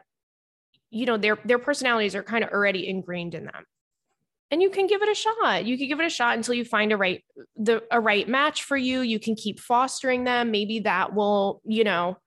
you 0.92 1.06
know, 1.06 1.18
their 1.18 1.38
their 1.46 1.60
personalities 1.60 2.16
are 2.16 2.24
kind 2.24 2.44
of 2.44 2.52
already 2.52 2.88
ingrained 2.88 3.36
in 3.36 3.46
them. 3.46 3.66
And 4.52 4.62
you 4.62 4.72
can 4.72 4.88
give 4.88 5.04
it 5.04 5.10
a 5.10 5.16
shot. 5.16 5.66
You 5.66 5.78
can 5.78 5.88
give 5.88 6.00
it 6.00 6.08
a 6.08 6.10
shot 6.10 6.36
until 6.36 6.56
you 6.56 6.66
find 6.66 6.92
a 6.92 6.98
right 6.98 7.24
the 7.56 7.84
a 7.92 8.00
right 8.00 8.28
match 8.28 8.64
for 8.64 8.78
you. 8.78 9.02
You 9.02 9.20
can 9.20 9.36
keep 9.36 9.60
fostering 9.60 10.24
them. 10.24 10.50
Maybe 10.52 10.80
that 10.82 11.14
will, 11.14 11.62
you 11.66 11.84
know, 11.84 12.18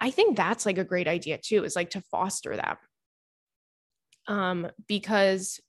I 0.00 0.10
think 0.10 0.36
that's 0.36 0.66
like 0.66 0.78
a 0.78 0.84
great 0.84 1.08
idea 1.08 1.38
too, 1.38 1.64
is 1.64 1.76
like 1.76 1.90
to 1.90 2.02
foster 2.10 2.56
them. 2.56 2.76
Um, 4.26 4.70
because 4.86 5.60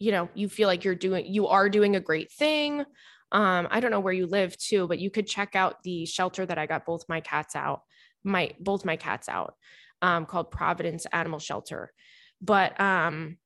you 0.00 0.12
know, 0.12 0.28
you 0.34 0.48
feel 0.48 0.68
like 0.68 0.84
you're 0.84 0.94
doing 0.94 1.26
you 1.26 1.48
are 1.48 1.68
doing 1.68 1.96
a 1.96 2.00
great 2.00 2.30
thing. 2.30 2.84
Um, 3.32 3.68
I 3.70 3.80
don't 3.80 3.90
know 3.90 4.00
where 4.00 4.12
you 4.12 4.26
live 4.26 4.56
too, 4.56 4.86
but 4.86 4.98
you 4.98 5.10
could 5.10 5.26
check 5.26 5.54
out 5.54 5.82
the 5.82 6.06
shelter 6.06 6.46
that 6.46 6.58
I 6.58 6.66
got 6.66 6.86
both 6.86 7.04
my 7.08 7.20
cats 7.20 7.56
out, 7.56 7.82
my 8.24 8.52
both 8.60 8.84
my 8.84 8.96
cats 8.96 9.28
out, 9.28 9.54
um, 10.02 10.26
called 10.26 10.50
Providence 10.50 11.06
Animal 11.12 11.38
Shelter. 11.38 11.92
But 12.40 12.80
um 12.80 13.38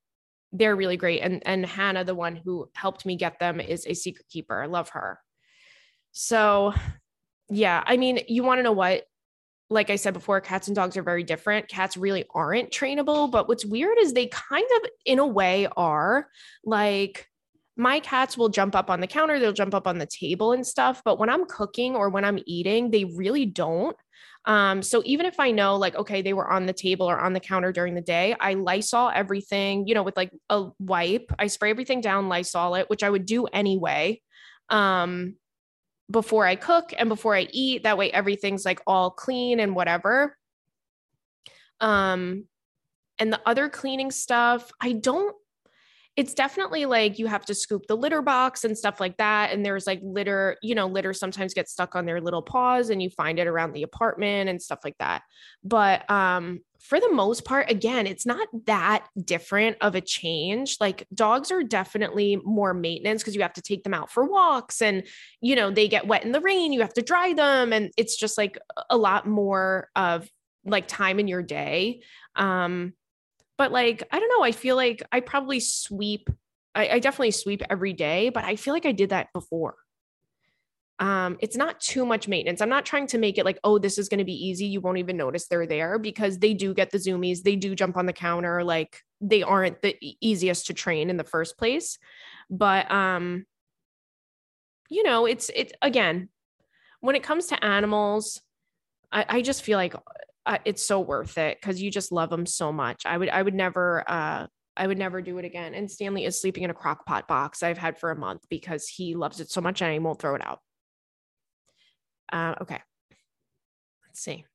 they're 0.55 0.75
really 0.75 0.97
great. 0.97 1.21
And 1.21 1.41
and 1.45 1.65
Hannah, 1.65 2.03
the 2.03 2.13
one 2.13 2.35
who 2.35 2.69
helped 2.75 3.05
me 3.05 3.15
get 3.15 3.39
them, 3.39 3.59
is 3.59 3.87
a 3.87 3.95
secret 3.95 4.27
keeper. 4.29 4.61
I 4.61 4.67
love 4.67 4.89
her. 4.89 5.19
So 6.11 6.73
yeah, 7.49 7.83
I 7.85 7.97
mean, 7.97 8.19
you 8.27 8.43
want 8.43 8.59
to 8.59 8.63
know 8.63 8.71
what? 8.71 9.03
like 9.73 9.89
I 9.89 9.95
said 9.95 10.13
before, 10.13 10.39
cats 10.39 10.67
and 10.67 10.75
dogs 10.75 10.95
are 10.97 11.03
very 11.03 11.23
different. 11.23 11.67
Cats 11.67 11.97
really 11.97 12.25
aren't 12.33 12.69
trainable, 12.69 13.29
but 13.29 13.47
what's 13.47 13.65
weird 13.65 13.97
is 13.99 14.13
they 14.13 14.27
kind 14.27 14.67
of, 14.77 14.89
in 15.05 15.19
a 15.19 15.25
way, 15.25 15.67
are 15.75 16.27
like 16.63 17.27
my 17.75 17.99
cats 17.99 18.37
will 18.37 18.49
jump 18.49 18.75
up 18.75 18.89
on 18.89 19.01
the 19.01 19.07
counter, 19.07 19.39
they'll 19.39 19.51
jump 19.51 19.73
up 19.73 19.87
on 19.87 19.97
the 19.97 20.05
table 20.05 20.51
and 20.51 20.65
stuff. 20.65 21.01
But 21.03 21.17
when 21.17 21.29
I'm 21.29 21.45
cooking 21.45 21.95
or 21.95 22.09
when 22.09 22.23
I'm 22.23 22.39
eating, 22.45 22.91
they 22.91 23.05
really 23.05 23.45
don't. 23.45 23.97
Um, 24.45 24.81
so 24.83 25.01
even 25.05 25.25
if 25.25 25.39
I 25.39 25.51
know, 25.51 25.77
like, 25.77 25.95
okay, 25.95 26.21
they 26.21 26.33
were 26.33 26.49
on 26.49 26.65
the 26.65 26.73
table 26.73 27.09
or 27.09 27.19
on 27.19 27.33
the 27.33 27.39
counter 27.39 27.71
during 27.71 27.95
the 27.95 28.01
day, 28.01 28.35
I 28.39 28.55
Lysol 28.55 29.09
everything, 29.13 29.87
you 29.87 29.95
know, 29.95 30.03
with 30.03 30.17
like 30.17 30.31
a 30.49 30.69
wipe. 30.79 31.31
I 31.39 31.47
spray 31.47 31.69
everything 31.69 32.01
down, 32.01 32.27
Lysol 32.27 32.75
it, 32.75 32.89
which 32.89 33.03
I 33.03 33.09
would 33.09 33.25
do 33.25 33.45
anyway. 33.45 34.21
Um, 34.69 35.35
before 36.11 36.45
I 36.45 36.55
cook 36.55 36.93
and 36.97 37.09
before 37.09 37.35
I 37.35 37.47
eat. 37.51 37.83
That 37.83 37.97
way 37.97 38.11
everything's 38.11 38.65
like 38.65 38.81
all 38.85 39.11
clean 39.11 39.59
and 39.59 39.75
whatever. 39.75 40.37
Um, 41.79 42.45
and 43.19 43.31
the 43.31 43.41
other 43.45 43.69
cleaning 43.69 44.11
stuff, 44.11 44.71
I 44.81 44.93
don't 44.93 45.35
it's 46.15 46.35
definitely 46.35 46.85
like 46.85 47.17
you 47.17 47.25
have 47.25 47.43
to 47.43 47.55
scoop 47.55 47.87
the 47.87 47.97
litter 47.97 48.21
box 48.21 48.63
and 48.63 48.77
stuff 48.77 48.99
like 48.99 49.17
that. 49.17 49.51
And 49.51 49.65
there's 49.65 49.87
like 49.87 49.99
litter, 50.03 50.57
you 50.61 50.75
know, 50.75 50.85
litter 50.85 51.11
sometimes 51.11 51.55
gets 51.55 51.71
stuck 51.71 51.95
on 51.95 52.05
their 52.05 52.21
little 52.21 52.43
paws 52.43 52.91
and 52.91 53.01
you 53.01 53.09
find 53.09 53.39
it 53.39 53.47
around 53.47 53.73
the 53.73 53.81
apartment 53.81 54.47
and 54.47 54.61
stuff 54.61 54.79
like 54.83 54.97
that. 54.99 55.23
But 55.63 56.09
um, 56.11 56.59
for 56.79 56.99
the 56.99 57.11
most 57.11 57.45
part, 57.45 57.71
again, 57.71 58.05
it's 58.05 58.27
not 58.27 58.47
that 58.65 59.07
different 59.25 59.77
of 59.81 59.95
a 59.95 60.01
change. 60.01 60.77
Like 60.79 61.07
dogs 61.15 61.51
are 61.51 61.63
definitely 61.63 62.39
more 62.43 62.75
maintenance 62.75 63.23
because 63.23 63.35
you 63.35 63.41
have 63.41 63.53
to 63.53 63.61
take 63.61 63.83
them 63.83 63.95
out 63.95 64.11
for 64.11 64.23
walks 64.23 64.83
and, 64.83 65.07
you 65.41 65.55
know, 65.55 65.71
they 65.71 65.87
get 65.87 66.05
wet 66.05 66.23
in 66.23 66.31
the 66.31 66.41
rain, 66.41 66.73
you 66.73 66.81
have 66.81 66.93
to 66.93 67.01
dry 67.01 67.33
them. 67.33 67.73
And 67.73 67.91
it's 67.97 68.15
just 68.15 68.37
like 68.37 68.59
a 68.87 68.97
lot 68.97 69.25
more 69.25 69.89
of 69.95 70.29
like 70.63 70.87
time 70.87 71.19
in 71.19 71.27
your 71.27 71.41
day. 71.41 72.01
Um, 72.35 72.93
but 73.57 73.71
like, 73.71 74.03
I 74.11 74.19
don't 74.19 74.29
know. 74.29 74.43
I 74.43 74.51
feel 74.51 74.75
like 74.75 75.03
I 75.11 75.19
probably 75.19 75.59
sweep, 75.59 76.29
I, 76.75 76.87
I 76.87 76.99
definitely 76.99 77.31
sweep 77.31 77.61
every 77.69 77.93
day, 77.93 78.29
but 78.29 78.43
I 78.43 78.55
feel 78.55 78.73
like 78.73 78.85
I 78.85 78.91
did 78.91 79.09
that 79.09 79.27
before. 79.33 79.75
Um, 80.99 81.37
it's 81.41 81.57
not 81.57 81.79
too 81.79 82.05
much 82.05 82.27
maintenance. 82.27 82.61
I'm 82.61 82.69
not 82.69 82.85
trying 82.85 83.07
to 83.07 83.17
make 83.17 83.37
it 83.37 83.45
like, 83.45 83.59
oh, 83.63 83.77
this 83.77 83.97
is 83.97 84.09
going 84.09 84.19
to 84.19 84.23
be 84.25 84.47
easy. 84.47 84.67
You 84.67 84.79
won't 84.79 84.99
even 84.99 85.17
notice 85.17 85.47
they're 85.47 85.67
there 85.67 85.99
because 85.99 86.39
they 86.39 86.53
do 86.53 86.73
get 86.73 86.91
the 86.91 86.97
zoomies. 86.97 87.41
They 87.41 87.55
do 87.55 87.75
jump 87.75 87.97
on 87.97 88.05
the 88.05 88.13
counter. 88.13 88.63
Like 88.63 89.01
they 89.19 89.43
aren't 89.43 89.81
the 89.81 89.97
easiest 90.21 90.67
to 90.67 90.73
train 90.73 91.09
in 91.09 91.17
the 91.17 91.23
first 91.23 91.57
place. 91.57 91.97
But, 92.49 92.89
um, 92.91 93.45
you 94.89 95.03
know, 95.03 95.25
it's, 95.25 95.49
it 95.49 95.73
again, 95.81 96.29
when 97.01 97.15
it 97.15 97.23
comes 97.23 97.47
to 97.47 97.63
animals, 97.63 98.39
I, 99.11 99.25
I 99.27 99.41
just 99.41 99.63
feel 99.63 99.77
like 99.77 99.95
uh, 100.45 100.57
it's 100.65 100.85
so 100.85 100.99
worth 100.99 101.37
it 101.37 101.57
because 101.59 101.81
you 101.81 101.89
just 101.89 102.11
love 102.11 102.29
them 102.29 102.45
so 102.45 102.71
much. 102.71 103.05
I 103.05 103.17
would 103.17 103.29
I 103.29 103.41
would 103.41 103.53
never 103.53 104.03
uh 104.09 104.47
I 104.75 104.87
would 104.87 104.97
never 104.97 105.21
do 105.21 105.37
it 105.37 105.45
again. 105.45 105.73
And 105.73 105.89
Stanley 105.89 106.25
is 106.25 106.41
sleeping 106.41 106.63
in 106.63 106.69
a 106.69 106.73
crock 106.73 107.05
pot 107.05 107.27
box 107.27 107.61
I've 107.61 107.77
had 107.77 107.99
for 107.99 108.11
a 108.11 108.15
month 108.15 108.41
because 108.49 108.87
he 108.87 109.15
loves 109.15 109.39
it 109.39 109.51
so 109.51 109.61
much 109.61 109.81
and 109.81 109.93
he 109.93 109.99
won't 109.99 110.19
throw 110.19 110.35
it 110.35 110.45
out. 110.45 110.59
Uh, 112.31 112.55
okay. 112.61 112.79
Let's 114.07 114.21
see. 114.21 114.45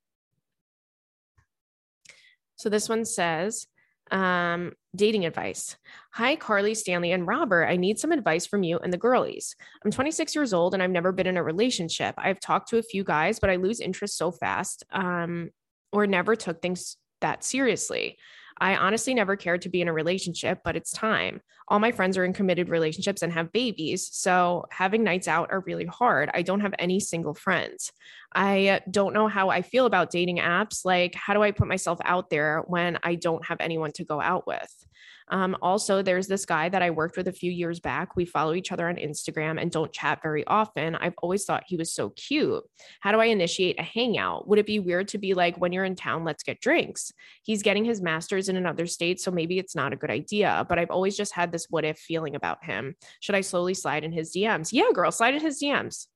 So 2.57 2.67
this 2.67 2.89
one 2.89 3.05
says, 3.05 3.67
um, 4.11 4.73
dating 4.95 5.25
advice. 5.25 5.77
Hi, 6.13 6.35
Carly, 6.35 6.73
Stanley, 6.73 7.11
and 7.13 7.25
Robert. 7.25 7.65
I 7.65 7.77
need 7.77 7.99
some 7.99 8.11
advice 8.11 8.45
from 8.45 8.63
you 8.63 8.79
and 8.79 8.91
the 8.91 8.97
girlies. 8.97 9.55
I'm 9.85 9.91
26 9.91 10.35
years 10.35 10.51
old 10.51 10.73
and 10.73 10.83
I've 10.83 10.89
never 10.89 11.13
been 11.13 11.27
in 11.27 11.37
a 11.37 11.43
relationship. 11.43 12.15
I've 12.17 12.39
talked 12.41 12.69
to 12.69 12.77
a 12.77 12.83
few 12.83 13.05
guys, 13.05 13.39
but 13.39 13.49
I 13.49 13.55
lose 13.55 13.79
interest 13.79 14.17
so 14.17 14.31
fast. 14.31 14.83
Um, 14.91 15.51
or 15.91 16.07
never 16.07 16.35
took 16.35 16.61
things 16.61 16.97
that 17.21 17.43
seriously. 17.43 18.17
I 18.61 18.75
honestly 18.75 19.13
never 19.13 19.35
cared 19.35 19.61
to 19.61 19.69
be 19.69 19.81
in 19.81 19.87
a 19.87 19.93
relationship, 19.93 20.59
but 20.63 20.75
it's 20.75 20.91
time. 20.91 21.41
All 21.69 21.79
my 21.79 21.91
friends 21.91 22.17
are 22.17 22.25
in 22.25 22.33
committed 22.33 22.67
relationships 22.67 23.21
and 23.21 23.31
have 23.31 23.51
babies. 23.51 24.09
So 24.11 24.65
having 24.71 25.03
nights 25.03 25.27
out 25.27 25.49
are 25.51 25.63
really 25.65 25.85
hard. 25.85 26.29
I 26.33 26.41
don't 26.41 26.59
have 26.61 26.73
any 26.77 26.99
single 26.99 27.33
friends. 27.33 27.91
I 28.35 28.81
don't 28.89 29.13
know 29.13 29.27
how 29.27 29.49
I 29.49 29.61
feel 29.61 29.85
about 29.85 30.11
dating 30.11 30.37
apps. 30.37 30.83
Like, 30.83 31.15
how 31.15 31.33
do 31.33 31.41
I 31.41 31.51
put 31.51 31.67
myself 31.67 31.99
out 32.03 32.29
there 32.29 32.63
when 32.67 32.97
I 33.03 33.15
don't 33.15 33.45
have 33.45 33.61
anyone 33.61 33.91
to 33.93 34.03
go 34.03 34.19
out 34.19 34.45
with? 34.45 34.85
Um, 35.29 35.55
also, 35.61 36.01
there's 36.01 36.27
this 36.27 36.45
guy 36.45 36.69
that 36.69 36.81
I 36.81 36.89
worked 36.89 37.17
with 37.17 37.27
a 37.27 37.33
few 37.33 37.51
years 37.51 37.79
back. 37.79 38.15
We 38.15 38.25
follow 38.25 38.53
each 38.53 38.71
other 38.71 38.87
on 38.87 38.95
Instagram 38.95 39.61
and 39.61 39.71
don't 39.71 39.91
chat 39.91 40.21
very 40.21 40.45
often. 40.47 40.95
I've 40.95 41.13
always 41.21 41.45
thought 41.45 41.63
he 41.67 41.77
was 41.77 41.93
so 41.93 42.09
cute. 42.11 42.63
How 43.01 43.11
do 43.11 43.19
I 43.19 43.25
initiate 43.25 43.79
a 43.79 43.83
hangout? 43.83 44.47
Would 44.47 44.59
it 44.59 44.65
be 44.65 44.79
weird 44.79 45.07
to 45.09 45.17
be 45.17 45.33
like, 45.33 45.57
when 45.57 45.71
you're 45.71 45.85
in 45.85 45.95
town, 45.95 46.23
let's 46.23 46.43
get 46.43 46.61
drinks? 46.61 47.11
He's 47.43 47.63
getting 47.63 47.85
his 47.85 48.01
master's 48.01 48.49
in 48.49 48.57
another 48.57 48.87
state, 48.87 49.19
so 49.19 49.31
maybe 49.31 49.59
it's 49.59 49.75
not 49.75 49.93
a 49.93 49.97
good 49.97 50.11
idea, 50.11 50.65
but 50.67 50.79
I've 50.79 50.91
always 50.91 51.15
just 51.15 51.33
had 51.33 51.51
this 51.51 51.67
what 51.69 51.85
if 51.85 51.97
feeling 51.97 52.35
about 52.35 52.63
him. 52.63 52.95
Should 53.19 53.35
I 53.35 53.41
slowly 53.41 53.73
slide 53.73 54.03
in 54.03 54.11
his 54.11 54.33
DMs? 54.33 54.69
Yeah, 54.71 54.89
girl, 54.93 55.11
slide 55.11 55.35
in 55.35 55.41
his 55.41 55.61
DMs 55.61 56.07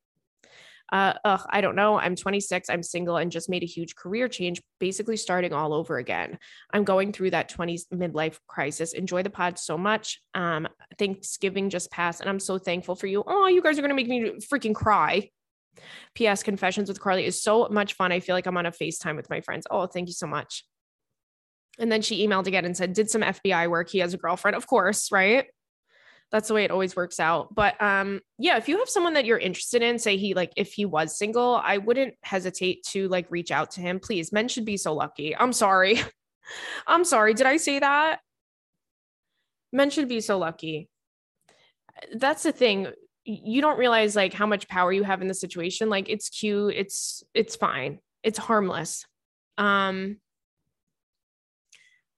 uh, 0.91 1.13
ugh, 1.25 1.45
I 1.49 1.61
don't 1.61 1.75
know. 1.75 1.97
I'm 1.97 2.15
26, 2.15 2.69
I'm 2.69 2.83
single, 2.83 3.17
and 3.17 3.31
just 3.31 3.49
made 3.49 3.63
a 3.63 3.67
huge 3.67 3.95
career 3.95 4.27
change, 4.27 4.61
basically 4.79 5.17
starting 5.17 5.53
all 5.53 5.73
over 5.73 5.97
again. 5.97 6.37
I'm 6.71 6.83
going 6.83 7.13
through 7.13 7.31
that 7.31 7.49
20s 7.49 7.83
midlife 7.93 8.37
crisis. 8.47 8.93
Enjoy 8.93 9.23
the 9.23 9.29
pod 9.29 9.57
so 9.57 9.77
much. 9.77 10.21
Um, 10.35 10.67
Thanksgiving 10.99 11.69
just 11.69 11.91
passed, 11.91 12.21
and 12.21 12.29
I'm 12.29 12.39
so 12.39 12.57
thankful 12.57 12.95
for 12.95 13.07
you. 13.07 13.23
Oh, 13.25 13.47
you 13.47 13.61
guys 13.61 13.77
are 13.77 13.81
going 13.81 13.89
to 13.89 13.95
make 13.95 14.07
me 14.07 14.33
freaking 14.51 14.75
cry. 14.75 15.29
P.S. 16.15 16.43
Confessions 16.43 16.89
with 16.89 16.99
Carly 16.99 17.25
is 17.25 17.41
so 17.41 17.67
much 17.69 17.93
fun. 17.93 18.11
I 18.11 18.19
feel 18.19 18.35
like 18.35 18.45
I'm 18.45 18.57
on 18.57 18.65
a 18.65 18.71
FaceTime 18.71 19.15
with 19.15 19.29
my 19.29 19.41
friends. 19.41 19.65
Oh, 19.71 19.87
thank 19.87 20.07
you 20.07 20.13
so 20.13 20.27
much. 20.27 20.63
And 21.79 21.91
then 21.91 22.03
she 22.03 22.25
emailed 22.25 22.45
again 22.45 22.65
and 22.65 22.77
said, 22.77 22.93
Did 22.93 23.09
some 23.09 23.21
FBI 23.21 23.69
work. 23.69 23.89
He 23.89 23.99
has 23.99 24.13
a 24.13 24.17
girlfriend, 24.17 24.55
of 24.55 24.67
course, 24.67 25.11
right? 25.11 25.47
That's 26.33 26.47
the 26.47 26.55
way 26.55 26.63
it 26.63 26.71
always 26.71 26.95
works 26.95 27.19
out. 27.19 27.53
But 27.53 27.79
um, 27.79 28.19
yeah, 28.39 28.57
if 28.57 28.67
you 28.67 28.79
have 28.79 28.89
someone 28.89 29.13
that 29.13 29.25
you're 29.25 29.37
interested 29.37 29.83
in, 29.83 29.99
say 29.99 30.17
he 30.17 30.33
like 30.33 30.51
if 30.57 30.73
he 30.73 30.83
was 30.83 31.15
single, 31.15 31.61
I 31.63 31.77
wouldn't 31.77 32.15
hesitate 32.23 32.83
to 32.87 33.07
like 33.07 33.27
reach 33.29 33.51
out 33.51 33.69
to 33.71 33.81
him. 33.81 33.99
Please, 33.99 34.33
men 34.33 34.47
should 34.47 34.65
be 34.65 34.75
so 34.75 34.95
lucky. 34.95 35.37
I'm 35.37 35.53
sorry. 35.53 36.01
I'm 36.87 37.05
sorry. 37.05 37.35
Did 37.35 37.45
I 37.45 37.57
say 37.57 37.77
that? 37.79 38.19
Men 39.71 39.91
should 39.91 40.09
be 40.09 40.21
so 40.21 40.39
lucky. 40.39 40.89
That's 42.15 42.41
the 42.41 42.51
thing. 42.51 42.87
You 43.25 43.61
don't 43.61 43.77
realize 43.77 44.15
like 44.15 44.33
how 44.33 44.47
much 44.47 44.67
power 44.67 44.91
you 44.91 45.03
have 45.03 45.21
in 45.21 45.27
the 45.27 45.35
situation. 45.35 45.87
Like 45.91 46.09
it's 46.09 46.29
cute, 46.29 46.73
it's 46.75 47.23
it's 47.35 47.55
fine. 47.55 47.99
It's 48.23 48.39
harmless. 48.39 49.05
Um 49.59 50.17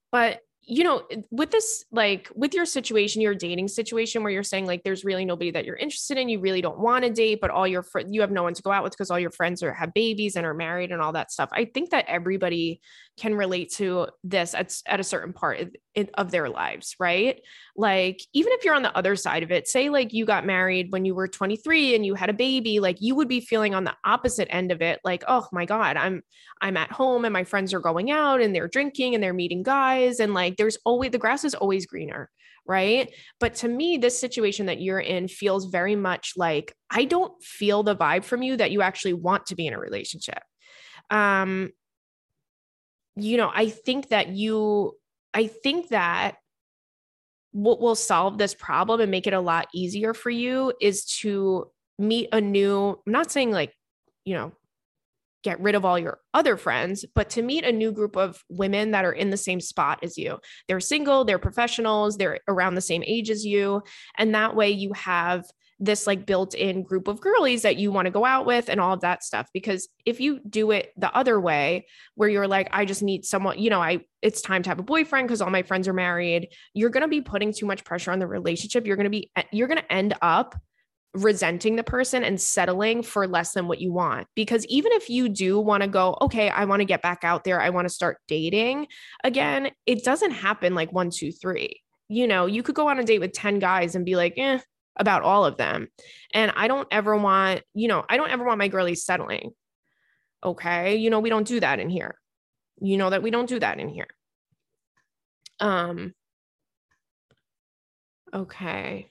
but 0.09 0.39
you 0.68 0.84
know, 0.84 1.03
with 1.30 1.51
this, 1.51 1.86
like 1.91 2.30
with 2.36 2.53
your 2.53 2.66
situation, 2.66 3.22
your 3.22 3.36
dating 3.36 3.68
situation 3.68 4.24
where 4.24 4.32
you're 4.32 4.43
saying 4.43 4.66
like 4.66 4.84
there's 4.84 5.05
really 5.05 5.24
nobody 5.24 5.51
that 5.51 5.63
you're 5.63 5.76
interested 5.76 6.18
in, 6.18 6.28
you 6.28 6.39
really 6.39 6.61
don't 6.61 6.80
want 6.80 7.03
to 7.03 7.11
date, 7.11 7.39
but 7.39 7.51
all 7.51 7.68
your 7.68 7.86
you 8.07 8.22
have 8.22 8.32
no 8.32 8.43
one 8.43 8.53
to 8.55 8.63
go 8.63 8.72
out 8.72 8.84
with 8.84 8.93
because 8.93 9.11
all 9.11 9.20
your 9.20 9.30
friends 9.32 9.61
are 9.61 9.74
have 9.74 9.93
babies 9.93 10.36
and 10.36 10.45
are 10.45 10.55
married 10.55 10.91
and 10.91 11.01
all 11.01 11.13
that 11.13 11.32
stuff. 11.32 11.49
I 11.51 11.66
think 11.66 11.91
that 11.91 12.05
everybody 12.07 12.82
can 13.18 13.36
relate 13.36 13.72
to 13.74 14.07
this 14.24 14.53
at, 14.53 14.76
at 14.88 14.99
a 14.99 15.03
certain 15.03 15.34
part 15.34 15.59
of, 15.95 16.09
of 16.16 16.32
their 16.32 16.49
lives, 16.49 16.95
right? 16.99 17.39
Like, 17.78 18.22
even 18.34 18.51
if 18.53 18.66
you're 18.66 18.76
on 18.76 18.82
the 18.82 18.95
other 18.97 19.16
side 19.16 19.43
of 19.43 19.51
it, 19.51 19.68
say 19.68 19.89
like 19.89 20.13
you 20.13 20.26
got 20.26 20.45
married 20.45 20.91
when 20.91 21.05
you 21.05 21.16
were 21.16 21.28
23 21.28 21.95
and 21.95 22.05
you 22.05 22.16
had 22.16 22.30
a 22.30 22.34
baby, 22.34 22.80
like 22.80 22.97
you 22.99 23.16
would 23.16 23.28
be 23.28 23.39
feeling 23.39 23.76
on 23.76 23.84
the 23.84 23.95
opposite 24.03 24.47
end 24.49 24.72
of 24.72 24.82
it, 24.82 24.99
like, 25.03 25.24
oh 25.28 25.47
my 25.51 25.66
God, 25.66 25.95
I'm 25.95 26.24
I'm 26.61 26.78
at 26.78 26.91
home 26.91 27.26
and 27.26 27.34
my 27.34 27.43
friends 27.43 27.74
are 27.74 27.80
going 27.80 28.11
out 28.11 28.41
and 28.41 28.55
they're 28.55 28.68
drinking 28.68 29.13
and 29.13 29.24
they're 29.24 29.34
meeting 29.34 29.61
guys. 29.61 30.20
And 30.20 30.34
like 30.34 30.54
there's 30.57 30.77
always 30.85 31.11
the 31.11 31.17
grass 31.17 31.43
is 31.43 31.55
always 31.55 31.85
greener. 31.85 32.29
Right. 32.67 33.13
But 33.39 33.53
to 33.55 33.67
me, 33.67 33.97
this 33.97 34.17
situation 34.19 34.65
that 34.65 34.81
you're 34.81 34.99
in 34.99 35.27
feels 35.27 35.65
very 35.65 35.95
much 35.95 36.33
like 36.35 36.73
I 36.89 37.05
don't 37.05 37.31
feel 37.43 37.83
the 37.83 37.95
vibe 37.95 38.23
from 38.23 38.41
you 38.41 38.57
that 38.57 38.71
you 38.71 38.81
actually 38.81 39.13
want 39.13 39.45
to 39.47 39.55
be 39.55 39.67
in 39.67 39.73
a 39.73 39.79
relationship. 39.79 40.39
Um, 41.11 41.69
you 43.15 43.37
know, 43.37 43.51
I 43.53 43.69
think 43.69 44.09
that 44.09 44.29
you, 44.29 44.97
I 45.33 45.45
think 45.47 45.89
that 45.89 46.37
what 47.51 47.79
will 47.79 47.95
solve 47.95 48.37
this 48.37 48.53
problem 48.53 48.99
and 48.99 49.11
make 49.11 49.27
it 49.27 49.33
a 49.33 49.39
lot 49.39 49.67
easier 49.73 50.13
for 50.13 50.29
you 50.29 50.73
is 50.81 51.05
to 51.21 51.71
meet 51.97 52.29
a 52.33 52.41
new, 52.41 52.99
I'm 53.05 53.13
not 53.13 53.31
saying 53.31 53.51
like, 53.51 53.73
you 54.25 54.33
know, 54.33 54.51
get 55.45 55.61
rid 55.61 55.75
of 55.75 55.85
all 55.85 55.97
your 55.99 56.19
other 56.33 56.57
friends, 56.57 57.05
but 57.13 57.29
to 57.29 57.43
meet 57.43 57.63
a 57.63 57.71
new 57.71 57.91
group 57.91 58.17
of 58.17 58.43
women 58.49 58.91
that 58.91 59.05
are 59.05 59.13
in 59.13 59.29
the 59.29 59.37
same 59.37 59.61
spot 59.61 59.99
as 60.01 60.17
you. 60.17 60.39
They're 60.67 60.79
single, 60.79 61.23
they're 61.23 61.37
professionals, 61.37 62.17
they're 62.17 62.39
around 62.47 62.73
the 62.73 62.81
same 62.81 63.03
age 63.05 63.29
as 63.29 63.45
you. 63.45 63.83
And 64.17 64.33
that 64.33 64.55
way 64.55 64.71
you 64.71 64.91
have 64.93 65.45
this 65.79 66.07
like 66.07 66.25
built 66.25 66.55
in 66.55 66.81
group 66.81 67.07
of 67.07 67.21
girlies 67.21 67.61
that 67.61 67.75
you 67.75 67.91
want 67.91 68.07
to 68.07 68.11
go 68.11 68.25
out 68.25 68.47
with 68.47 68.69
and 68.69 68.79
all 68.79 68.93
of 68.93 69.01
that 69.01 69.23
stuff. 69.23 69.47
Because 69.53 69.87
if 70.03 70.19
you 70.19 70.39
do 70.49 70.71
it 70.71 70.91
the 70.97 71.15
other 71.15 71.39
way, 71.39 71.85
where 72.15 72.29
you're 72.29 72.47
like, 72.47 72.69
I 72.71 72.85
just 72.85 73.03
need 73.03 73.23
someone, 73.23 73.59
you 73.59 73.69
know, 73.69 73.81
I, 73.81 73.99
it's 74.23 74.41
time 74.41 74.63
to 74.63 74.69
have 74.69 74.79
a 74.79 74.83
boyfriend 74.83 75.27
because 75.27 75.43
all 75.43 75.51
my 75.51 75.63
friends 75.63 75.87
are 75.87 75.93
married, 75.93 76.47
you're 76.73 76.89
going 76.89 77.03
to 77.03 77.07
be 77.07 77.21
putting 77.21 77.53
too 77.53 77.67
much 77.67 77.83
pressure 77.83 78.11
on 78.11 78.17
the 78.17 78.25
relationship. 78.25 78.87
You're 78.87 78.95
going 78.95 79.11
to 79.11 79.11
be, 79.11 79.31
you're 79.51 79.67
going 79.67 79.81
to 79.81 79.93
end 79.93 80.15
up 80.23 80.55
resenting 81.16 81.76
the 81.76 81.84
person 81.84 82.24
and 82.24 82.39
settling 82.39 83.01
for 83.01 83.28
less 83.28 83.53
than 83.53 83.68
what 83.68 83.80
you 83.80 83.91
want. 83.91 84.28
Because 84.36 84.66
even 84.68 84.91
if 84.91 85.09
you 85.09 85.30
do 85.30 85.59
want 85.59 85.82
to 85.82 85.88
go, 85.88 86.18
okay, 86.22 86.49
I 86.49 86.66
want 86.66 86.82
to 86.82 86.86
get 86.86 87.01
back 87.01 87.24
out 87.24 87.43
there, 87.43 87.61
I 87.61 87.70
want 87.70 87.86
to 87.86 87.93
start 87.93 88.18
dating 88.28 88.88
again, 89.24 89.72
it 89.86 90.03
doesn't 90.03 90.32
happen 90.32 90.76
like 90.76 90.91
one, 90.91 91.09
two, 91.09 91.32
three. 91.32 91.82
You 92.07 92.28
know, 92.28 92.45
you 92.45 92.61
could 92.61 92.76
go 92.76 92.89
on 92.89 92.99
a 92.99 93.03
date 93.03 93.20
with 93.20 93.34
10 93.34 93.59
guys 93.59 93.95
and 93.95 94.05
be 94.05 94.16
like, 94.16 94.34
eh, 94.38 94.59
about 94.97 95.24
all 95.24 95.45
of 95.45 95.57
them. 95.57 95.88
And 96.34 96.51
I 96.55 96.68
don't 96.68 96.88
ever 96.91 97.16
want, 97.18 97.61
you 97.74 97.88
know, 97.88 98.05
I 98.07 98.18
don't 98.18 98.30
ever 98.30 98.45
want 98.45 98.59
my 98.59 98.68
girlies 98.68 99.03
settling. 99.03 99.51
Okay. 100.43 100.97
You 100.97 101.09
know, 101.09 101.20
we 101.20 101.30
don't 101.30 101.47
do 101.47 101.59
that 101.59 101.80
in 101.80 101.89
here. 101.89 102.20
You 102.82 102.97
know 102.97 103.09
that 103.09 103.24
we 103.24 103.32
don't 103.32 103.49
do 103.49 103.59
that 103.59 103.80
in 103.80 103.89
here. 103.89 104.07
Um, 105.59 106.13
okay. 108.34 109.09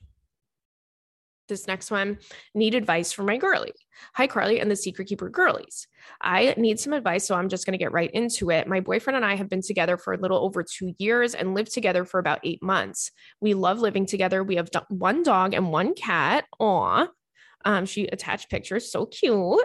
This 1.49 1.67
next 1.67 1.91
one 1.91 2.19
need 2.55 2.75
advice 2.75 3.13
from 3.13 3.27
my 3.27 3.37
girly. 3.37 3.73
Hi, 4.15 4.27
Carly 4.27 4.61
and 4.61 4.71
the 4.71 4.77
Secret 4.77 5.09
Keeper 5.09 5.29
girlies. 5.29 5.87
I 6.21 6.55
need 6.57 6.81
some 6.81 6.93
advice, 6.93 7.27
so 7.27 7.35
I'm 7.35 7.49
just 7.49 7.67
going 7.67 7.73
to 7.73 7.83
get 7.83 7.93
right 7.93 8.11
into 8.11 8.51
it. 8.51 8.67
My 8.67 8.81
boyfriend 8.81 9.17
and 9.17 9.25
I 9.25 9.37
have 9.37 9.51
been 9.51 9.63
together 9.63 9.99
for 9.99 10.15
a 10.15 10.19
little 10.19 10.39
over 10.39 10.63
two 10.63 10.95
years 10.99 11.35
and 11.35 11.55
lived 11.55 11.73
together 11.73 12.05
for 12.05 12.19
about 12.19 12.41
eight 12.45 12.63
months. 12.63 13.11
We 13.41 13.55
love 13.55 13.81
living 13.81 14.07
together. 14.07 14.43
We 14.43 14.57
have 14.57 14.71
one 14.89 15.23
dog 15.23 15.55
and 15.55 15.71
one 15.71 15.95
cat. 15.95 16.47
Aw. 16.59 17.09
Um, 17.67 17.87
she 17.87 18.07
attached 18.07 18.51
pictures, 18.51 18.91
so 18.91 19.07
cute. 19.07 19.65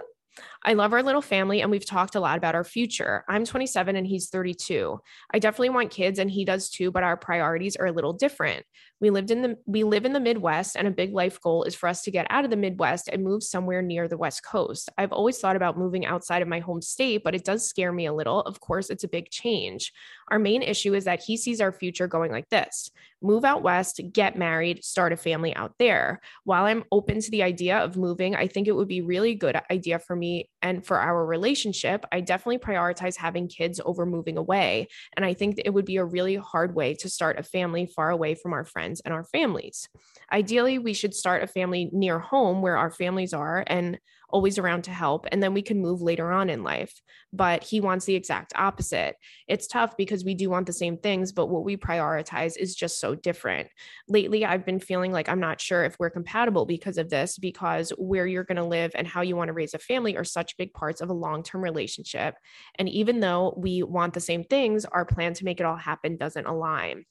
I 0.64 0.74
love 0.74 0.92
our 0.92 1.02
little 1.02 1.22
family 1.22 1.62
and 1.62 1.70
we've 1.70 1.86
talked 1.86 2.14
a 2.14 2.20
lot 2.20 2.38
about 2.38 2.54
our 2.54 2.64
future. 2.64 3.24
I'm 3.28 3.44
27 3.44 3.96
and 3.96 4.06
he's 4.06 4.28
32. 4.28 4.98
I 5.32 5.38
definitely 5.38 5.70
want 5.70 5.90
kids 5.90 6.18
and 6.18 6.30
he 6.30 6.44
does 6.44 6.70
too, 6.70 6.90
but 6.90 7.02
our 7.02 7.16
priorities 7.16 7.76
are 7.76 7.86
a 7.86 7.92
little 7.92 8.12
different. 8.12 8.64
We 9.00 9.10
lived 9.10 9.30
in 9.30 9.40
the 9.40 9.56
we 9.66 9.84
live 9.84 10.04
in 10.04 10.12
the 10.12 10.20
Midwest 10.20 10.76
and 10.76 10.86
a 10.86 10.90
big 10.90 11.14
life 11.14 11.40
goal 11.40 11.64
is 11.64 11.74
for 11.74 11.88
us 11.88 12.02
to 12.02 12.10
get 12.10 12.26
out 12.28 12.44
of 12.44 12.50
the 12.50 12.56
Midwest 12.56 13.08
and 13.08 13.24
move 13.24 13.42
somewhere 13.42 13.80
near 13.80 14.08
the 14.08 14.18
West 14.18 14.44
Coast. 14.44 14.90
I've 14.98 15.12
always 15.12 15.38
thought 15.38 15.56
about 15.56 15.78
moving 15.78 16.04
outside 16.04 16.42
of 16.42 16.48
my 16.48 16.60
home 16.60 16.82
state, 16.82 17.22
but 17.24 17.34
it 17.34 17.44
does 17.44 17.66
scare 17.66 17.92
me 17.92 18.06
a 18.06 18.12
little. 18.12 18.40
Of 18.42 18.60
course, 18.60 18.90
it's 18.90 19.04
a 19.04 19.08
big 19.08 19.30
change. 19.30 19.92
Our 20.30 20.38
main 20.38 20.62
issue 20.62 20.94
is 20.94 21.04
that 21.04 21.22
he 21.22 21.36
sees 21.36 21.60
our 21.60 21.72
future 21.72 22.06
going 22.06 22.30
like 22.30 22.48
this. 22.50 22.90
Move 23.22 23.44
out 23.44 23.62
west, 23.62 24.00
get 24.12 24.38
married, 24.38 24.84
start 24.84 25.12
a 25.12 25.16
family 25.16 25.54
out 25.56 25.74
there. 25.78 26.20
While 26.44 26.64
I'm 26.64 26.84
open 26.90 27.20
to 27.20 27.30
the 27.30 27.42
idea 27.42 27.78
of 27.78 27.96
moving, 27.96 28.34
I 28.34 28.46
think 28.46 28.66
it 28.66 28.74
would 28.74 28.88
be 28.88 29.02
really 29.02 29.34
good 29.34 29.60
idea 29.70 29.98
for 29.98 30.16
me 30.16 30.48
and 30.62 30.86
for 30.86 30.98
our 30.98 31.26
relationship. 31.26 32.04
I 32.12 32.20
definitely 32.20 32.58
prioritize 32.58 33.16
having 33.16 33.48
kids 33.48 33.80
over 33.84 34.06
moving 34.06 34.38
away, 34.38 34.88
and 35.16 35.26
I 35.26 35.34
think 35.34 35.60
it 35.64 35.74
would 35.74 35.84
be 35.84 35.96
a 35.96 36.04
really 36.04 36.36
hard 36.36 36.74
way 36.74 36.94
to 36.94 37.10
start 37.10 37.38
a 37.38 37.42
family 37.42 37.86
far 37.86 38.10
away 38.10 38.34
from 38.34 38.52
our 38.52 38.64
friends 38.64 39.00
and 39.04 39.12
our 39.12 39.24
families. 39.24 39.88
Ideally, 40.32 40.78
we 40.78 40.94
should 40.94 41.14
start 41.14 41.42
a 41.42 41.46
family 41.46 41.90
near 41.92 42.18
home 42.18 42.62
where 42.62 42.76
our 42.76 42.90
families 42.90 43.34
are 43.34 43.64
and 43.66 43.98
always 44.32 44.58
around 44.58 44.84
to 44.84 44.90
help. 44.90 45.26
And 45.30 45.42
then 45.42 45.54
we 45.54 45.62
can 45.62 45.80
move 45.80 46.02
later 46.02 46.32
on 46.32 46.50
in 46.50 46.62
life. 46.62 47.00
But 47.32 47.62
he 47.62 47.80
wants 47.80 48.04
the 48.04 48.14
exact 48.14 48.52
opposite. 48.56 49.16
It's 49.46 49.66
tough 49.66 49.96
because 49.96 50.24
we 50.24 50.34
do 50.34 50.50
want 50.50 50.66
the 50.66 50.72
same 50.72 50.96
things, 50.96 51.32
but 51.32 51.46
what 51.46 51.64
we 51.64 51.76
prioritize 51.76 52.56
is 52.56 52.74
just 52.74 52.98
so 52.98 53.14
different. 53.14 53.68
Lately, 54.08 54.44
I've 54.44 54.66
been 54.66 54.80
feeling 54.80 55.12
like 55.12 55.28
I'm 55.28 55.40
not 55.40 55.60
sure 55.60 55.84
if 55.84 55.96
we're 55.98 56.10
compatible 56.10 56.66
because 56.66 56.98
of 56.98 57.10
this, 57.10 57.38
because 57.38 57.90
where 57.98 58.26
you're 58.26 58.44
going 58.44 58.56
to 58.56 58.64
live 58.64 58.92
and 58.94 59.06
how 59.06 59.20
you 59.20 59.36
want 59.36 59.48
to 59.48 59.54
raise 59.54 59.74
a 59.74 59.78
family 59.78 60.16
are 60.16 60.24
such 60.24 60.56
big 60.56 60.72
parts 60.72 61.00
of 61.00 61.10
a 61.10 61.14
long 61.14 61.42
term 61.42 61.62
relationship. 61.62 62.34
And 62.76 62.88
even 62.88 63.20
though 63.20 63.54
we 63.56 63.82
want 63.82 64.14
the 64.14 64.20
same 64.20 64.44
things, 64.44 64.84
our 64.84 65.04
plan 65.04 65.34
to 65.34 65.44
make 65.44 65.60
it 65.60 65.66
all 65.66 65.76
happen 65.76 66.16
doesn't 66.16 66.46
align. 66.46 67.04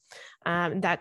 Um, 0.44 0.80
that 0.82 1.00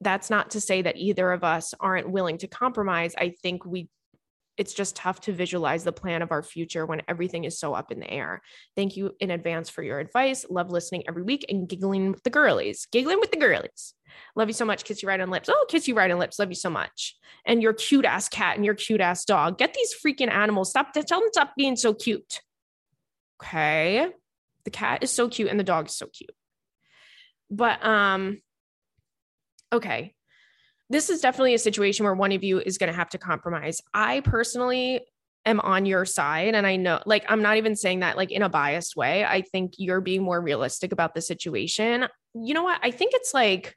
that's 0.00 0.30
not 0.30 0.50
to 0.50 0.60
say 0.60 0.82
that 0.82 0.96
either 0.96 1.30
of 1.32 1.44
us 1.44 1.74
aren't 1.78 2.10
willing 2.10 2.38
to 2.38 2.48
compromise. 2.48 3.14
I 3.16 3.34
think 3.42 3.64
we 3.64 3.88
it's 4.60 4.74
just 4.74 4.94
tough 4.94 5.22
to 5.22 5.32
visualize 5.32 5.84
the 5.84 5.92
plan 5.92 6.20
of 6.20 6.32
our 6.32 6.42
future 6.42 6.84
when 6.84 7.00
everything 7.08 7.44
is 7.44 7.58
so 7.58 7.72
up 7.72 7.90
in 7.90 7.98
the 7.98 8.10
air. 8.10 8.42
Thank 8.76 8.94
you 8.94 9.16
in 9.18 9.30
advance 9.30 9.70
for 9.70 9.82
your 9.82 9.98
advice. 9.98 10.44
Love 10.50 10.70
listening 10.70 11.04
every 11.08 11.22
week 11.22 11.46
and 11.48 11.66
giggling 11.66 12.12
with 12.12 12.22
the 12.24 12.28
girlies. 12.28 12.86
Giggling 12.92 13.20
with 13.20 13.30
the 13.30 13.38
girlies. 13.38 13.94
Love 14.36 14.48
you 14.48 14.52
so 14.52 14.66
much. 14.66 14.84
Kiss 14.84 15.02
you 15.02 15.08
right 15.08 15.18
on 15.18 15.30
lips. 15.30 15.48
Oh, 15.50 15.64
kiss 15.70 15.88
you 15.88 15.94
right 15.94 16.10
on 16.10 16.18
lips. 16.18 16.38
Love 16.38 16.50
you 16.50 16.56
so 16.56 16.68
much. 16.68 17.16
And 17.46 17.62
your 17.62 17.72
cute 17.72 18.04
ass 18.04 18.28
cat 18.28 18.56
and 18.56 18.64
your 18.66 18.74
cute 18.74 19.00
ass 19.00 19.24
dog. 19.24 19.56
Get 19.56 19.72
these 19.72 19.94
freaking 19.94 20.30
animals. 20.30 20.68
Stop. 20.68 20.92
Tell 20.92 21.20
them 21.20 21.30
stop 21.32 21.54
being 21.56 21.76
so 21.76 21.94
cute. 21.94 22.42
Okay. 23.42 24.08
The 24.64 24.70
cat 24.70 25.02
is 25.02 25.10
so 25.10 25.30
cute 25.30 25.48
and 25.48 25.58
the 25.58 25.64
dog 25.64 25.86
is 25.86 25.96
so 25.96 26.06
cute. 26.06 26.34
But 27.50 27.82
um, 27.82 28.42
okay, 29.72 30.14
this 30.90 31.08
is 31.08 31.20
definitely 31.20 31.54
a 31.54 31.58
situation 31.58 32.04
where 32.04 32.14
one 32.14 32.32
of 32.32 32.44
you 32.44 32.60
is 32.60 32.76
going 32.76 32.90
to 32.90 32.96
have 32.96 33.08
to 33.10 33.18
compromise. 33.18 33.80
I 33.94 34.20
personally 34.20 35.00
am 35.46 35.60
on 35.60 35.86
your 35.86 36.04
side 36.04 36.54
and 36.54 36.66
I 36.66 36.76
know 36.76 37.00
like 37.06 37.24
I'm 37.28 37.40
not 37.40 37.56
even 37.56 37.74
saying 37.74 38.00
that 38.00 38.16
like 38.16 38.30
in 38.30 38.42
a 38.42 38.48
biased 38.48 38.96
way. 38.96 39.24
I 39.24 39.40
think 39.40 39.74
you're 39.78 40.02
being 40.02 40.22
more 40.22 40.40
realistic 40.40 40.92
about 40.92 41.14
the 41.14 41.22
situation. 41.22 42.06
You 42.34 42.52
know 42.52 42.64
what? 42.64 42.80
I 42.82 42.90
think 42.90 43.12
it's 43.14 43.32
like 43.32 43.74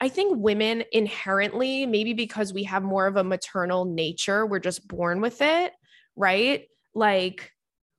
I 0.00 0.08
think 0.08 0.36
women 0.38 0.84
inherently, 0.92 1.86
maybe 1.86 2.12
because 2.12 2.52
we 2.52 2.64
have 2.64 2.82
more 2.82 3.06
of 3.06 3.16
a 3.16 3.24
maternal 3.24 3.86
nature, 3.86 4.44
we're 4.44 4.58
just 4.58 4.86
born 4.86 5.20
with 5.20 5.40
it, 5.40 5.72
right? 6.14 6.66
Like 6.94 7.50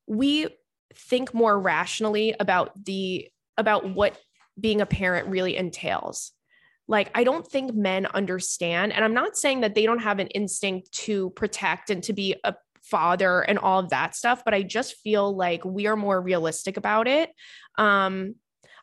we 0.07 0.47
think 0.93 1.33
more 1.33 1.59
rationally 1.59 2.35
about 2.39 2.85
the 2.85 3.27
about 3.57 3.93
what 3.93 4.17
being 4.59 4.81
a 4.81 4.85
parent 4.85 5.27
really 5.27 5.57
entails. 5.57 6.31
Like, 6.87 7.09
I 7.15 7.23
don't 7.23 7.45
think 7.45 7.73
men 7.73 8.05
understand. 8.05 8.93
And 8.93 9.03
I'm 9.03 9.13
not 9.13 9.37
saying 9.37 9.61
that 9.61 9.75
they 9.75 9.85
don't 9.85 10.03
have 10.03 10.19
an 10.19 10.27
instinct 10.27 10.91
to 11.05 11.31
protect 11.31 11.89
and 11.89 12.03
to 12.03 12.13
be 12.13 12.35
a 12.43 12.53
father 12.83 13.41
and 13.41 13.57
all 13.57 13.79
of 13.79 13.89
that 13.89 14.15
stuff, 14.15 14.43
but 14.45 14.53
I 14.53 14.61
just 14.61 14.97
feel 14.97 15.35
like 15.35 15.65
we 15.65 15.87
are 15.87 15.95
more 15.95 16.21
realistic 16.21 16.77
about 16.77 17.07
it. 17.07 17.31
Um, 17.77 18.35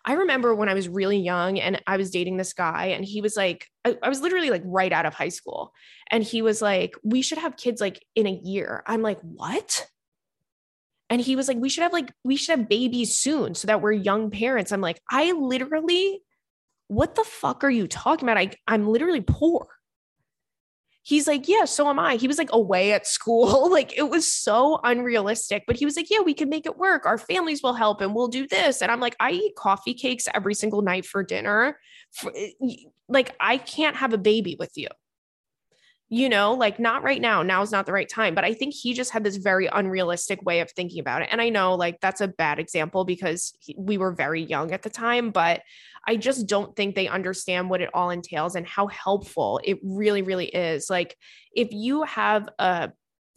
I 0.05 0.15
remember 0.15 0.55
when 0.55 0.69
I 0.69 0.75
was 0.75 0.89
really 0.89 1.19
young 1.19 1.61
and 1.61 1.81
I 1.87 1.97
was 1.97 2.11
dating 2.11 2.37
this 2.37 2.53
guy, 2.53 2.87
and 2.87 3.05
he 3.05 3.21
was 3.21 3.37
like, 3.37 3.69
I, 3.85 3.97
I, 4.03 4.09
was 4.09 4.21
literally 4.21 4.51
like 4.51 4.63
right 4.65 4.93
out 4.93 5.07
of 5.07 5.15
high 5.15 5.29
school. 5.29 5.73
And 6.11 6.25
he 6.25 6.43
was 6.43 6.61
like, 6.61 6.97
We 7.05 7.23
should 7.23 7.39
have 7.39 7.57
kids 7.57 7.81
like 7.81 8.05
in 8.17 8.27
a 8.27 8.41
year. 8.43 8.83
I'm 8.87 9.03
like, 9.03 9.21
What? 9.21 9.87
And 11.09 11.21
he 11.21 11.37
was 11.37 11.47
like, 11.47 11.59
We 11.59 11.69
should 11.69 11.83
have 11.83 11.93
like, 11.93 12.13
we 12.25 12.35
should 12.37 12.59
have 12.59 12.69
babies 12.69 13.17
soon 13.17 13.55
so 13.55 13.69
that 13.69 13.81
we're 13.81 13.93
young 13.93 14.31
parents. 14.31 14.73
I'm 14.73 14.81
like, 14.81 15.01
I 15.09 15.33
literally 15.33 16.21
what 16.93 17.15
the 17.15 17.25
fuck 17.25 17.65
are 17.65 17.71
you 17.71 17.89
talking 17.89 18.29
about? 18.29 18.39
I, 18.39 18.51
I'm 18.69 18.87
literally 18.87 19.23
poor. 19.23 19.67
he's 21.03 21.27
like, 21.27 21.49
Yeah, 21.49 21.65
so 21.65 21.89
am 21.89 21.99
I. 21.99 22.17
He 22.17 22.29
was 22.29 22.39
like 22.39 22.51
away 22.53 22.93
at 22.93 23.07
school. 23.07 23.71
like 23.79 23.97
it 23.97 24.11
was 24.11 24.31
so 24.31 24.79
unrealistic, 24.85 25.65
but 25.67 25.77
he 25.77 25.85
was 25.85 25.97
like, 25.97 26.11
Yeah, 26.11 26.21
we 26.21 26.35
can 26.35 26.49
make 26.49 26.67
it 26.67 26.77
work. 26.77 27.07
Our 27.07 27.19
families 27.19 27.63
will 27.63 27.75
help 27.75 28.01
and 28.01 28.15
we'll 28.15 28.29
do 28.29 28.47
this. 28.47 28.83
And 28.83 28.93
I'm 28.93 29.01
like, 29.01 29.17
I 29.19 29.31
eat 29.33 29.57
coffee 29.57 29.95
cakes 29.95 30.29
every 30.35 30.55
single 30.55 30.83
night 30.83 31.07
for 31.07 31.23
dinner. 31.23 31.79
Eh, 32.37 32.51
like, 33.09 33.35
I 33.41 33.57
can't 33.57 33.97
have 33.97 34.13
a 34.13 34.19
baby 34.19 34.57
with 34.59 34.73
you. 34.77 34.89
You 36.15 36.29
know, 36.29 36.53
like 36.53 36.79
not 36.79 37.03
right 37.03 37.23
now. 37.23 37.43
Now 37.43 37.63
is 37.63 37.73
not 37.73 37.87
the 37.87 37.93
right 37.95 38.07
time. 38.07 38.35
But 38.35 38.45
I 38.45 38.53
think 38.53 38.75
he 38.75 38.93
just 38.93 39.13
had 39.13 39.25
this 39.25 39.37
very 39.37 39.67
unrealistic 39.73 40.43
way 40.43 40.61
of 40.61 40.71
thinking 40.71 41.01
about 41.01 41.23
it. 41.23 41.31
And 41.33 41.41
I 41.41 41.49
know 41.49 41.75
like 41.75 42.01
that's 42.03 42.21
a 42.21 42.29
bad 42.29 42.59
example 42.59 43.07
because 43.07 43.55
he, 43.61 43.75
we 43.79 43.97
were 43.97 44.13
very 44.13 44.43
young 44.43 44.73
at 44.73 44.83
the 44.83 44.91
time, 44.91 45.31
but 45.31 45.63
I 46.07 46.17
just 46.17 46.47
don't 46.47 46.77
think 46.77 46.95
they 46.95 47.09
understand 47.09 47.71
what 47.71 47.81
it 47.81 47.89
all 47.95 48.11
entails 48.11 48.57
and 48.57 48.67
how 48.67 48.89
helpful 48.89 49.59
it 49.65 49.79
really, 49.83 50.21
really 50.21 50.49
is. 50.49 50.91
Like 50.91 51.17
if 51.55 51.73
you 51.73 52.03
have 52.03 52.47
a 52.59 52.93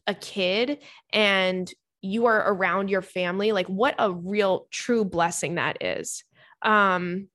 a 0.05 0.13
kid 0.13 0.79
and 1.13 1.73
you 2.01 2.25
are 2.25 2.51
around 2.51 2.89
your 2.89 3.01
family, 3.01 3.53
like 3.53 3.67
what 3.67 3.95
a 3.97 4.11
real 4.11 4.67
true 4.69 5.05
blessing 5.05 5.55
that 5.55 5.77
is. 5.81 6.25
Um 6.61 7.29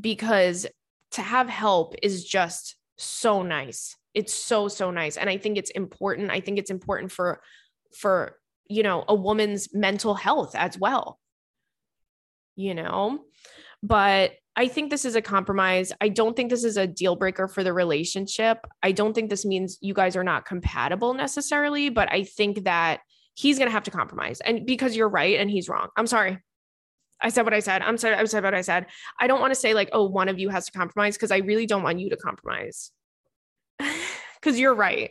because 0.00 0.68
to 1.10 1.20
have 1.20 1.48
help 1.48 1.96
is 2.00 2.24
just 2.24 2.76
so 2.96 3.42
nice. 3.42 3.96
It's 4.14 4.34
so 4.34 4.68
so 4.68 4.90
nice 4.90 5.16
and 5.16 5.30
I 5.30 5.38
think 5.38 5.58
it's 5.58 5.70
important. 5.70 6.30
I 6.30 6.40
think 6.40 6.58
it's 6.58 6.70
important 6.70 7.12
for 7.12 7.40
for 7.96 8.36
you 8.68 8.82
know 8.82 9.04
a 9.08 9.14
woman's 9.14 9.74
mental 9.74 10.14
health 10.14 10.54
as 10.54 10.78
well. 10.78 11.18
You 12.56 12.74
know? 12.74 13.20
but 13.82 14.32
I 14.56 14.68
think 14.68 14.90
this 14.90 15.04
is 15.04 15.16
a 15.16 15.22
compromise. 15.22 15.92
I 16.00 16.08
don't 16.08 16.36
think 16.36 16.50
this 16.50 16.64
is 16.64 16.76
a 16.76 16.86
deal 16.86 17.16
breaker 17.16 17.48
for 17.48 17.64
the 17.64 17.72
relationship. 17.72 18.58
I 18.82 18.92
don't 18.92 19.14
think 19.14 19.30
this 19.30 19.44
means 19.44 19.78
you 19.80 19.94
guys 19.94 20.16
are 20.16 20.24
not 20.24 20.44
compatible 20.44 21.14
necessarily, 21.14 21.88
but 21.88 22.12
I 22.12 22.24
think 22.24 22.64
that 22.64 23.00
he's 23.34 23.58
going 23.58 23.68
to 23.68 23.72
have 23.72 23.84
to 23.84 23.90
compromise. 23.90 24.40
And 24.40 24.66
because 24.66 24.96
you're 24.96 25.08
right 25.08 25.38
and 25.38 25.50
he's 25.50 25.68
wrong. 25.68 25.88
I'm 25.96 26.06
sorry. 26.06 26.38
I 27.22 27.28
said 27.28 27.42
what 27.42 27.54
I 27.54 27.60
said. 27.60 27.82
I'm 27.82 27.96
sorry. 27.96 28.16
I 28.16 28.24
said 28.24 28.44
what 28.44 28.54
I 28.54 28.62
said. 28.62 28.86
I 29.18 29.26
don't 29.26 29.40
want 29.40 29.52
to 29.52 29.60
say 29.60 29.72
like, 29.72 29.90
oh, 29.92 30.06
one 30.08 30.28
of 30.28 30.38
you 30.38 30.48
has 30.48 30.66
to 30.66 30.72
compromise 30.72 31.16
because 31.16 31.30
I 31.30 31.38
really 31.38 31.66
don't 31.66 31.82
want 31.82 32.00
you 32.00 32.10
to 32.10 32.16
compromise. 32.16 32.90
Cause 34.42 34.58
you're 34.58 34.74
right. 34.74 35.10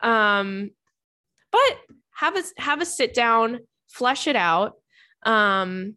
um, 0.00 0.70
but 1.50 1.78
have 2.12 2.36
a 2.36 2.42
have 2.58 2.80
a 2.80 2.86
sit 2.86 3.14
down, 3.14 3.60
flesh 3.88 4.26
it 4.26 4.36
out. 4.36 4.74
Um, 5.24 5.96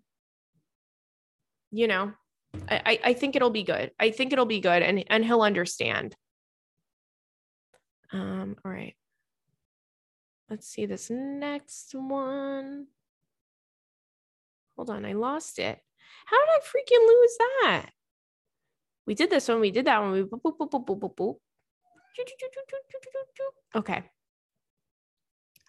you 1.72 1.88
know, 1.88 2.14
I, 2.68 3.00
I 3.04 3.14
think 3.14 3.36
it'll 3.36 3.50
be 3.52 3.64
good. 3.64 3.92
I 4.00 4.12
think 4.12 4.34
it'll 4.34 4.46
be 4.46 4.60
good 4.60 4.82
and, 4.82 5.04
and 5.08 5.24
he'll 5.24 5.42
understand. 5.42 6.16
Um, 8.12 8.56
all 8.66 8.72
right. 8.72 8.96
Let's 10.50 10.68
see 10.68 10.88
this 10.88 11.12
next 11.12 11.94
one. 11.94 12.88
Hold 14.76 14.90
on, 14.90 15.06
I 15.06 15.14
lost 15.14 15.60
it. 15.60 15.78
How 16.26 16.38
did 16.38 16.50
I 16.50 16.60
freaking 16.62 17.08
lose 17.08 17.38
that? 17.40 17.90
We 19.06 19.14
did 19.14 19.30
this 19.30 19.48
one, 19.48 19.60
we 19.60 19.72
did 19.72 19.86
that 19.86 20.02
one. 20.02 20.12
We 20.12 20.24
boop, 20.24 20.42
boop, 20.42 20.58
boop, 20.58 20.72
boop, 20.72 20.86
boop, 20.86 21.00
boop, 21.00 21.16
boop. 21.16 21.36
Okay. 23.76 24.04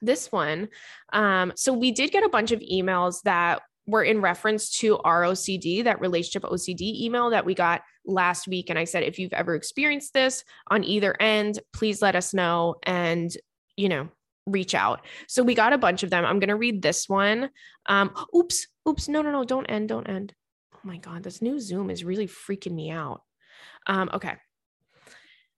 This 0.03 0.33
one. 0.33 0.69
Um, 1.13 1.53
so 1.57 1.73
we 1.73 1.93
did 1.93 2.11
get 2.11 2.25
a 2.25 2.29
bunch 2.29 2.53
of 2.53 2.61
emails 2.61 3.23
that 3.23 3.63
were 3.87 4.05
in 4.05 4.21
reference 4.21 4.71
to 4.79 4.99
ROCD, 4.99 5.85
that 5.85 6.01
relationship 6.01 6.45
OCD 6.45 7.01
email 7.01 7.31
that 7.31 7.45
we 7.45 7.55
got 7.55 7.83
last 8.07 8.47
week. 8.49 8.71
And 8.71 8.79
I 8.79 8.85
said, 8.85 9.03
if 9.03 9.19
you've 9.19 9.33
ever 9.33 9.55
experienced 9.55 10.15
this 10.15 10.45
on 10.71 10.85
either 10.85 11.21
end, 11.21 11.59
please 11.73 12.01
let 12.01 12.17
us 12.17 12.33
know 12.33 12.77
and, 12.85 13.31
you 13.77 13.89
know, 13.89 14.09
reach 14.47 14.75
out. 14.75 15.05
So 15.29 15.43
we 15.43 15.55
got 15.55 15.73
a 15.73 15.79
bunch 15.79 16.03
of 16.03 16.11
them. 16.11 16.25
I'm 16.25 16.39
going 16.39 16.49
to 16.49 16.57
read 16.57 16.83
this 16.83 17.09
one. 17.09 17.51
Um, 17.87 18.15
oops, 18.35 18.67
oops. 18.89 19.09
No, 19.09 19.23
no, 19.23 19.31
no. 19.31 19.45
Don't 19.45 19.67
end. 19.67 19.89
Don't 19.89 20.09
end. 20.09 20.35
Oh 20.75 20.81
my 20.85 20.99
God. 20.99 21.23
This 21.23 21.43
new 21.43 21.61
Zoom 21.61 21.91
is 21.91 22.05
really 22.05 22.27
freaking 22.27 22.73
me 22.73 22.91
out. 22.91 23.23
Um, 23.87 24.11
okay. 24.15 24.35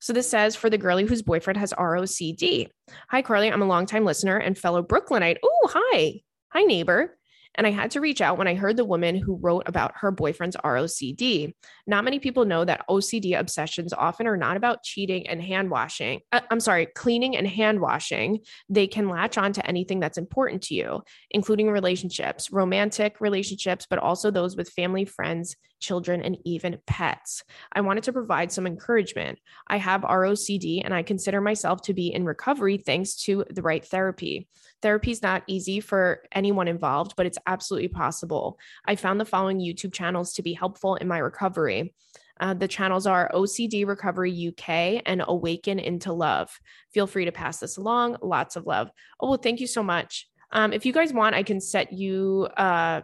So 0.03 0.12
this 0.12 0.28
says 0.28 0.57
for 0.57 0.68
the 0.68 0.78
girlie 0.78 1.07
whose 1.07 1.22
boyfriend 1.22 1.59
has 1.59 1.72
ROCD. 1.74 2.66
Hi, 3.11 3.22
Carly. 3.22 3.53
I'm 3.53 3.62
a 3.62 3.66
longtime 3.66 4.05
listener 4.05 4.36
and 4.36 4.59
fellow 4.59 4.82
Brooklynite. 4.82 5.38
Oh, 5.44 5.70
hi. 5.72 6.22
Hi, 6.48 6.64
neighbor. 6.64 7.16
And 7.55 7.68
I 7.68 7.70
had 7.70 7.92
to 7.92 8.00
reach 8.00 8.20
out 8.20 8.36
when 8.36 8.48
I 8.48 8.57
heard 8.57 8.76
the 8.76 8.84
woman 8.84 9.14
who 9.14 9.36
wrote 9.36 9.62
about 9.66 9.92
her 9.98 10.11
boyfriend's 10.11 10.57
ROCD. 10.57 11.53
Not 11.86 12.03
many 12.03 12.18
people 12.18 12.44
know 12.44 12.64
that 12.64 12.84
OCD 12.90 13.38
obsessions 13.38 13.92
often 13.92 14.26
are 14.26 14.36
not 14.36 14.57
about 14.57 14.82
cheating 14.82 15.28
and 15.28 15.40
hand 15.40 15.70
washing. 15.70 16.18
Uh, 16.32 16.40
I'm 16.50 16.59
sorry, 16.59 16.86
cleaning 16.86 17.36
and 17.36 17.46
hand 17.46 17.80
washing. 17.80 18.40
They 18.68 18.88
can 18.88 19.09
latch 19.09 19.38
on 19.38 19.53
to 19.53 19.64
anything 19.64 20.00
that's 20.00 20.18
important 20.18 20.62
to 20.64 20.74
you, 20.74 21.03
including 21.30 21.70
relationships, 21.70 22.50
romantic 22.50 23.20
relationships, 23.20 23.86
but 23.88 24.00
also 24.00 24.32
those 24.32 24.57
with 24.57 24.70
family, 24.70 25.05
friends, 25.05 25.55
children, 25.83 26.22
and 26.22 26.39
even 26.45 26.78
pets. 26.87 27.45
I 27.72 27.83
wanted 27.83 28.05
to 28.05 28.12
provide 28.12 28.51
some 28.51 28.66
encouragement. 28.66 29.39
I 29.66 29.76
have 29.76 30.01
ROCD 30.03 30.83
and 30.85 30.95
I 30.95 31.03
consider 31.03 31.41
myself 31.41 31.83
to 31.83 31.95
be 31.95 32.14
in 32.14 32.24
recovery 32.24 32.78
thanks 32.78 33.16
to 33.24 33.45
the 33.51 33.62
right 33.62 33.85
therapy. 33.85 34.49
Therapy 34.80 35.11
is 35.11 35.22
not 35.22 35.43
easy 35.47 35.80
for 35.80 36.22
anyone 36.33 36.68
involved, 36.68 37.14
but 37.16 37.26
it's 37.26 37.39
absolutely 37.47 37.89
possible. 37.89 38.59
I 38.87 38.97
found 38.97 39.20
the 39.20 39.24
following 39.24 39.61
YouTube 39.61 39.93
channels 39.93 40.33
to 40.35 40.43
be 40.43 40.55
helpful 40.55 40.97
in 40.97 41.07
my 41.07 41.18
recovery. 41.18 41.93
Uh, 42.41 42.55
the 42.55 42.66
channels 42.66 43.07
are 43.07 43.30
OCD 43.33 43.87
Recovery 43.87 44.49
UK 44.49 45.03
and 45.07 45.22
Awaken 45.26 45.78
into 45.78 46.12
Love. 46.12 46.51
Feel 46.93 47.07
free 47.07 47.26
to 47.26 47.33
pass 47.33 47.59
this 47.59 47.76
along. 47.76 48.16
Lots 48.22 48.57
of 48.57 48.66
love. 48.66 48.91
Oh, 49.20 49.28
well, 49.28 49.39
thank 49.39 49.61
you 49.61 49.66
so 49.66 49.83
much. 49.83 50.28
Um, 50.51 50.72
if 50.72 50.85
you 50.85 50.93
guys 50.93 51.12
want, 51.12 51.35
I 51.35 51.43
can 51.43 51.61
set 51.61 51.93
you 51.93 52.49
uh, 52.57 53.03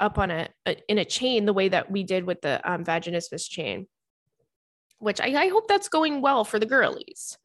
up 0.00 0.18
on 0.18 0.30
a, 0.30 0.48
a, 0.66 0.76
in 0.88 0.98
a 0.98 1.04
chain 1.04 1.46
the 1.46 1.52
way 1.52 1.68
that 1.68 1.90
we 1.90 2.02
did 2.02 2.24
with 2.24 2.40
the 2.40 2.60
um, 2.70 2.84
vaginismus 2.84 3.48
chain, 3.48 3.86
which 4.98 5.20
I, 5.20 5.44
I 5.44 5.48
hope 5.48 5.68
that's 5.68 5.88
going 5.88 6.20
well 6.20 6.44
for 6.44 6.58
the 6.58 6.66
girlies. 6.66 7.38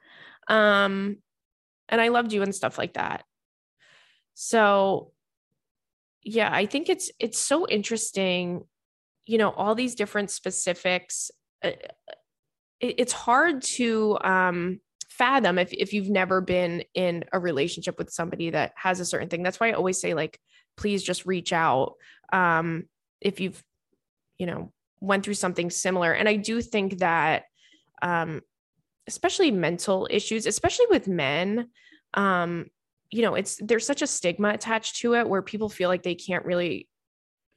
Um, 0.48 1.18
and 1.88 2.02
I 2.02 2.10
loved 2.10 2.34
you 2.34 2.42
and 2.42 2.54
stuff 2.54 2.78
like 2.78 2.94
that. 2.94 3.24
So 4.34 5.12
yeah, 6.24 6.50
I 6.52 6.66
think 6.66 6.90
it's 6.90 7.12
it's 7.20 7.40
so 7.40 7.68
interesting, 7.68 8.64
you 9.26 9.38
know, 9.38 9.52
all 9.52 9.76
these 9.76 9.96
different 9.96 10.32
specifics. 10.32 11.32
Uh, 11.64 11.72
it's 12.80 13.12
hard 13.12 13.62
to 13.62 14.18
um 14.22 14.80
fathom 15.10 15.60
if 15.60 15.74
if 15.74 15.92
you've 15.92 16.10
never 16.10 16.40
been 16.40 16.84
in 16.94 17.26
a 17.34 17.40
relationship 17.40 17.98
with 17.98 18.10
somebody 18.10 18.52
that 18.52 18.74
has 18.76 19.00
a 19.00 19.06
certain 19.06 19.30
thing. 19.30 19.44
That's 19.44 19.60
why 19.60 19.70
I 19.70 19.74
always 19.74 20.00
say 20.00 20.14
like 20.14 20.40
please 20.78 21.04
just 21.04 21.26
reach 21.26 21.52
out 21.52 21.96
um 22.32 22.86
if 23.22 23.40
you've 23.40 23.64
you 24.38 24.46
know 24.46 24.72
went 25.02 25.24
through 25.24 25.34
something 25.34 25.70
similar. 25.70 26.12
And 26.12 26.28
I 26.28 26.36
do 26.36 26.62
think 26.62 27.00
that 27.00 27.44
um 28.02 28.42
especially 29.08 29.52
mental 29.52 30.08
issues, 30.12 30.46
especially 30.46 30.86
with 30.90 31.08
men, 31.08 31.70
um 32.14 32.68
you 33.12 33.22
know 33.22 33.36
it's 33.36 33.58
there's 33.62 33.86
such 33.86 34.02
a 34.02 34.08
stigma 34.08 34.50
attached 34.50 34.98
to 34.98 35.16
it 35.16 35.28
where 35.28 35.42
people 35.42 35.70
feel 35.70 35.90
like 35.90 36.04
they 36.04 36.16
can't 36.16 36.46
really 36.46 36.88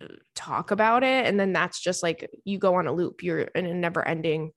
uh, 0.03 0.07
talk 0.35 0.70
about 0.70 1.03
it 1.03 1.27
and 1.27 1.39
then 1.39 1.53
that's 1.53 1.81
just 1.81 2.03
like 2.03 2.31
you 2.45 2.59
go 2.59 2.77
on 2.77 2.87
a 2.87 2.93
loop 2.93 3.23
you're 3.23 3.41
in 3.41 3.66
a 3.66 3.75
never 3.75 4.07
ending 4.07 4.51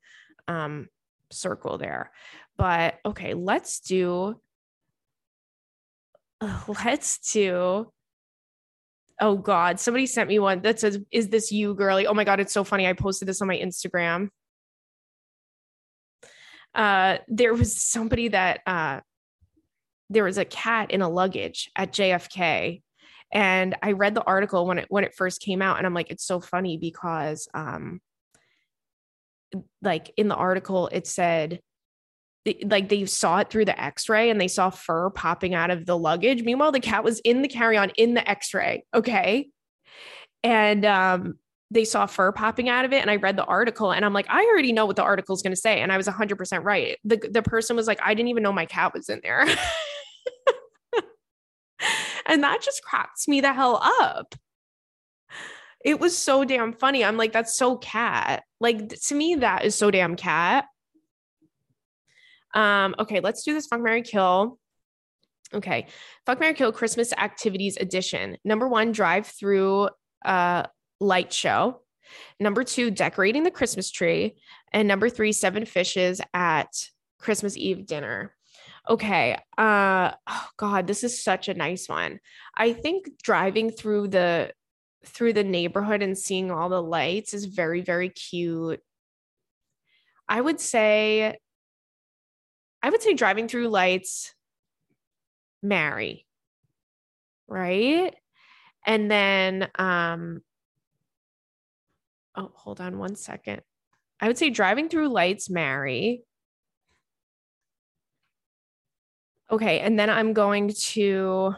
um 0.47 0.87
circle 1.31 1.77
there 1.77 2.11
but 2.57 2.95
okay 3.05 3.33
let's 3.33 3.79
do 3.79 4.39
let's 6.67 7.31
do 7.33 7.91
oh 9.21 9.37
god. 9.37 9.79
Somebody 9.79 10.05
sent 10.05 10.29
me 10.29 10.39
one 10.39 10.61
that 10.61 10.79
says 10.79 10.99
is 11.11 11.29
this 11.29 11.51
you 11.51 11.73
girly? 11.73 12.07
Oh 12.07 12.13
my 12.13 12.23
god. 12.23 12.39
It's 12.39 12.53
so 12.53 12.63
funny. 12.63 12.87
I 12.87 12.93
posted 12.93 13.27
this 13.27 13.41
on 13.41 13.47
my 13.47 13.57
instagram. 13.57 14.29
Uh 16.73 17.17
there 17.27 17.53
was 17.53 17.81
somebody 17.81 18.29
that 18.29 18.61
uh 18.65 18.99
there 20.09 20.23
was 20.23 20.37
a 20.37 20.45
cat 20.45 20.91
in 20.91 21.01
a 21.01 21.09
luggage 21.09 21.71
at 21.75 21.91
JFK. 21.91 22.81
And 23.31 23.75
I 23.81 23.93
read 23.93 24.15
the 24.15 24.23
article 24.23 24.65
when 24.65 24.79
it 24.79 24.85
when 24.89 25.03
it 25.03 25.15
first 25.15 25.41
came 25.41 25.61
out, 25.61 25.77
and 25.77 25.85
I'm 25.85 25.93
like, 25.93 26.11
it's 26.11 26.25
so 26.25 26.39
funny 26.39 26.77
because 26.77 27.47
um 27.53 28.01
like 29.81 30.11
in 30.17 30.27
the 30.27 30.35
article 30.35 30.87
it 30.91 31.07
said 31.07 31.59
like 32.65 32.89
they 32.89 33.05
saw 33.05 33.39
it 33.39 33.49
through 33.49 33.65
the 33.65 33.79
x-ray 33.81 34.29
and 34.29 34.39
they 34.39 34.47
saw 34.47 34.69
fur 34.69 35.09
popping 35.09 35.53
out 35.53 35.71
of 35.71 35.85
the 35.85 35.97
luggage 35.97 36.43
meanwhile 36.43 36.71
the 36.71 36.79
cat 36.79 37.03
was 37.03 37.19
in 37.21 37.41
the 37.41 37.47
carry-on 37.47 37.89
in 37.97 38.13
the 38.13 38.29
x-ray 38.29 38.85
okay 38.93 39.47
and 40.43 40.85
um 40.85 41.39
they 41.71 41.83
saw 41.83 42.05
fur 42.05 42.31
popping 42.31 42.69
out 42.69 42.85
of 42.85 42.93
it 42.93 43.01
and 43.01 43.09
i 43.09 43.15
read 43.15 43.35
the 43.35 43.45
article 43.45 43.91
and 43.91 44.05
i'm 44.05 44.13
like 44.13 44.27
i 44.29 44.45
already 44.45 44.71
know 44.71 44.85
what 44.85 44.95
the 44.95 45.03
article 45.03 45.33
is 45.33 45.41
going 45.41 45.51
to 45.51 45.59
say 45.59 45.81
and 45.81 45.91
i 45.91 45.97
was 45.97 46.07
100% 46.07 46.63
right 46.63 46.97
the, 47.03 47.17
the 47.31 47.41
person 47.41 47.75
was 47.75 47.87
like 47.87 47.99
i 48.03 48.13
didn't 48.13 48.29
even 48.29 48.43
know 48.43 48.53
my 48.53 48.65
cat 48.65 48.93
was 48.93 49.09
in 49.09 49.19
there 49.23 49.47
And 52.25 52.43
that 52.43 52.61
just 52.61 52.83
cracks 52.83 53.27
me 53.27 53.41
the 53.41 53.53
hell 53.53 53.79
up. 53.83 54.35
It 55.83 55.99
was 55.99 56.17
so 56.17 56.43
damn 56.43 56.73
funny. 56.73 57.05
I'm 57.05 57.17
like, 57.17 57.31
that's 57.31 57.57
so 57.57 57.77
cat. 57.77 58.43
Like 58.59 58.89
to 58.89 59.15
me, 59.15 59.35
that 59.35 59.65
is 59.65 59.75
so 59.75 59.91
damn 59.91 60.15
cat. 60.15 60.65
Um, 62.55 62.95
okay, 62.97 63.19
let's 63.19 63.43
do 63.43 63.53
this 63.53 63.67
fuck 63.67 63.81
Mary 63.81 64.01
Kill. 64.01 64.57
Okay. 65.53 65.87
Fuck 66.25 66.39
Mary 66.39 66.53
Kill 66.53 66.71
Christmas 66.71 67.13
Activities 67.13 67.77
Edition. 67.77 68.37
Number 68.43 68.67
one, 68.67 68.91
drive 68.91 69.27
through 69.27 69.89
uh 70.23 70.63
light 70.99 71.31
show. 71.31 71.81
Number 72.39 72.63
two, 72.63 72.89
decorating 72.89 73.43
the 73.43 73.51
Christmas 73.51 73.91
tree. 73.91 74.35
And 74.71 74.87
number 74.87 75.09
three, 75.09 75.31
seven 75.31 75.65
fishes 75.65 76.21
at 76.33 76.89
Christmas 77.19 77.57
Eve 77.57 77.85
dinner. 77.85 78.35
Okay. 78.89 79.37
Uh 79.57 80.11
oh 80.27 80.47
god, 80.57 80.87
this 80.87 81.03
is 81.03 81.23
such 81.23 81.47
a 81.47 81.53
nice 81.53 81.87
one. 81.89 82.19
I 82.55 82.73
think 82.73 83.09
driving 83.21 83.69
through 83.71 84.09
the 84.09 84.51
through 85.05 85.33
the 85.33 85.43
neighborhood 85.43 86.01
and 86.01 86.17
seeing 86.17 86.49
all 86.49 86.69
the 86.69 86.81
lights 86.81 87.33
is 87.33 87.45
very 87.45 87.81
very 87.81 88.09
cute. 88.09 88.79
I 90.27 90.41
would 90.41 90.59
say 90.59 91.37
I 92.85 92.91
would 92.91 93.01
say 93.01 93.15
driving 93.15 93.47
through 93.47 93.69
lights 93.69 94.35
marry. 95.63 96.27
Right? 97.47 98.13
And 98.85 99.09
then 99.09 99.67
um 99.73 100.43
oh, 102.35 102.51
hold 102.53 102.79
on 102.79 102.99
one 102.99 103.15
second. 103.15 103.63
I 104.21 104.27
would 104.27 104.37
say 104.37 104.51
driving 104.51 104.87
through 104.87 105.09
lights 105.09 105.49
marry. 105.49 106.21
Okay, 109.49 109.79
and 109.79 109.97
then 109.97 110.11
I'm 110.11 110.33
going 110.33 110.71
to 110.91 111.55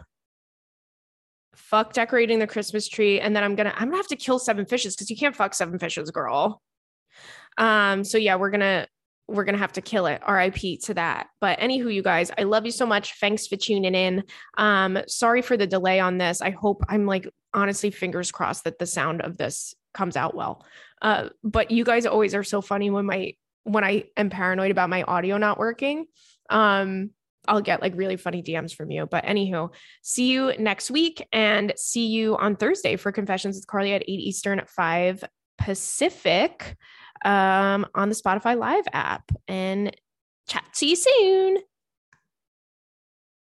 fuck 1.56 1.92
decorating 1.92 2.40
the 2.40 2.48
Christmas 2.48 2.88
tree, 2.88 3.20
and 3.20 3.36
then 3.36 3.44
I'm 3.44 3.56
gonna 3.56 3.74
I'm 3.76 3.90
gonna 3.90 3.98
have 3.98 4.08
to 4.08 4.16
kill 4.16 4.40
seven 4.40 4.66
fishes 4.66 4.96
because 4.96 5.10
you 5.10 5.18
can't 5.18 5.36
fuck 5.36 5.54
seven 5.54 5.78
fishes, 5.78 6.10
girl. 6.10 6.62
Um, 7.58 8.06
so 8.06 8.18
yeah, 8.18 8.38
we're 8.38 8.52
gonna 8.52 8.88
we're 9.28 9.44
gonna 9.44 9.58
have 9.58 9.74
to 9.74 9.82
kill 9.82 10.06
it. 10.06 10.22
RIP 10.28 10.80
to 10.84 10.94
that. 10.94 11.28
But 11.42 11.60
anywho, 11.60 11.94
you 11.94 12.02
guys, 12.02 12.32
I 12.38 12.44
love 12.44 12.66
you 12.66 12.72
so 12.72 12.86
much. 12.86 13.20
Thanks 13.20 13.48
for 13.48 13.58
tuning 13.58 13.96
in. 13.96 14.24
Um, 14.58 15.00
sorry 15.08 15.42
for 15.42 15.58
the 15.58 15.68
delay 15.68 16.00
on 16.00 16.18
this. 16.18 16.42
I 16.42 16.52
hope 16.52 16.84
I'm 16.88 17.06
like 17.06 17.30
honestly 17.54 17.92
fingers 17.92 18.32
crossed 18.32 18.64
that 18.66 18.80
the 18.80 18.86
sound 18.86 19.22
of 19.22 19.38
this 19.38 19.74
comes 19.94 20.16
out 20.16 20.36
well. 20.36 20.66
Uh, 21.02 21.30
but 21.44 21.72
you 21.72 21.84
guys 21.84 22.06
always 22.06 22.34
are 22.36 22.44
so 22.44 22.62
funny 22.62 22.90
when 22.90 23.06
my 23.06 23.34
when 23.64 23.84
I 23.84 24.06
am 24.16 24.30
paranoid 24.30 24.72
about 24.72 24.90
my 24.90 25.04
audio 25.04 25.38
not 25.38 25.60
working. 25.60 26.06
Um, 26.50 27.12
I'll 27.48 27.62
get 27.62 27.82
like 27.82 27.94
really 27.96 28.18
funny 28.18 28.42
DMs 28.42 28.74
from 28.74 28.92
you. 28.92 29.06
But 29.06 29.26
anywho, 29.26 29.74
see 30.02 30.32
you 30.32 30.54
next 30.58 30.92
week 30.92 31.26
and 31.32 31.74
see 31.76 32.08
you 32.08 32.38
on 32.38 32.56
Thursday 32.56 32.96
for 32.96 33.12
Confessions 33.12 33.56
with 33.58 33.68
Carly 33.68 33.94
at 33.94 34.04
8 34.04 34.08
Eastern 34.08 34.60
at 34.60 34.70
5 34.70 35.24
Pacific 35.58 36.78
um, 37.26 37.86
on 37.96 38.10
the 38.10 38.16
Spotify 38.16 38.58
Live 38.58 38.86
app. 38.94 39.32
And 39.48 39.96
chat 40.48 40.66
to 40.76 40.88
you 40.88 40.96
soon. 40.96 41.58